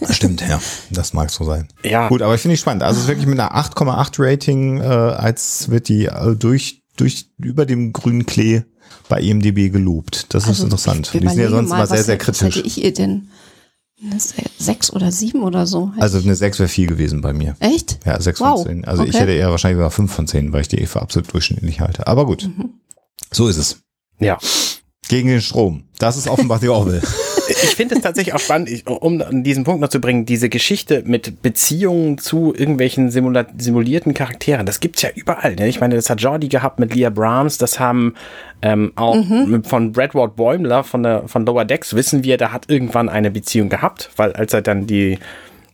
[0.09, 0.61] Stimmt, ja.
[0.89, 1.67] Das mag so sein.
[1.83, 2.07] Ja.
[2.07, 2.83] Gut, aber ich finde ich spannend.
[2.83, 7.29] Also es ist wirklich mit einer 8,8 Rating, äh, als wird die äh, durch, durch,
[7.37, 8.63] über dem grünen Klee
[9.07, 10.27] bei EMDB gelobt.
[10.33, 11.11] Das also ist interessant.
[11.13, 12.41] Die sind ja sonst mal sehr, sehr kritisch.
[12.41, 13.27] Was hätte ich ihr denn
[14.01, 14.19] Eine
[14.57, 15.91] sechs oder sieben oder so.
[15.97, 17.55] Also eine sechs wäre viel gewesen bei mir.
[17.59, 17.99] Echt?
[18.05, 18.59] Ja, sechs wow.
[18.59, 18.85] von zehn.
[18.85, 19.11] Also okay.
[19.11, 22.07] ich hätte eher wahrscheinlich sogar fünf von zehn, weil ich die für absolut durchschnittlich halte.
[22.07, 22.69] Aber gut, mhm.
[23.31, 23.81] so ist es.
[24.19, 24.37] Ja.
[25.07, 25.85] Gegen den Strom.
[25.97, 27.01] Das ist offenbar die Orwell.
[27.49, 31.41] ich finde es tatsächlich auch spannend, um diesen Punkt noch zu bringen, diese Geschichte mit
[31.41, 35.55] Beziehungen zu irgendwelchen simulierten Charakteren, das gibt's ja überall.
[35.55, 35.67] Ne?
[35.67, 38.15] Ich meine, das hat Jordi gehabt mit Leah Brahms, das haben
[38.61, 39.63] ähm, auch mhm.
[39.63, 43.69] von Bradward Bäumler von der von Lower Decks wissen wir, der hat irgendwann eine Beziehung
[43.69, 45.17] gehabt, weil als er dann die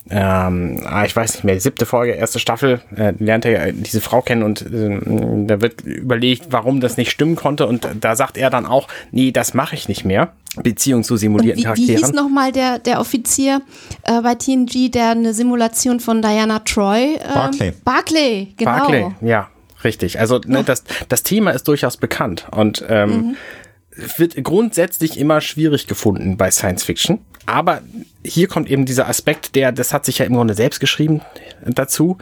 [0.10, 4.02] ähm, ah, ich weiß nicht mehr, die siebte Folge, erste Staffel, äh, lernt er diese
[4.02, 4.99] Frau kennen und äh,
[5.48, 9.32] da wird überlegt, warum das nicht stimmen konnte und da sagt er dann auch, nee,
[9.32, 10.34] das mache ich nicht mehr.
[10.61, 11.90] Beziehung zu simulierten wie, Charakteren.
[11.90, 13.61] Wie hieß nochmal der, der Offizier
[14.03, 17.15] äh, bei TNG, der eine Simulation von Diana Troy?
[17.15, 17.73] Ähm, Barclay.
[17.84, 18.72] Barclay, genau.
[18.72, 19.49] Barclay, ja,
[19.84, 20.19] richtig.
[20.19, 23.36] Also ne, das, das Thema ist durchaus bekannt und ähm, mhm.
[24.18, 27.19] wird grundsätzlich immer schwierig gefunden bei Science Fiction.
[27.45, 27.81] Aber
[28.23, 31.22] hier kommt eben dieser Aspekt, der, das hat sich ja im Grunde selbst geschrieben
[31.65, 32.17] dazu.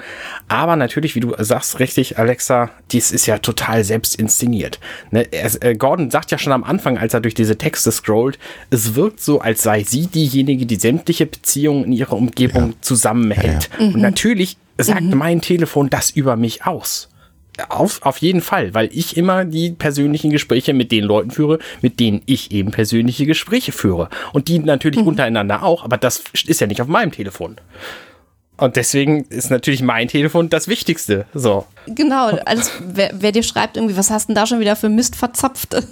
[0.48, 4.80] Aber natürlich, wie du sagst, richtig, Alexa, dies ist ja total selbst inszeniert.
[5.12, 5.28] Ne?
[5.32, 8.38] Er, äh, Gordon sagt ja schon am Anfang, als er durch diese Texte scrollt,
[8.70, 12.82] es wirkt so, als sei sie diejenige, die sämtliche Beziehungen in ihrer Umgebung ja.
[12.82, 13.70] zusammenhält.
[13.74, 13.86] Ja, ja.
[13.88, 14.02] Und mhm.
[14.02, 15.18] natürlich sagt mhm.
[15.18, 17.10] mein Telefon das über mich aus.
[17.70, 22.00] Auf, auf jeden Fall, weil ich immer die persönlichen Gespräche mit den Leuten führe, mit
[22.00, 24.10] denen ich eben persönliche Gespräche führe.
[24.32, 25.08] Und die natürlich mhm.
[25.08, 27.58] untereinander auch, aber das ist ja nicht auf meinem Telefon.
[28.56, 31.26] Und deswegen ist natürlich mein Telefon das Wichtigste.
[31.34, 31.66] So.
[31.88, 35.16] Genau, also wer, wer, dir schreibt irgendwie, was hast denn da schon wieder für Mist
[35.16, 35.76] verzapft?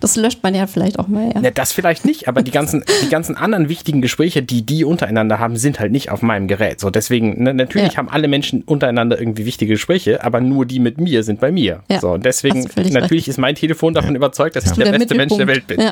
[0.00, 1.32] Das löscht man ja vielleicht auch mal.
[1.34, 1.40] Ja.
[1.40, 5.40] Ne, das vielleicht nicht, aber die ganzen, die ganzen anderen wichtigen Gespräche, die die untereinander
[5.40, 6.78] haben, sind halt nicht auf meinem Gerät.
[6.78, 7.96] So deswegen, ne, natürlich ja.
[7.96, 11.82] haben alle Menschen untereinander irgendwie wichtige Gespräche, aber nur die mit mir sind bei mir.
[11.88, 12.00] Ja.
[12.00, 13.28] So deswegen, natürlich recht.
[13.28, 15.80] ist mein Telefon davon überzeugt, dass ich der, der beste Mensch der Welt bin.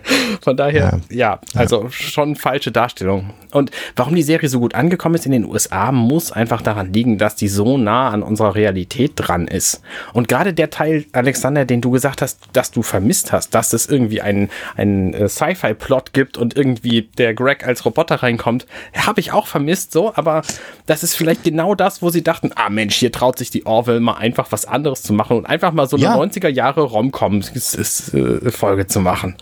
[0.40, 3.30] Von daher, ja, ja also schon falsche Darstellung.
[3.52, 7.18] Und warum die Serie so gut angekommen ist in den USA, muss einfach daran liegen,
[7.18, 9.82] dass die so nah an unserer Realität dran ist.
[10.12, 13.86] Und gerade der Teil, Alexander, den du gesagt hast, dass du vermisst hast, dass es
[13.86, 19.32] irgendwie einen, einen äh, Sci-Fi-Plot gibt und irgendwie der Greg als Roboter reinkommt, habe ich
[19.32, 20.42] auch vermisst, so, aber
[20.86, 24.00] das ist vielleicht genau das, wo sie dachten, ah Mensch, hier traut sich die Orwell
[24.00, 26.16] mal einfach was anderes zu machen und einfach mal so eine ja.
[26.16, 29.36] 90er Jahre Rom-Com-Folge zu machen.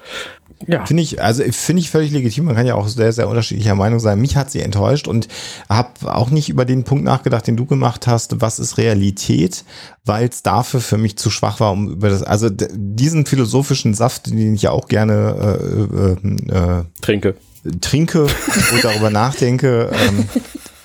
[0.66, 0.84] Ja.
[0.84, 2.44] Finde ich, also finde ich völlig legitim.
[2.44, 4.20] Man kann ja auch sehr, sehr unterschiedlicher Meinung sein.
[4.20, 5.28] Mich hat sie enttäuscht und
[5.68, 8.40] habe auch nicht über den Punkt nachgedacht, den du gemacht hast.
[8.40, 9.64] Was ist Realität?
[10.04, 14.26] Weil es dafür für mich zu schwach war, um über das, also diesen philosophischen Saft,
[14.26, 16.16] den ich ja auch gerne
[16.50, 17.36] äh, äh, äh, trinke,
[17.80, 19.90] trinke und darüber nachdenke.
[19.92, 20.28] Ähm,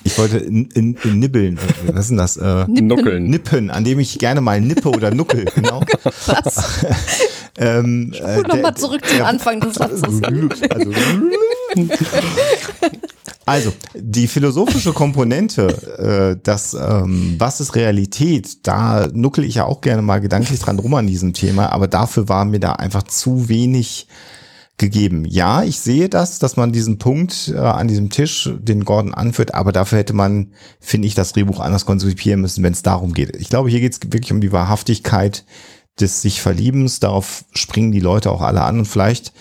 [0.05, 1.59] ich wollte in, in, in nibbeln.
[1.87, 2.37] Was ist denn das?
[2.37, 3.23] Äh, Nuckeln.
[3.23, 5.81] Nippen, an dem ich gerne mal nippe oder nuckel, genau.
[6.27, 6.85] Was?
[7.57, 10.03] ähm, ich äh, nochmal zurück zum Anfang des Satzes.
[10.03, 10.91] Also,
[13.45, 19.81] also, die philosophische Komponente, äh, das, ähm, was ist Realität, da nuckel ich ja auch
[19.81, 23.47] gerne mal gedanklich dran rum an diesem Thema, aber dafür war mir da einfach zu
[23.47, 24.07] wenig
[24.77, 25.23] gegeben.
[25.25, 29.53] Ja, ich sehe das, dass man diesen Punkt äh, an diesem Tisch, den Gordon anführt,
[29.53, 33.35] aber dafür hätte man, finde ich, das Drehbuch anders konzipieren müssen, wenn es darum geht.
[33.37, 35.45] Ich glaube, hier geht es wirklich um die Wahrhaftigkeit
[35.99, 36.99] des sich Verliebens.
[36.99, 39.33] Darauf springen die Leute auch alle an und vielleicht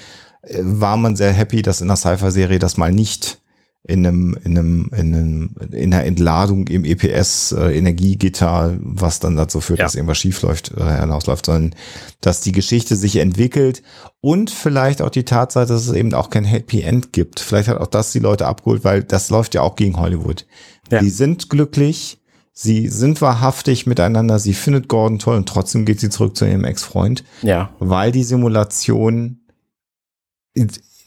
[0.43, 3.41] äh, war man sehr happy, dass in der Cypher-Serie das mal nicht
[3.87, 9.37] in einem, in einem, in einem, in einer Entladung im EPS äh, Energiegitter, was dann
[9.37, 9.85] dazu führt, ja.
[9.85, 11.75] dass irgendwas schief läuft, äh, hinausläuft, sondern
[12.23, 13.83] dass die Geschichte sich entwickelt
[14.23, 17.41] und vielleicht auch die Tatsache, dass es eben auch kein Happy End gibt.
[17.41, 20.47] Vielleicht hat auch das die Leute abgeholt, weil das läuft ja auch gegen Hollywood.
[20.91, 21.01] Ja.
[21.01, 22.23] Die sind glücklich,
[22.55, 26.65] sie sind wahrhaftig miteinander, sie findet Gordon toll und trotzdem geht sie zurück zu ihrem
[26.65, 27.25] Ex-Freund.
[27.43, 27.71] Ja.
[27.81, 29.41] Weil die Simulation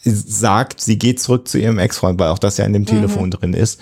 [0.04, 2.88] sagt, sie geht zurück zu ihrem Ex-Freund, weil auch das ja in dem mhm.
[2.88, 3.80] Telefon drin ist.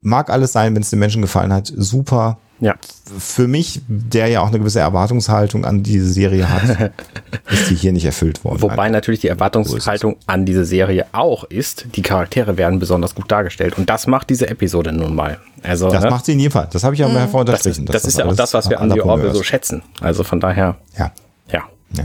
[0.00, 2.38] Mag alles sein, wenn es den Menschen gefallen hat, super.
[2.60, 2.74] Ja.
[3.18, 6.92] Für mich, der ja auch eine gewisse Erwartungshaltung an diese Serie hat,
[7.50, 8.60] ist die hier nicht erfüllt worden.
[8.60, 8.90] Wobei Einfach.
[8.90, 13.78] natürlich die Erwartungshaltung an diese Serie auch ist, die Charaktere werden besonders gut dargestellt.
[13.78, 15.38] Und das macht diese Episode nun mal.
[15.62, 16.10] Also, das ne?
[16.10, 16.68] macht sie in jedem Fall.
[16.70, 17.16] Das habe ich auch mhm.
[17.16, 17.86] hervor unterstrichen.
[17.86, 19.82] Das, das, das ist ja auch das, was wir an die Orwell so schätzen.
[20.00, 20.76] Also von daher.
[20.98, 21.12] Ja.
[21.50, 21.62] Ja.
[21.96, 22.04] ja.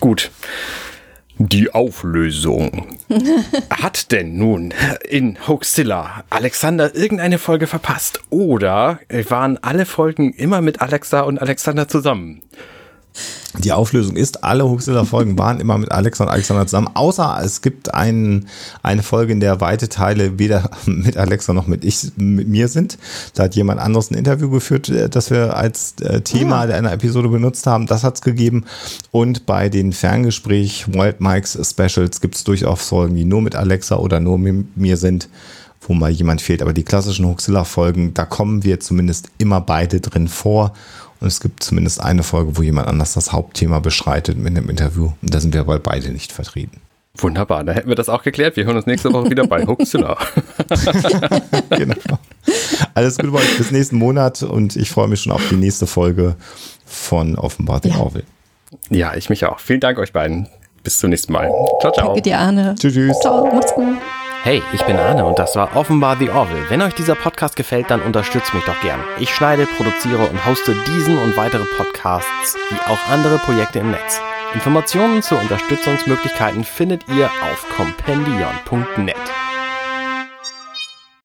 [0.00, 0.30] Gut.
[1.42, 2.98] Die Auflösung.
[3.70, 4.74] Hat denn nun
[5.08, 8.20] in Hoaxilla Alexander irgendeine Folge verpasst?
[8.28, 9.00] Oder
[9.30, 12.42] waren alle Folgen immer mit Alexa und Alexander zusammen?
[13.58, 17.92] Die Auflösung ist, alle Huxilla-Folgen waren immer mit Alexa und Alexander zusammen, außer es gibt
[17.92, 18.46] ein,
[18.82, 22.96] eine Folge, in der weite Teile weder mit Alexa noch mit ich mit mir sind.
[23.34, 26.76] Da hat jemand anderes ein Interview geführt, äh, das wir als äh, Thema ja.
[26.76, 27.86] einer Episode benutzt haben.
[27.86, 28.66] Das hat es gegeben.
[29.10, 33.96] Und bei den Ferngespräch Wild Mikes Specials gibt es durchaus Folgen, die nur mit Alexa
[33.96, 35.28] oder nur mit mir sind
[35.82, 36.62] wo mal jemand fehlt.
[36.62, 40.74] Aber die klassischen Huxilla-Folgen, da kommen wir zumindest immer beide drin vor.
[41.20, 45.12] Und es gibt zumindest eine Folge, wo jemand anders das Hauptthema beschreitet mit einem Interview.
[45.20, 46.80] Und da sind wir aber beide nicht vertreten.
[47.18, 48.56] Wunderbar, da hätten wir das auch geklärt.
[48.56, 50.16] Wir hören uns nächste Woche wieder bei Huxilla.
[51.70, 51.96] genau.
[52.94, 55.86] Alles Gute bei euch bis nächsten Monat und ich freue mich schon auf die nächste
[55.86, 56.36] Folge
[56.86, 57.98] von Offenbar den ja.
[57.98, 58.24] Orwell.
[58.88, 59.58] Ja, ich mich auch.
[59.58, 60.48] Vielen Dank euch beiden.
[60.82, 61.50] Bis zum nächsten Mal.
[61.80, 62.06] Ciao, ciao.
[62.06, 62.74] Danke dir, Arne.
[62.78, 62.94] Tschüss.
[62.94, 63.20] tschüss.
[63.20, 63.98] Ciao, macht's gut.
[64.42, 66.70] Hey, ich bin Arne und das war offenbar The Orville.
[66.70, 68.98] Wenn euch dieser Podcast gefällt, dann unterstützt mich doch gern.
[69.18, 74.22] Ich schneide, produziere und hoste diesen und weitere Podcasts, wie auch andere Projekte im Netz.
[74.54, 79.16] Informationen zu Unterstützungsmöglichkeiten findet ihr auf compendion.net.